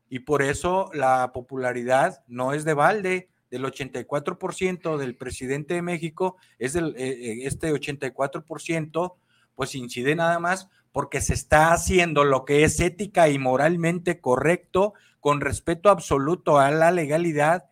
Y 0.09 0.19
por 0.19 0.41
eso 0.41 0.89
la 0.93 1.31
popularidad 1.33 2.23
no 2.27 2.53
es 2.53 2.65
de 2.65 2.73
balde. 2.73 3.29
Del 3.49 3.63
84% 3.63 4.97
del 4.97 5.15
presidente 5.15 5.75
de 5.75 5.81
México, 5.81 6.35
es 6.59 6.73
del, 6.73 6.93
eh, 6.97 7.07
eh, 7.07 7.39
este 7.43 7.71
84%, 7.71 9.15
pues 9.55 9.73
incide 9.73 10.15
nada 10.15 10.37
más 10.37 10.69
porque 10.97 11.21
se 11.21 11.35
está 11.35 11.73
haciendo 11.73 12.23
lo 12.23 12.43
que 12.43 12.63
es 12.63 12.79
ética 12.79 13.29
y 13.29 13.37
moralmente 13.37 14.19
correcto 14.19 14.95
con 15.19 15.41
respeto 15.41 15.91
absoluto 15.91 16.57
a 16.57 16.71
la 16.71 16.89
legalidad, 16.89 17.69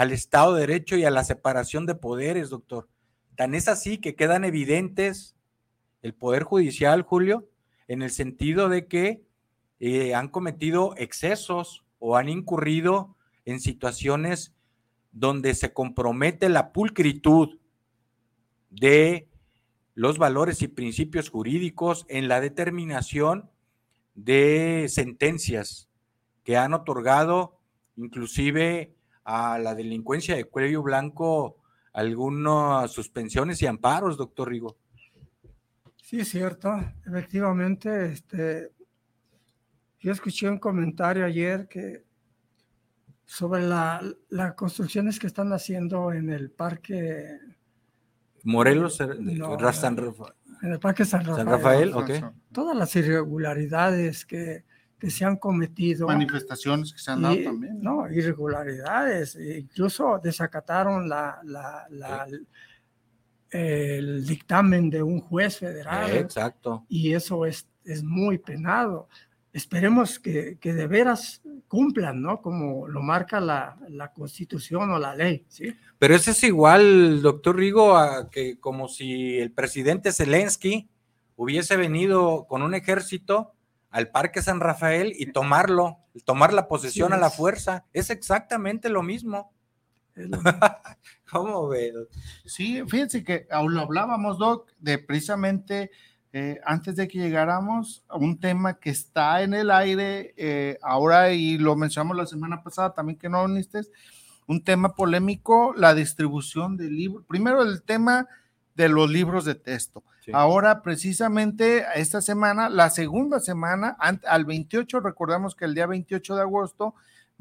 al 0.00 0.12
Estado 0.12 0.54
de 0.54 0.62
Derecho 0.62 0.96
y 0.96 1.04
a 1.04 1.10
la 1.10 1.24
separación 1.24 1.84
de 1.84 1.94
poderes, 1.94 2.48
doctor. 2.48 2.88
Tan 3.36 3.54
es 3.54 3.68
así 3.68 3.98
que 3.98 4.16
quedan 4.16 4.46
evidentes 4.46 5.36
el 6.00 6.14
Poder 6.14 6.42
Judicial, 6.42 7.02
Julio, 7.02 7.50
en 7.86 8.00
el 8.00 8.10
sentido 8.10 8.70
de 8.70 8.86
que 8.86 9.22
eh, 9.78 10.14
han 10.14 10.28
cometido 10.28 10.94
excesos 10.96 11.84
o 11.98 12.16
han 12.16 12.30
incurrido 12.30 13.14
en 13.44 13.60
situaciones 13.60 14.54
donde 15.12 15.54
se 15.54 15.74
compromete 15.74 16.48
la 16.48 16.72
pulcritud 16.72 17.58
de 18.70 19.28
los 19.94 20.16
valores 20.16 20.62
y 20.62 20.68
principios 20.68 21.28
jurídicos 21.28 22.06
en 22.08 22.26
la 22.26 22.40
determinación 22.40 23.50
de 24.14 24.86
sentencias 24.88 25.90
que 26.42 26.56
han 26.56 26.72
otorgado 26.72 27.58
inclusive 27.96 28.94
a 29.24 29.58
la 29.58 29.74
delincuencia 29.74 30.36
de 30.36 30.44
cuello 30.44 30.82
blanco 30.82 31.56
algunas 31.92 32.90
suspensiones 32.92 33.60
y 33.62 33.66
amparos, 33.66 34.16
doctor 34.16 34.48
Rigo. 34.48 34.76
Sí, 35.96 36.20
es 36.20 36.28
cierto, 36.28 36.74
efectivamente, 37.06 38.12
este, 38.12 38.72
yo 40.00 40.12
escuché 40.12 40.48
un 40.48 40.58
comentario 40.58 41.24
ayer 41.24 41.68
que 41.68 42.04
sobre 43.26 43.62
las 43.62 44.54
construcciones 44.56 45.18
que 45.20 45.28
están 45.28 45.52
haciendo 45.52 46.12
en 46.12 46.30
el 46.30 46.50
parque 46.50 47.38
Morelos, 48.42 49.00
eh, 49.00 49.04
en 49.04 49.28
el 50.72 50.80
parque 50.80 51.04
San 51.04 51.24
Rafael, 51.24 51.92
todas 52.52 52.76
las 52.76 52.96
irregularidades 52.96 54.24
que 54.24 54.64
que 55.00 55.10
se 55.10 55.24
han 55.24 55.36
cometido. 55.36 56.06
Manifestaciones 56.06 56.92
que 56.92 56.98
se 57.00 57.10
han 57.10 57.22
dado 57.22 57.42
también. 57.42 57.80
No, 57.80 58.08
irregularidades. 58.08 59.34
Incluso 59.34 60.20
desacataron 60.22 61.08
la, 61.08 61.40
el 63.50 64.26
dictamen 64.26 64.90
de 64.90 65.02
un 65.02 65.20
juez 65.20 65.58
federal. 65.58 66.10
exacto. 66.16 66.84
Y 66.88 67.14
eso 67.14 67.46
es, 67.46 67.66
es 67.84 68.04
muy 68.04 68.38
penado. 68.38 69.08
Esperemos 69.52 70.20
que, 70.20 70.58
que, 70.60 70.72
de 70.72 70.86
veras 70.86 71.42
cumplan, 71.66 72.22
¿no? 72.22 72.40
Como 72.40 72.86
lo 72.86 73.02
marca 73.02 73.40
la, 73.40 73.76
la, 73.88 74.12
constitución 74.12 74.90
o 74.90 74.98
la 75.00 75.16
ley, 75.16 75.44
¿sí? 75.48 75.74
Pero 75.98 76.14
eso 76.14 76.30
es 76.30 76.44
igual, 76.44 77.20
doctor 77.20 77.56
Rigo, 77.56 77.96
a 77.96 78.30
que 78.30 78.60
como 78.60 78.86
si 78.86 79.38
el 79.38 79.50
presidente 79.50 80.12
Zelensky 80.12 80.88
hubiese 81.34 81.76
venido 81.76 82.46
con 82.46 82.62
un 82.62 82.74
ejército 82.74 83.54
al 83.90 84.08
Parque 84.10 84.42
San 84.42 84.60
Rafael 84.60 85.12
y 85.16 85.32
tomarlo, 85.32 85.98
tomar 86.24 86.52
la 86.52 86.68
posesión 86.68 87.12
a 87.12 87.18
la 87.18 87.30
fuerza. 87.30 87.84
Es 87.92 88.10
exactamente 88.10 88.88
lo 88.88 89.02
mismo. 89.02 89.52
¿Cómo 91.30 91.68
ves? 91.68 91.94
Sí, 92.44 92.82
fíjense 92.86 93.24
que 93.24 93.46
lo 93.50 93.80
hablábamos, 93.80 94.38
Doc, 94.38 94.70
de 94.78 94.98
precisamente 94.98 95.90
eh, 96.32 96.60
antes 96.64 96.94
de 96.94 97.08
que 97.08 97.18
llegáramos, 97.18 98.04
un 98.14 98.38
tema 98.38 98.78
que 98.78 98.90
está 98.90 99.42
en 99.42 99.52
el 99.52 99.70
aire 99.70 100.32
eh, 100.36 100.78
ahora 100.80 101.32
y 101.32 101.58
lo 101.58 101.74
mencionamos 101.74 102.16
la 102.16 102.26
semana 102.26 102.62
pasada 102.62 102.94
también 102.94 103.18
que 103.18 103.28
no 103.28 103.46
viniste, 103.46 103.80
un 104.46 104.62
tema 104.62 104.94
polémico, 104.94 105.74
la 105.76 105.94
distribución 105.94 106.76
de 106.76 106.88
libros. 106.88 107.24
Primero 107.26 107.62
el 107.62 107.82
tema 107.82 108.28
de 108.80 108.88
los 108.88 109.10
libros 109.10 109.44
de 109.44 109.54
texto. 109.54 110.02
Ahora, 110.32 110.80
precisamente, 110.80 111.84
esta 111.96 112.22
semana, 112.22 112.70
la 112.70 112.88
segunda 112.88 113.38
semana, 113.38 113.94
al 113.98 114.44
28, 114.46 115.00
recordamos 115.00 115.54
que 115.54 115.66
el 115.66 115.74
día 115.74 115.86
28 115.86 116.36
de 116.36 116.40
agosto 116.40 116.94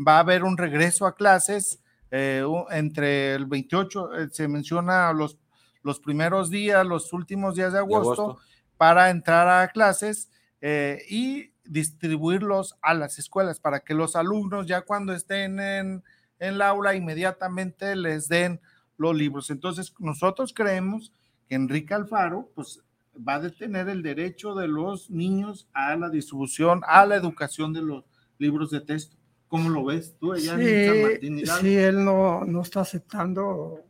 va 0.05 0.17
a 0.17 0.19
haber 0.19 0.43
un 0.43 0.57
regreso 0.57 1.05
a 1.05 1.15
clases. 1.15 1.79
Eh, 2.11 2.43
entre 2.71 3.35
el 3.35 3.45
28, 3.45 4.09
se 4.31 4.49
menciona 4.49 5.13
los, 5.13 5.37
los 5.81 6.01
primeros 6.01 6.49
días, 6.49 6.85
los 6.85 7.13
últimos 7.13 7.55
días 7.55 7.71
de 7.71 7.79
agosto 7.79 8.39
para 8.75 9.09
entrar 9.09 9.47
a 9.47 9.69
clases 9.69 10.29
eh, 10.59 11.03
y 11.07 11.53
distribuirlos 11.63 12.75
a 12.81 12.93
las 12.95 13.17
escuelas 13.17 13.61
para 13.61 13.79
que 13.79 13.93
los 13.93 14.17
alumnos 14.17 14.65
ya 14.65 14.81
cuando 14.81 15.13
estén 15.13 15.59
en, 15.59 16.03
en 16.39 16.55
el 16.55 16.61
aula 16.61 16.95
inmediatamente 16.95 17.95
les 17.95 18.27
den 18.27 18.59
los 18.97 19.15
libros. 19.15 19.49
Entonces 19.51 19.93
nosotros 19.99 20.53
creemos 20.53 21.13
que 21.49 21.55
Enrique 21.55 21.93
Alfaro 21.93 22.51
pues 22.53 22.81
va 23.27 23.35
a 23.35 23.39
detener 23.41 23.89
el 23.89 24.03
derecho 24.03 24.53
de 24.53 24.67
los 24.67 25.09
niños 25.09 25.67
a 25.73 25.95
la 25.95 26.09
distribución, 26.09 26.81
a 26.87 27.05
la 27.05 27.15
educación 27.15 27.73
de 27.73 27.81
los 27.81 28.05
libros 28.37 28.69
de 28.69 28.81
texto. 28.81 29.17
¿Cómo 29.47 29.69
lo 29.69 29.83
ves 29.83 30.15
tú 30.19 30.31
allá 30.31 30.55
sí, 30.57 30.63
en 30.67 30.87
San 30.87 31.01
Martín 31.01 31.45
Sí, 31.59 31.75
él 31.75 32.05
no, 32.05 32.45
no 32.45 32.61
está 32.61 32.81
aceptando 32.81 33.83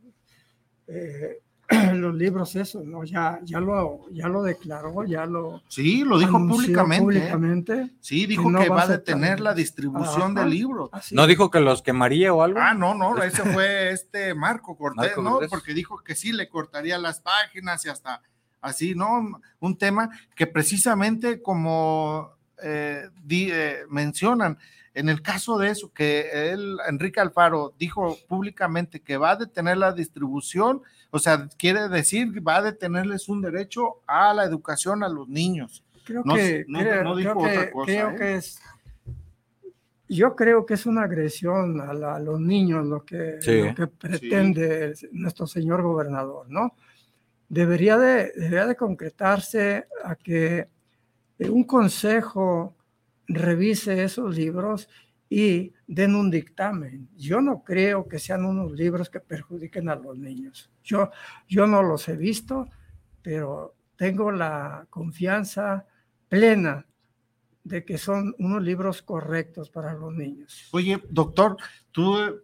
eh, 0.88 1.41
los 1.93 2.15
libros 2.15 2.55
eso, 2.55 2.82
¿no? 2.84 3.03
Ya, 3.03 3.39
ya, 3.43 3.59
lo, 3.59 4.09
ya 4.11 4.28
lo 4.28 4.41
declaró, 4.41 5.05
ya 5.05 5.26
lo... 5.26 5.61
Sí, 5.67 6.03
lo 6.03 6.17
dijo 6.17 6.39
públicamente. 6.39 7.91
Sí, 7.99 8.26
dijo 8.26 8.51
que, 8.51 8.70
va 8.70 8.84
a 8.84 8.88
detener 8.88 9.39
la 9.39 9.53
distribución 9.53 10.34
de 10.34 10.45
libros. 10.45 10.89
¿No 11.11 11.28
dijo 11.28 11.51
que 11.51 11.59
los 11.59 11.84
quemaría 11.84 12.34
o 12.34 12.41
algo? 12.41 12.59
Ah, 12.59 12.74
no, 12.74 12.95
no, 12.95 13.22
ese 13.22 13.43
fue 13.43 13.91
este 13.91 14.34
Marco 14.34 14.76
Cortés, 14.76 15.17
¿no? 15.17 15.39
Porque 15.49 15.74
dijo 15.74 15.99
que 15.99 16.15
sí, 16.15 16.32
le 16.32 16.49
cortaría 16.49 16.97
las 16.97 17.20
páginas 17.20 17.86
y 17.86 17.89
hasta 17.89 18.22
así, 18.61 18.95
¿no? 18.95 19.39
Un 19.59 19.78
tema 19.78 20.09
que 20.36 20.47
precisamente 20.47 21.41
como 21.41 22.32
eh, 22.63 23.09
eh, 23.30 23.84
mencionan, 23.89 24.57
en 25.00 25.08
el 25.08 25.22
caso 25.22 25.58
de 25.58 25.70
eso, 25.70 25.91
que 25.93 26.52
él, 26.52 26.78
Enrique 26.88 27.22
Alfaro, 27.22 27.74
dijo 27.80 28.18
públicamente 28.28 29.00
que 29.00 29.16
va 29.16 29.32
a 29.32 29.36
detener 29.38 29.78
la 29.78 29.93
distribución, 29.93 30.82
o 31.10 31.20
sea, 31.20 31.47
quiere 31.58 31.88
decir 31.88 32.45
va 32.45 32.58
a 32.58 32.62
detenerles 32.62 33.30
un 33.30 33.41
derecho 33.41 34.02
a 34.06 34.34
la 34.34 34.43
educación 34.43 35.02
a 35.02 35.08
los 35.08 35.30
niños. 35.30 35.86
Creo 36.04 36.24
que, 36.24 36.66
no, 36.68 37.16
dijo 37.16 37.39
otra 37.39 37.72
cosa, 37.72 37.86
creo 37.86 38.10
¿eh? 38.10 38.16
que 38.16 38.36
es, 38.36 38.62
yo 40.10 40.36
creo 40.36 40.66
que 40.66 40.74
es 40.74 40.86
una 40.86 41.04
agresión 41.04 41.80
a, 41.80 42.20
los 42.20 42.41
niños 42.41 42.86
lo 42.86 43.06
que, 43.06 43.39
que 43.41 43.88
pretende 43.88 44.95
nuestro 45.14 45.47
señor 45.47 45.82
gobernador, 45.82 46.50
¿no? 46.50 46.74
Debería 47.47 47.97
de, 47.97 48.34
debería 48.36 48.66
de 48.66 48.76
concretarse 48.76 49.88
a 50.04 50.16
que 50.16 50.68
un 51.39 51.64
consejo 51.64 52.76
revise 53.30 54.03
esos 54.03 54.36
libros 54.36 54.89
y 55.30 55.73
den 55.88 56.15
un 56.15 56.32
dictamen. 56.32 57.07
Yo 57.15 57.39
no 57.39 57.63
creo 57.63 58.07
que 58.07 58.19
sean 58.19 58.43
unos 58.43 58.71
libros 58.71 59.09
que 59.09 59.19
perjudiquen 59.19 59.88
a 59.88 59.95
los 59.95 60.17
niños. 60.17 60.71
Yo, 60.84 61.11
yo 61.47 61.67
no 61.67 61.84
los 61.84 62.09
he 62.09 62.17
visto, 62.17 62.67
pero 63.21 63.75
tengo 63.95 64.32
la 64.32 64.88
confianza 64.89 65.86
plena 66.27 66.86
de 67.63 67.86
que 67.86 67.99
son 67.99 68.34
unos 68.39 68.63
libros 68.63 69.03
correctos 69.03 69.69
para 69.69 69.93
los 69.93 70.13
niños. 70.13 70.67
Oye, 70.71 71.03
doctor, 71.09 71.57
tú 71.91 72.41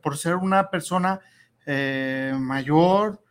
por 0.00 0.16
ser 0.16 0.36
una 0.36 0.70
persona 0.70 1.20
eh, 1.66 2.34
mayor 2.38 3.22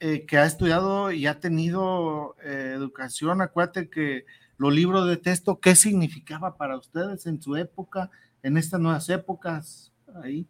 eh, 0.00 0.24
que 0.24 0.38
ha 0.38 0.46
estudiado 0.46 1.12
y 1.12 1.26
ha 1.26 1.40
tenido 1.40 2.36
eh, 2.42 2.72
educación, 2.74 3.42
acuérdate 3.42 3.90
que 3.90 4.24
los 4.62 4.72
libros 4.72 5.08
de 5.08 5.16
texto, 5.16 5.58
¿qué 5.58 5.74
significaba 5.74 6.56
para 6.56 6.76
ustedes 6.76 7.26
en 7.26 7.42
su 7.42 7.56
época, 7.56 8.10
en 8.44 8.56
estas 8.56 8.78
nuevas 8.80 9.08
épocas 9.08 9.92
ahí? 10.22 10.46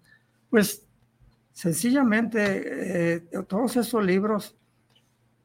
Pues 0.50 0.86
sencillamente, 1.52 3.14
eh, 3.14 3.20
todos 3.48 3.74
esos 3.78 4.04
libros 4.04 4.54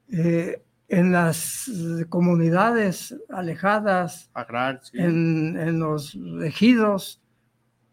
eh, 0.09 0.61
en 0.89 1.13
las 1.13 1.71
comunidades 2.09 3.15
alejadas, 3.29 4.29
en, 4.91 5.57
en, 5.57 5.79
los 5.79 6.17
ejidos, 6.43 7.21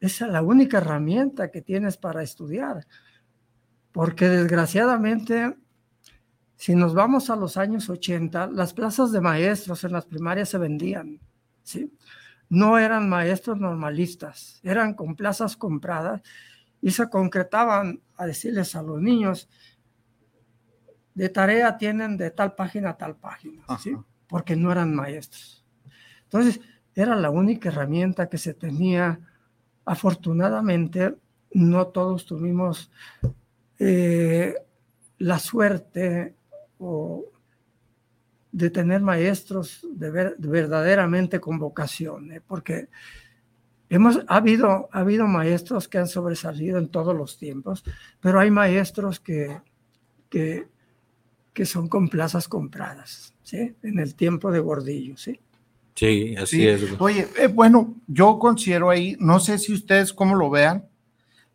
esa 0.00 0.26
es 0.26 0.32
la 0.32 0.42
única 0.42 0.78
herramienta 0.78 1.52
que 1.52 1.62
tienes 1.62 1.96
para 1.96 2.24
estudiar. 2.24 2.84
Porque 3.92 4.28
desgraciadamente 4.28 5.56
si 6.64 6.74
nos 6.74 6.94
vamos 6.94 7.28
a 7.28 7.36
los 7.36 7.58
años 7.58 7.90
80, 7.90 8.46
las 8.46 8.72
plazas 8.72 9.12
de 9.12 9.20
maestros 9.20 9.84
en 9.84 9.92
las 9.92 10.06
primarias 10.06 10.48
se 10.48 10.56
vendían, 10.56 11.20
¿sí? 11.62 11.92
No 12.48 12.78
eran 12.78 13.06
maestros 13.06 13.58
normalistas, 13.58 14.60
eran 14.62 14.94
con 14.94 15.14
plazas 15.14 15.58
compradas 15.58 16.22
y 16.80 16.90
se 16.92 17.10
concretaban 17.10 18.00
a 18.16 18.24
decirles 18.24 18.74
a 18.76 18.82
los 18.82 18.98
niños, 18.98 19.46
de 21.12 21.28
tarea 21.28 21.76
tienen 21.76 22.16
de 22.16 22.30
tal 22.30 22.54
página 22.54 22.88
a 22.92 22.96
tal 22.96 23.16
página, 23.16 23.62
¿sí? 23.78 23.94
Porque 24.26 24.56
no 24.56 24.72
eran 24.72 24.94
maestros. 24.94 25.66
Entonces, 26.22 26.62
era 26.94 27.14
la 27.14 27.28
única 27.28 27.68
herramienta 27.68 28.30
que 28.30 28.38
se 28.38 28.54
tenía. 28.54 29.20
Afortunadamente, 29.84 31.14
no 31.52 31.88
todos 31.88 32.24
tuvimos 32.24 32.90
eh, 33.78 34.54
la 35.18 35.38
suerte 35.38 36.36
de 38.54 38.70
tener 38.70 39.00
maestros 39.00 39.84
de, 39.90 40.32
verdaderamente 40.38 41.40
con 41.40 41.58
vocación, 41.58 42.30
¿eh? 42.30 42.40
porque 42.46 42.88
hemos, 43.88 44.20
ha, 44.28 44.36
habido, 44.36 44.88
ha 44.92 45.00
habido 45.00 45.26
maestros 45.26 45.88
que 45.88 45.98
han 45.98 46.06
sobresalido 46.06 46.78
en 46.78 46.88
todos 46.88 47.16
los 47.16 47.36
tiempos, 47.36 47.82
pero 48.20 48.38
hay 48.38 48.52
maestros 48.52 49.18
que, 49.18 49.60
que, 50.28 50.68
que 51.52 51.66
son 51.66 51.88
con 51.88 52.08
plazas 52.08 52.46
compradas, 52.46 53.34
¿sí? 53.42 53.74
En 53.82 53.98
el 53.98 54.14
tiempo 54.14 54.52
de 54.52 54.60
Gordillo, 54.60 55.16
¿sí? 55.16 55.40
Sí, 55.96 56.36
así 56.36 56.66
es. 56.66 56.82
Oye, 57.00 57.26
eh, 57.38 57.46
bueno, 57.46 57.94
yo 58.06 58.38
considero 58.38 58.90
ahí, 58.90 59.16
no 59.18 59.40
sé 59.40 59.58
si 59.58 59.72
ustedes 59.72 60.12
cómo 60.12 60.36
lo 60.36 60.48
vean, 60.48 60.86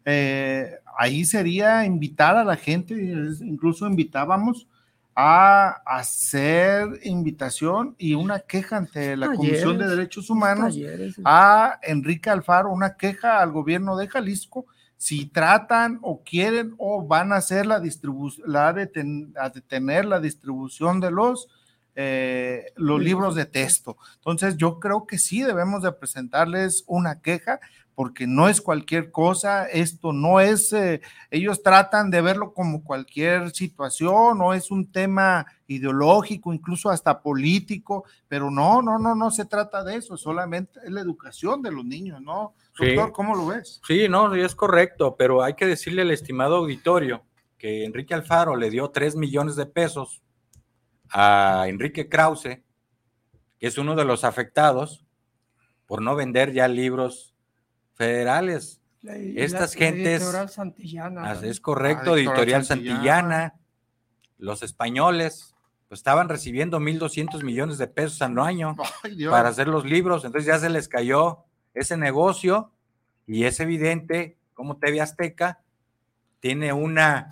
eh, 0.03 0.71
ahí 0.97 1.23
sería 1.23 1.85
invitar 1.85 2.35
a 2.35 2.43
la 2.43 2.55
gente, 2.55 2.93
incluso 3.41 3.87
invitábamos 3.87 4.67
a 5.15 5.81
hacer 5.85 6.87
invitación 7.03 7.95
y 7.97 8.13
una 8.13 8.39
queja 8.39 8.77
ante 8.77 9.17
la 9.17 9.27
Comisión 9.33 9.77
de 9.77 9.87
Derechos 9.87 10.29
Humanos 10.29 10.77
a 11.25 11.79
Enrique 11.83 12.29
Alfaro, 12.29 12.71
una 12.71 12.95
queja 12.95 13.41
al 13.41 13.51
gobierno 13.51 13.97
de 13.97 14.07
Jalisco 14.07 14.65
si 14.97 15.25
tratan 15.27 15.99
o 16.01 16.23
quieren 16.23 16.75
o 16.77 17.05
van 17.05 17.31
a 17.31 17.37
hacer 17.37 17.65
la 17.65 17.79
distribución, 17.79 18.51
la 18.51 18.67
a 18.67 19.49
detener 19.49 20.05
la 20.05 20.19
distribución 20.19 20.99
de 20.99 21.11
los 21.11 21.47
eh, 21.95 22.71
los 22.75 23.01
libros 23.01 23.35
de 23.35 23.45
texto. 23.45 23.97
Entonces 24.15 24.55
yo 24.55 24.79
creo 24.79 25.05
que 25.05 25.17
sí 25.17 25.41
debemos 25.41 25.83
de 25.83 25.91
presentarles 25.91 26.83
una 26.87 27.19
queja 27.19 27.59
porque 27.99 28.27
no 28.27 28.47
es 28.47 28.61
cualquier 28.61 29.11
cosa, 29.11 29.65
esto 29.65 30.13
no 30.13 30.39
es, 30.39 30.71
eh, 30.71 31.01
ellos 31.29 31.61
tratan 31.61 32.09
de 32.09 32.21
verlo 32.21 32.53
como 32.53 32.81
cualquier 32.81 33.51
situación, 33.51 34.37
no 34.37 34.53
es 34.53 34.71
un 34.71 34.89
tema 34.89 35.45
ideológico, 35.67 36.53
incluso 36.53 36.89
hasta 36.89 37.21
político, 37.21 38.05
pero 38.29 38.49
no, 38.49 38.81
no, 38.81 38.99
no, 38.99 39.15
no 39.15 39.31
se 39.31 39.43
trata 39.43 39.83
de 39.83 39.97
eso, 39.97 40.15
solamente 40.15 40.79
es 40.81 40.91
la 40.91 41.01
educación 41.01 41.61
de 41.61 41.71
los 41.71 41.83
niños, 41.83 42.21
¿no? 42.21 42.53
Doctor, 42.79 43.11
¿cómo 43.11 43.35
lo 43.35 43.47
ves? 43.47 43.81
Sí, 43.85 44.07
no, 44.07 44.33
es 44.33 44.55
correcto, 44.55 45.17
pero 45.17 45.43
hay 45.43 45.55
que 45.55 45.67
decirle 45.67 46.03
al 46.03 46.11
estimado 46.11 46.55
auditorio 46.55 47.25
que 47.57 47.83
Enrique 47.83 48.13
Alfaro 48.13 48.55
le 48.55 48.69
dio 48.69 48.91
3 48.91 49.17
millones 49.17 49.57
de 49.57 49.65
pesos 49.65 50.21
a 51.09 51.65
Enrique 51.67 52.07
Krause, 52.07 52.61
que 53.59 53.67
es 53.67 53.77
uno 53.77 53.93
de 53.97 54.05
los 54.05 54.23
afectados 54.23 55.03
por 55.85 56.01
no 56.01 56.15
vender 56.15 56.53
ya 56.53 56.69
libros 56.69 57.28
federales. 57.99 58.81
Estas 59.03 59.73
gentes. 59.73 60.21
Editorial 60.21 60.49
Santillana. 60.49 61.33
Es 61.33 61.59
correcto, 61.59 62.13
ah, 62.13 62.17
Editorial, 62.17 62.65
Santillana. 62.65 63.55
los 64.37 64.63
españoles, 64.63 65.53
pues 65.89 65.99
estaban 65.99 66.29
recibiendo 66.29 66.79
1.200 66.79 67.43
millones 67.43 67.77
de 67.77 67.87
pesos 67.87 68.21
al 68.21 68.39
año 68.39 68.77
para 69.29 69.49
hacer 69.49 69.67
los 69.67 69.85
libros, 69.85 70.23
entonces 70.23 70.47
ya 70.47 70.59
se 70.59 70.69
les 70.69 70.87
cayó 70.87 71.39
ese 71.73 71.97
negocio 71.97 72.71
y 73.27 73.43
es 73.43 73.59
evidente 73.59 74.37
como 74.53 74.77
TV 74.77 75.01
Azteca 75.01 75.61
tiene 76.39 76.71
una, 76.71 77.29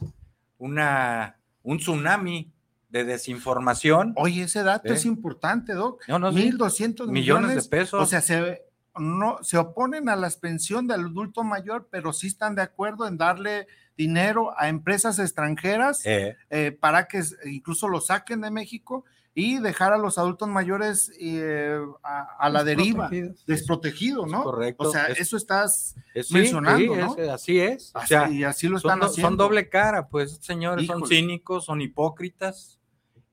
una, 0.57 1.39
un 1.63 1.77
tsunami 1.77 2.51
de 2.89 3.05
desinformación. 3.05 4.13
Oye, 4.17 4.43
ese 4.43 4.63
dato 4.63 4.93
es 4.93 5.05
¿Eh? 5.05 5.07
importante, 5.07 5.73
Doc. 5.73 6.03
No, 6.09 6.19
no, 6.19 6.31
1.200 6.31 7.07
millones, 7.07 7.63
de 7.63 7.69
pesos. 7.69 8.01
O 8.01 8.05
sea, 8.05 8.21
se, 8.21 8.66
no, 8.99 9.37
se 9.41 9.57
oponen 9.57 10.09
a 10.09 10.15
la 10.15 10.29
pensión 10.41 10.87
del 10.87 11.05
adulto 11.05 11.43
mayor, 11.43 11.87
pero 11.91 12.13
sí 12.13 12.27
están 12.27 12.55
de 12.55 12.61
acuerdo 12.61 13.07
en 13.07 13.17
darle 13.17 13.67
dinero 13.97 14.53
a 14.57 14.69
empresas 14.69 15.19
extranjeras 15.19 16.05
eh. 16.05 16.35
Eh, 16.49 16.71
para 16.71 17.07
que 17.07 17.23
incluso 17.45 17.87
lo 17.87 17.99
saquen 17.99 18.41
de 18.41 18.51
México 18.51 19.05
y 19.33 19.59
dejar 19.59 19.93
a 19.93 19.97
los 19.97 20.17
adultos 20.17 20.47
mayores 20.49 21.11
eh, 21.19 21.79
a, 22.01 22.49
la 22.49 22.63
deriva, 22.63 23.07
desprotegido, 23.45 24.25
¿no? 24.25 24.43
correcto. 24.43 24.89
O 24.89 24.91
sea, 24.91 25.05
eso 25.07 25.37
estás 25.37 25.95
mencionando, 26.31 26.95
¿no? 26.95 27.15
así 27.31 27.59
es. 27.59 27.93
y 28.31 28.43
así 28.43 28.67
lo 28.67 28.77
están 28.77 28.99
son, 28.99 29.09
haciendo. 29.09 29.29
Son 29.29 29.37
doble 29.37 29.69
cara, 29.69 30.07
pues, 30.07 30.39
señores, 30.41 30.87
son 30.87 31.07
cínicos, 31.07 31.65
son 31.65 31.81
hipócritas 31.81 32.79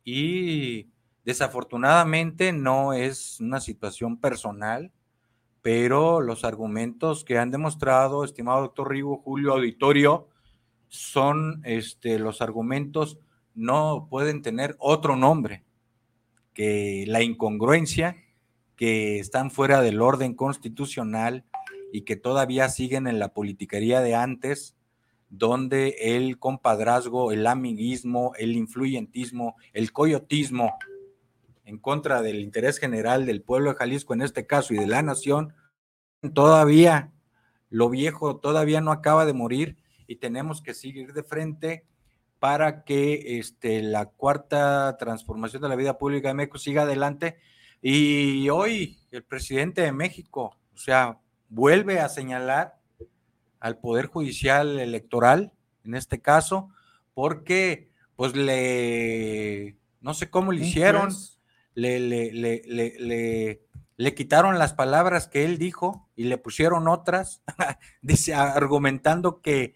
y 0.04 0.88
desafortunadamente 1.24 2.52
no 2.52 2.92
es 2.92 3.40
una 3.40 3.60
situación 3.60 4.18
personal, 4.18 4.92
pero 5.64 6.20
los 6.20 6.44
argumentos 6.44 7.24
que 7.24 7.38
han 7.38 7.50
demostrado, 7.50 8.22
estimado 8.22 8.60
doctor 8.60 8.90
Rigo, 8.90 9.22
Julio 9.24 9.54
Auditorio, 9.54 10.28
son 10.88 11.62
este, 11.64 12.18
los 12.18 12.42
argumentos 12.42 13.18
no 13.54 14.06
pueden 14.10 14.42
tener 14.42 14.76
otro 14.78 15.16
nombre 15.16 15.64
que 16.52 17.04
la 17.06 17.22
incongruencia, 17.22 18.14
que 18.76 19.18
están 19.18 19.50
fuera 19.50 19.80
del 19.80 20.02
orden 20.02 20.34
constitucional 20.34 21.46
y 21.94 22.02
que 22.02 22.16
todavía 22.16 22.68
siguen 22.68 23.06
en 23.06 23.18
la 23.18 23.32
politiquería 23.32 24.02
de 24.02 24.14
antes, 24.14 24.76
donde 25.30 25.96
el 25.98 26.38
compadrazgo, 26.38 27.32
el 27.32 27.46
amiguismo, 27.46 28.32
el 28.36 28.54
influyentismo, 28.54 29.56
el 29.72 29.92
coyotismo 29.92 30.74
en 31.64 31.78
contra 31.78 32.22
del 32.22 32.40
interés 32.40 32.78
general 32.78 33.26
del 33.26 33.42
pueblo 33.42 33.70
de 33.70 33.76
Jalisco 33.76 34.14
en 34.14 34.22
este 34.22 34.46
caso 34.46 34.74
y 34.74 34.78
de 34.78 34.86
la 34.86 35.02
nación, 35.02 35.54
todavía 36.34 37.12
lo 37.70 37.90
viejo 37.90 38.36
todavía 38.36 38.80
no 38.80 38.92
acaba 38.92 39.26
de 39.26 39.32
morir 39.32 39.76
y 40.06 40.16
tenemos 40.16 40.62
que 40.62 40.74
seguir 40.74 41.12
de 41.12 41.22
frente 41.22 41.84
para 42.38 42.84
que 42.84 43.38
este, 43.38 43.82
la 43.82 44.06
cuarta 44.06 44.96
transformación 44.98 45.62
de 45.62 45.68
la 45.68 45.76
vida 45.76 45.98
pública 45.98 46.28
de 46.28 46.34
México 46.34 46.58
siga 46.58 46.82
adelante. 46.82 47.38
Y 47.80 48.48
hoy 48.50 48.98
el 49.10 49.24
presidente 49.24 49.80
de 49.80 49.92
México, 49.92 50.54
o 50.74 50.76
sea, 50.76 51.20
vuelve 51.48 52.00
a 52.00 52.08
señalar 52.08 52.78
al 53.60 53.78
Poder 53.78 54.06
Judicial 54.06 54.78
Electoral, 54.78 55.52
en 55.84 55.94
este 55.94 56.20
caso, 56.20 56.68
porque 57.14 57.90
pues 58.14 58.36
le, 58.36 59.76
no 60.00 60.14
sé 60.14 60.28
cómo 60.28 60.52
le 60.52 60.66
hicieron, 60.66 61.10
le, 61.74 62.00
le, 62.00 62.32
le, 62.32 63.60
le, 63.96 64.14
quitaron 64.14 64.58
las 64.58 64.72
palabras 64.72 65.28
que 65.28 65.44
él 65.44 65.58
dijo 65.58 66.08
y 66.16 66.24
le 66.24 66.38
pusieron 66.38 66.88
otras, 66.88 67.42
dice, 68.02 68.34
argumentando 68.34 69.40
que 69.40 69.74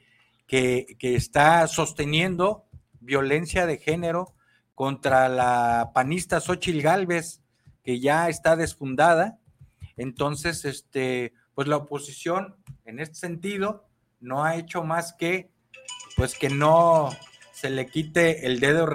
que, 0.48 0.96
está 1.00 1.66
sosteniendo 1.68 2.66
violencia 3.00 3.66
de 3.66 3.76
género 3.78 4.34
contra 4.74 5.28
la 5.28 5.92
panista 5.94 6.40
Xochil 6.40 6.82
Gálvez, 6.82 7.42
que 7.84 8.00
ya 8.00 8.28
está 8.28 8.56
desfundada. 8.56 9.38
Entonces, 9.96 10.64
este, 10.64 11.34
pues 11.54 11.68
la 11.68 11.76
oposición, 11.76 12.56
en 12.84 12.98
este 12.98 13.16
sentido, 13.16 13.86
no 14.20 14.44
ha 14.44 14.56
hecho 14.56 14.82
más 14.82 15.12
que, 15.12 15.52
pues 16.16 16.36
que 16.36 16.48
no 16.48 17.10
se 17.52 17.70
le 17.70 17.86
quite 17.86 18.46
el 18.46 18.60
dedo 18.60 18.86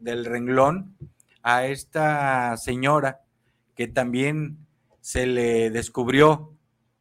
del 0.00 0.24
renglón 0.24 0.96
a 1.42 1.66
esta 1.66 2.56
señora 2.56 3.22
que 3.74 3.88
también 3.88 4.58
se 5.00 5.26
le 5.26 5.70
descubrió 5.70 6.54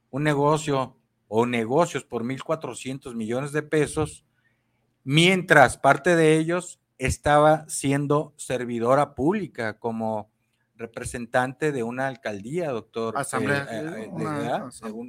un 0.10 0.24
negocio 0.24 0.98
o 1.28 1.46
negocios 1.46 2.04
por 2.04 2.24
1.400 2.24 3.16
millones 3.16 3.52
de 3.52 3.64
pesos, 3.64 4.26
mientras 5.04 5.78
parte 5.78 6.16
de 6.16 6.38
ellos 6.38 6.80
estaba 6.98 7.68
siendo 7.70 8.34
servidora 8.36 9.16
pública 9.16 9.80
como 9.80 10.30
representante 10.76 11.72
de 11.72 11.84
una 11.84 12.08
alcaldía, 12.08 12.70
doctor. 12.72 13.18
Asamblea. 13.18 13.68
Eh, 13.72 14.10
eh, 14.10 14.12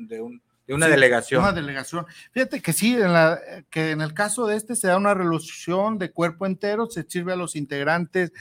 de, 0.07 0.75
una 0.75 0.87
delegación. 0.87 1.43
Una 1.43 1.53
delegación. 1.53 2.07
Fíjate 2.31 2.63
que 2.63 2.73
sí, 2.73 2.95
en 2.95 3.13
la, 3.13 3.41
que 3.69 3.91
en 3.91 4.01
el 4.01 4.15
caso 4.15 4.47
de 4.47 4.57
este 4.57 4.77
se 4.77 4.87
da 4.87 4.97
una 4.97 5.15
resolución 5.15 5.99
de 5.99 6.13
cuerpo 6.13 6.47
entero, 6.47 6.87
se 6.87 7.03
sirve 7.03 7.33
a 7.33 7.37
los 7.37 7.57
integrantes 7.57 8.33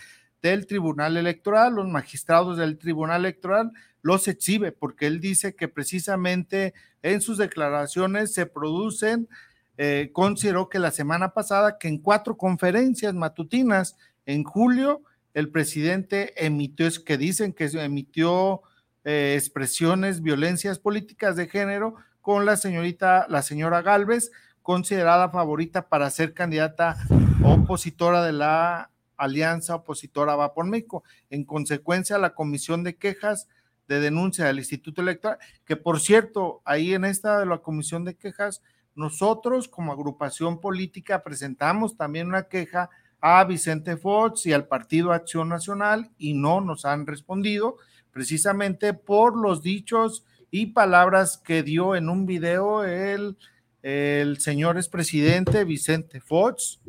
del 0.42 0.66
Tribunal 0.68 1.18
Electoral, 1.18 1.76
los 1.76 1.88
magistrados 1.88 2.58
del 2.58 2.78
Tribunal 2.78 3.22
Electoral, 3.22 3.72
los 4.02 4.28
exhibe 4.28 4.72
porque 4.72 5.08
él 5.08 5.20
dice 5.20 5.56
que 5.56 5.68
precisamente 5.68 6.74
en 7.04 7.22
sus 7.22 7.38
declaraciones 7.38 8.34
se 8.34 8.46
producen, 8.46 9.30
eh, 9.78 10.10
consideró 10.14 10.70
que 10.70 10.80
la 10.80 10.92
semana 10.92 11.34
pasada 11.34 11.78
que 11.78 11.88
en 11.88 12.00
cuatro 12.00 12.38
conferencias 12.38 13.14
matutinas 13.14 13.98
en 14.26 14.44
julio 14.44 15.04
el 15.34 15.50
presidente 15.50 16.34
emitió, 16.44 16.88
es 16.88 17.00
que 17.00 17.18
dicen 17.18 17.54
que 17.54 17.66
emitió 17.66 18.62
eh, 19.04 19.36
expresiones, 19.38 20.22
violencias 20.22 20.78
políticas 20.78 21.36
de 21.36 21.48
género 21.48 21.96
con 22.22 22.46
la 22.46 22.58
señorita, 22.58 23.26
la 23.30 23.42
señora 23.42 23.82
Galvez, 23.82 24.32
considerada 24.62 25.30
favorita 25.30 25.88
para 25.90 26.10
ser 26.10 26.34
candidata 26.34 26.98
opositora 27.44 28.24
de 28.24 28.34
la 28.34 28.92
alianza 29.24 29.76
opositora 29.76 30.36
Va 30.36 30.54
por 30.54 30.66
México. 30.66 31.04
En 31.30 31.44
consecuencia, 31.44 32.18
la 32.18 32.34
comisión 32.34 32.84
de 32.84 32.96
quejas 32.96 33.48
de 33.88 34.00
denuncia 34.00 34.46
del 34.46 34.60
Instituto 34.60 35.02
Electoral, 35.02 35.38
que 35.66 35.76
por 35.76 36.00
cierto, 36.00 36.62
ahí 36.64 36.94
en 36.94 37.06
esta 37.06 37.40
de 37.40 37.46
la 37.46 37.60
comisión 37.60 38.06
de 38.06 38.16
quejas, 38.16 38.62
nosotros 38.96 39.68
como 39.68 39.92
agrupación 39.92 40.60
política 40.60 41.24
presentamos 41.24 41.98
también 41.98 42.28
una 42.28 42.44
queja 42.44 42.90
a 43.20 43.44
Vicente 43.44 43.98
Fox 43.98 44.46
y 44.46 44.54
al 44.54 44.68
Partido 44.68 45.12
Acción 45.12 45.50
Nacional 45.50 46.10
y 46.18 46.34
no 46.34 46.62
nos 46.62 46.86
han 46.86 47.06
respondido 47.06 47.78
precisamente 48.12 48.94
por 48.94 49.38
los 49.38 49.62
dichos 49.62 50.26
y 50.50 50.68
palabras 50.68 51.38
que 51.38 51.64
dio 51.64 51.96
en 51.96 52.10
un 52.10 52.26
video 52.26 52.84
el, 52.84 53.38
el 53.84 54.40
señor 54.40 54.78
expresidente 54.78 55.64
Vicente 55.64 56.20
Fox 56.20 56.82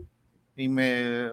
y 0.57 0.69
me 0.69 1.31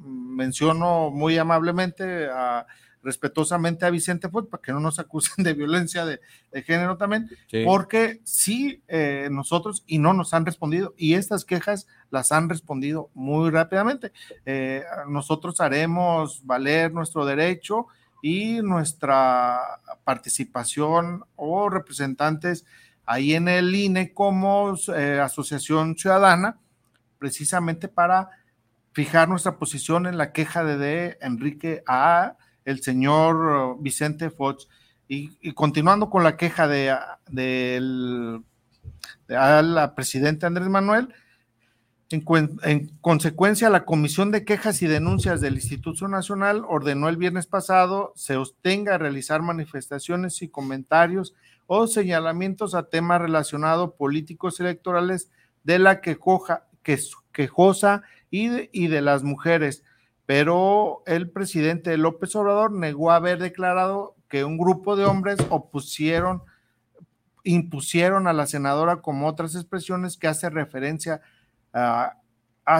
menciono 0.00 1.10
muy 1.10 1.38
amablemente 1.38 2.28
a 2.30 2.66
respetuosamente 3.02 3.86
a 3.86 3.90
Vicente 3.90 4.28
Fox 4.28 4.48
para 4.48 4.62
que 4.62 4.72
no 4.72 4.80
nos 4.80 4.98
acusen 4.98 5.44
de 5.44 5.54
violencia 5.54 6.04
de, 6.04 6.20
género 6.62 6.96
también, 6.96 7.30
porque 7.64 8.20
sí, 8.24 8.82
eh, 8.88 9.28
nosotros 9.30 9.84
y 9.86 9.98
no 9.98 10.12
nos 10.12 10.34
han 10.34 10.44
respondido 10.44 10.94
y 10.96 11.14
estas 11.14 11.44
quejas 11.44 11.86
las 12.10 12.32
han 12.32 12.48
respondido 12.48 13.10
muy 13.14 13.50
rápidamente. 13.50 14.12
Eh, 14.44 14.84
nosotros 15.08 15.60
haremos 15.60 16.44
valer 16.44 16.92
nuestro 16.92 17.24
derecho 17.24 17.86
y 18.22 18.60
nuestra 18.62 19.60
participación 20.04 21.24
o 21.36 21.70
representantes 21.70 22.66
ahí 23.06 23.34
en 23.34 23.48
el 23.48 23.74
INE 23.74 24.12
como 24.12 24.74
eh, 24.94 25.20
Asociación 25.20 25.96
Ciudadana, 25.96 26.58
precisamente 27.18 27.88
para 27.88 28.28
fijar 28.92 29.28
nuestra 29.28 29.56
posición 29.56 30.06
en 30.06 30.18
la 30.18 30.32
queja 30.32 30.64
de, 30.64 31.18
Enrique 31.20 31.82
A 31.86 32.36
el 32.64 32.82
señor 32.82 33.76
Vicente 33.80 34.30
Fox. 34.30 34.68
Y, 35.08 35.52
continuando 35.54 36.08
con 36.08 36.22
la 36.22 36.36
queja 36.36 36.68
de, 36.68 36.96
de, 37.28 38.40
la 39.26 39.94
presidenta 39.96 40.46
Andrés 40.46 40.68
Manuel, 40.68 41.12
en, 42.10 42.24
en, 42.62 42.88
consecuencia, 43.00 43.70
la 43.70 43.84
Comisión 43.84 44.30
de 44.30 44.44
Quejas 44.44 44.82
y 44.82 44.86
Denuncias 44.86 45.40
del 45.40 45.54
Instituto 45.54 46.06
Nacional 46.06 46.64
ordenó 46.68 47.08
el 47.08 47.16
viernes 47.16 47.46
pasado 47.46 48.12
se 48.16 48.36
ostenga 48.36 48.94
a 48.94 48.98
realizar 48.98 49.42
manifestaciones 49.42 50.42
y 50.42 50.48
comentarios 50.48 51.34
o 51.66 51.86
señalamientos 51.86 52.74
a 52.74 52.88
temas 52.88 53.20
relacionados 53.20 53.94
políticos 53.94 54.58
electorales 54.58 55.30
de 55.62 55.78
la 55.78 56.00
quejosa 56.00 56.64
y 58.30 58.68
y 58.72 58.88
de 58.88 59.00
las 59.00 59.22
mujeres. 59.22 59.84
Pero 60.30 61.02
el 61.06 61.28
presidente 61.28 61.96
López 61.96 62.36
Obrador 62.36 62.70
negó 62.70 63.10
haber 63.10 63.38
declarado 63.38 64.14
que 64.28 64.44
un 64.44 64.58
grupo 64.58 64.94
de 64.94 65.04
hombres 65.04 65.38
opusieron, 65.50 66.44
impusieron 67.42 68.28
a 68.28 68.32
la 68.32 68.46
senadora 68.46 69.02
como 69.02 69.26
otras 69.26 69.56
expresiones 69.56 70.16
que 70.16 70.28
hace 70.28 70.48
referencia 70.48 71.20
a, 71.72 72.16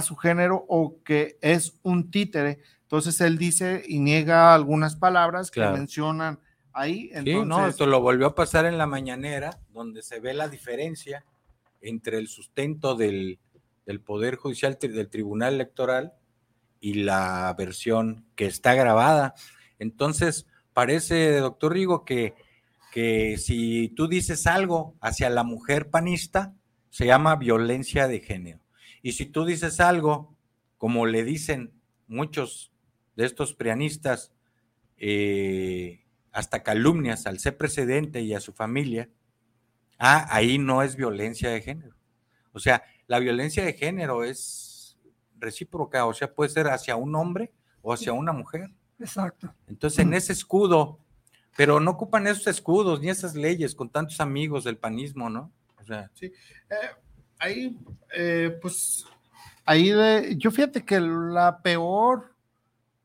su 0.03 0.15
género 0.15 0.65
o 0.69 1.03
que 1.03 1.39
es 1.41 1.77
un 1.83 2.13
títere. 2.13 2.61
Entonces 2.83 3.21
él 3.21 3.37
dice 3.37 3.83
y 3.85 3.99
niega 3.99 4.55
algunas 4.55 4.95
palabras 4.95 5.51
que 5.51 5.61
mencionan 5.61 6.39
ahí. 6.73 7.11
sí, 7.25 7.35
no, 7.45 7.67
esto 7.67 7.87
lo 7.87 8.01
volvió 8.01 8.29
a 8.29 8.35
pasar 8.37 8.65
en 8.67 8.79
la 8.79 8.87
mañanera, 8.87 9.59
donde 9.71 10.03
se 10.03 10.21
ve 10.21 10.35
la 10.35 10.49
diferencia 10.49 11.25
entre 11.81 12.19
el 12.19 12.29
sustento 12.29 12.95
del, 12.95 13.41
del 13.87 14.01
Poder 14.01 14.37
Judicial, 14.37 14.79
del 14.81 15.09
Tribunal 15.09 15.55
Electoral 15.55 16.15
y 16.81 16.95
la 16.95 17.55
versión 17.57 18.27
que 18.37 18.47
está 18.47 18.75
grabada. 18.75 19.35
Entonces, 19.79 20.47
parece, 20.73 21.37
doctor 21.37 21.73
Rigo, 21.73 22.05
que, 22.05 22.35
que 22.93 23.37
si 23.39 23.89
tú 23.97 24.09
dices 24.09 24.47
algo 24.47 24.95
hacia 25.01 25.31
la 25.31 25.45
mujer 25.45 25.91
panista, 25.91 26.55
se 26.91 27.07
llama 27.07 27.37
violencia 27.37 28.09
de 28.09 28.21
género. 28.21 28.61
Y 29.03 29.13
si 29.13 29.27
tú 29.27 29.45
dices 29.45 29.81
algo, 29.81 30.37
como 30.79 31.07
le 31.07 31.25
dicen 31.25 31.73
muchos 32.09 32.73
de 33.17 33.25
estos 33.27 33.55
prianistas, 33.55 34.33
eh, 34.97 36.05
hasta 36.33 36.63
calumnias 36.63 37.27
al 37.27 37.39
ser 37.39 37.57
presidente 37.57 38.21
y 38.23 38.35
a 38.35 38.41
su 38.41 38.53
familia, 38.53 39.09
ah, 39.99 40.27
ahí 40.31 40.59
no 40.59 40.83
es 40.83 40.97
violencia 40.97 41.51
de 41.51 41.61
género. 41.61 41.97
O 42.53 42.59
sea, 42.59 42.83
la 43.11 43.19
violencia 43.19 43.65
de 43.65 43.73
género 43.73 44.23
es 44.23 44.97
recíproca, 45.37 46.07
o 46.07 46.15
sea, 46.15 46.33
puede 46.33 46.49
ser 46.49 46.69
hacia 46.69 46.95
un 46.95 47.13
hombre 47.17 47.51
o 47.83 47.93
hacia 47.93 48.13
una 48.13 48.33
mujer. 48.33 48.71
Exacto. 49.01 49.53
Entonces, 49.67 49.99
en 49.99 50.15
ese 50.15 50.33
escudo, 50.33 51.01
pero 51.57 51.81
no 51.81 51.91
ocupan 51.91 52.29
esos 52.29 52.47
escudos 52.47 53.01
ni 53.01 53.09
esas 53.09 53.35
leyes 53.35 53.75
con 53.75 53.91
tantos 53.91 54.21
amigos 54.21 54.63
del 54.63 54.77
panismo, 54.77 55.29
¿no? 55.29 55.51
O 55.81 55.85
sea, 55.85 56.09
sí. 56.15 56.27
Eh, 56.27 56.91
ahí, 57.41 57.77
eh, 58.15 58.57
pues, 58.63 59.05
ahí 59.65 59.91
de, 59.91 60.37
yo 60.37 60.53
fíjate 60.53 60.85
que 60.85 61.01
la 61.01 61.63
peor, 61.63 62.37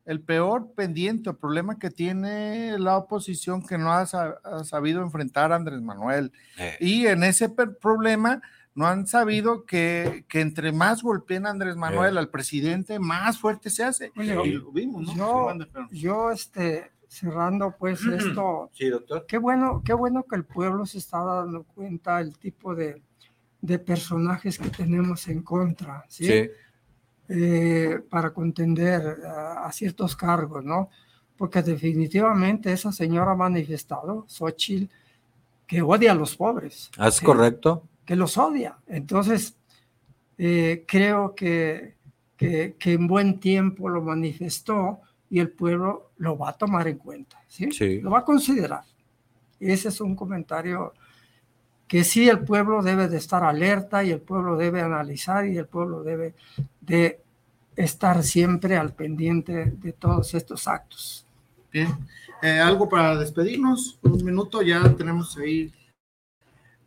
el 0.05 0.21
peor 0.21 0.71
pendiente 0.73 1.31
o 1.31 1.35
problema 1.35 1.79
que 1.79 1.89
tiene 1.89 2.77
la 2.77 2.95
oposición 2.95 3.65
que 3.65 3.79
no 3.79 3.91
ha, 3.91 4.05
sabido 4.05 5.01
enfrentar 5.01 5.51
a 5.51 5.55
Andrés 5.55 5.81
Manuel. 5.81 6.31
Eh. 6.59 6.77
Y 6.79 7.07
en 7.07 7.23
ese 7.23 7.49
problema 7.49 8.43
no 8.75 8.87
han 8.87 9.07
sabido 9.07 9.65
que, 9.65 10.25
entre 10.33 10.73
más 10.73 11.01
golpeen 11.01 11.45
a 11.45 11.49
Andrés 11.49 11.77
Manuel, 11.77 12.17
al 12.17 12.29
presidente, 12.29 12.99
más 12.99 13.39
fuerte 13.39 13.69
se 13.69 13.85
hace. 13.85 14.11
Yo, 15.91 16.31
este, 16.31 16.91
cerrando 17.07 17.73
pues 17.79 18.05
esto. 18.05 18.69
Sí, 18.73 18.89
doctor. 18.89 19.25
Qué 19.27 19.37
bueno, 19.37 19.81
qué 19.83 19.93
bueno 19.93 20.25
que 20.29 20.35
el 20.35 20.43
pueblo 20.43 20.85
se 20.85 20.97
está 20.97 21.23
dando 21.23 21.63
cuenta 21.63 22.17
del 22.17 22.37
tipo 22.37 22.75
de, 22.75 23.01
personajes 23.85 24.59
que 24.59 24.69
tenemos 24.69 25.27
en 25.29 25.41
contra, 25.41 26.03
¿sí? 26.09 26.49
Eh, 27.27 27.99
para 28.09 28.31
contender 28.31 29.21
a, 29.25 29.71
ciertos 29.71 30.17
cargos, 30.17 30.63
¿no? 30.65 30.89
Porque 31.37 31.63
definitivamente 31.63 32.73
esa 32.73 32.91
señora 32.91 33.31
ha 33.31 33.35
manifestado, 33.35 34.25
Xochitl, 34.27 34.93
que 35.65 35.81
odia 35.81 36.11
a 36.11 36.15
los 36.15 36.35
pobres. 36.35 36.91
Ah, 36.97 37.07
¿Es 37.07 37.21
correcto? 37.21 37.87
Que 38.05 38.15
los 38.15 38.37
odia. 38.37 38.77
Entonces, 38.87 39.55
eh, 40.37 40.83
creo 40.87 41.33
que, 41.35 41.95
que, 42.37 42.75
en 42.83 43.07
buen 43.07 43.39
tiempo 43.39 43.89
lo 43.89 44.01
manifestó 44.01 44.99
y 45.29 45.39
el 45.39 45.49
pueblo 45.49 46.11
lo 46.17 46.37
va 46.37 46.49
a 46.49 46.53
tomar 46.53 46.87
en 46.87 46.97
cuenta, 46.97 47.41
¿sí? 47.47 47.69
Lo 48.01 48.11
va 48.11 48.19
a 48.19 48.25
considerar. 48.25 48.83
Ese 49.59 49.89
es 49.89 50.01
un 50.01 50.15
comentario 50.15 50.93
que 51.87 52.03
sí 52.03 52.27
el 52.27 52.39
pueblo 52.39 52.81
debe 52.81 53.07
de 53.07 53.17
estar 53.17 53.43
alerta 53.43 54.03
y 54.03 54.11
el 54.11 54.19
pueblo 54.19 54.57
debe 54.57 54.81
analizar 54.81 55.47
y 55.47 55.57
el 55.57 55.67
pueblo 55.67 56.03
debe 56.03 56.33
de 56.81 57.21
estar 57.75 58.23
siempre 58.23 58.77
al 58.77 58.93
pendiente 58.93 59.71
de 59.71 59.91
todos 59.93 60.33
estos 60.33 60.67
actos. 60.67 61.25
Bien, 61.71 61.89
eh, 62.41 62.59
algo 62.59 62.87
para 62.87 63.17
despedirnos, 63.17 63.99
un 64.01 64.23
minuto 64.23 64.61
ya 64.61 64.81
tenemos 64.95 65.37
ahí 65.37 65.71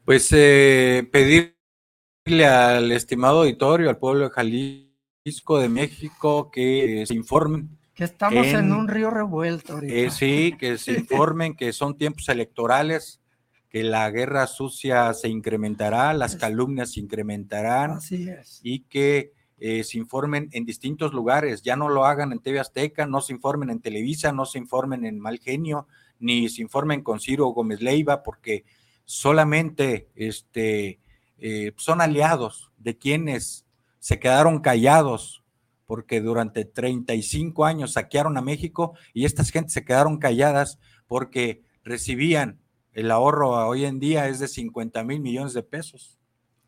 pues 0.09 0.31
eh, 0.33 1.07
pedirle 1.13 2.47
al 2.47 2.93
estimado 2.93 3.41
auditorio, 3.41 3.91
al 3.91 3.99
pueblo 3.99 4.25
de 4.25 4.31
Jalisco, 4.31 5.59
de 5.59 5.69
México, 5.69 6.51
que 6.51 7.05
se 7.07 7.13
informen. 7.13 7.79
Que 7.93 8.05
estamos 8.05 8.47
en, 8.47 8.73
un 8.73 8.89
río 8.89 9.11
revuelto. 9.11 9.83
Eh, 9.83 10.11
sí, 10.11 10.55
que 10.59 10.79
se 10.79 10.93
informen 10.93 11.55
que 11.55 11.75
son 11.75 11.99
tiempos 11.99 12.27
electorales, 12.31 13.21
que 13.69 13.85
la 13.85 14.11
guerra 14.11 14.47
sucia 14.47 15.13
se 15.13 15.29
incrementará, 15.29 16.15
las 16.15 16.37
calumnias 16.37 16.93
se 16.93 17.01
incrementarán. 17.01 17.91
Así 17.91 18.31
es. 18.31 18.61
Y 18.63 18.85
que 18.85 19.35
eh, 19.59 19.85
se 19.85 19.99
informen 19.99 20.49
en 20.53 20.65
distintos 20.65 21.13
lugares, 21.13 21.61
ya 21.61 21.77
no 21.77 21.91
lo 21.91 22.07
hagan 22.07 22.33
en 22.33 22.39
TV 22.39 22.61
Azteca, 22.61 23.05
no 23.05 23.21
se 23.21 23.35
informen 23.35 23.69
en 23.69 23.81
Televisa, 23.81 24.33
no 24.33 24.47
se 24.47 24.57
informen 24.57 25.05
en 25.05 25.21
Mal 25.21 25.39
Genio, 25.39 25.87
ni 26.19 26.49
se 26.49 26.63
informen 26.63 27.03
con 27.03 27.21
Ciro 27.21 27.49
Gómez 27.49 27.83
Leiva, 27.83 28.23
porque 28.23 28.65
solamente 29.09 30.11
este, 30.17 31.01
eh, 31.39 31.73
son 31.79 32.03
aliados 32.03 32.71
de 32.77 32.99
quienes 32.99 33.65
se 34.01 34.21
quedaron 34.21 34.61
callados 34.61 35.43
porque 35.87 36.21
durante 36.21 36.67
35 36.67 37.65
años 37.65 37.95
saquearon 37.95 38.37
a 38.37 38.43
México 38.43 38.99
y 39.15 39.25
estas 39.25 39.49
gentes 39.49 39.73
se 39.73 39.87
quedaron 39.87 40.19
calladas 40.19 40.79
porque 41.07 41.65
recibían 41.83 42.61
el 42.93 43.11
ahorro 43.11 43.53
hoy 43.67 43.87
en 43.87 43.99
día 43.99 44.29
es 44.29 44.41
de 44.41 44.49
50 44.49 45.03
mil 45.05 45.21
millones 45.21 45.55
de 45.55 45.63
pesos 45.63 46.19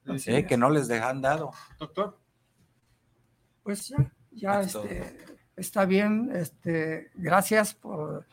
¿eh? 0.06 0.46
que 0.46 0.56
no 0.56 0.70
les 0.70 0.88
dejan 0.88 1.20
dado. 1.20 1.50
Doctor. 1.78 2.18
Pues 3.62 3.88
ya, 3.88 4.14
ya 4.30 4.60
este, 4.62 5.14
está 5.56 5.84
bien. 5.84 6.30
Este, 6.34 7.10
gracias 7.16 7.74
por 7.74 8.26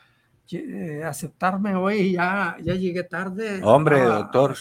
aceptarme 1.06 1.76
hoy, 1.76 2.14
ya, 2.14 2.58
ya 2.64 2.74
llegué 2.74 3.04
tarde. 3.04 3.62
Hombre, 3.64 4.02
doctor, 4.02 4.56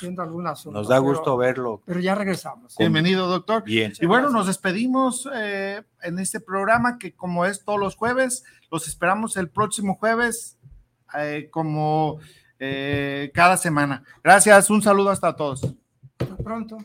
nos 0.73 0.89
da 0.89 0.99
gusto 0.99 1.37
verlo. 1.37 1.83
Pero 1.85 2.01
ya 2.01 2.15
regresamos. 2.15 2.75
Bienvenido, 2.77 3.29
doctor. 3.29 3.63
Bien. 3.65 3.93
Y 4.01 4.07
bueno, 4.07 4.31
nos 4.31 4.47
despedimos 4.47 5.29
eh, 5.35 5.83
en 6.03 6.19
este 6.19 6.41
programa 6.41 6.99
que 6.99 7.15
como 7.15 7.45
es 7.45 7.65
todos 7.65 7.79
los 7.79 7.97
jueves, 7.97 8.45
los 8.71 8.89
esperamos 8.89 9.37
el 9.37 9.49
próximo 9.49 9.95
jueves, 9.95 10.59
eh, 11.19 11.49
como 11.51 12.19
cada 13.35 13.57
semana. 13.57 14.03
Gracias, 14.25 14.71
un 14.71 14.83
saludo 14.83 15.11
hasta 15.11 15.37
todos. 15.37 15.63
Hasta 16.19 16.37
pronto. 16.37 16.79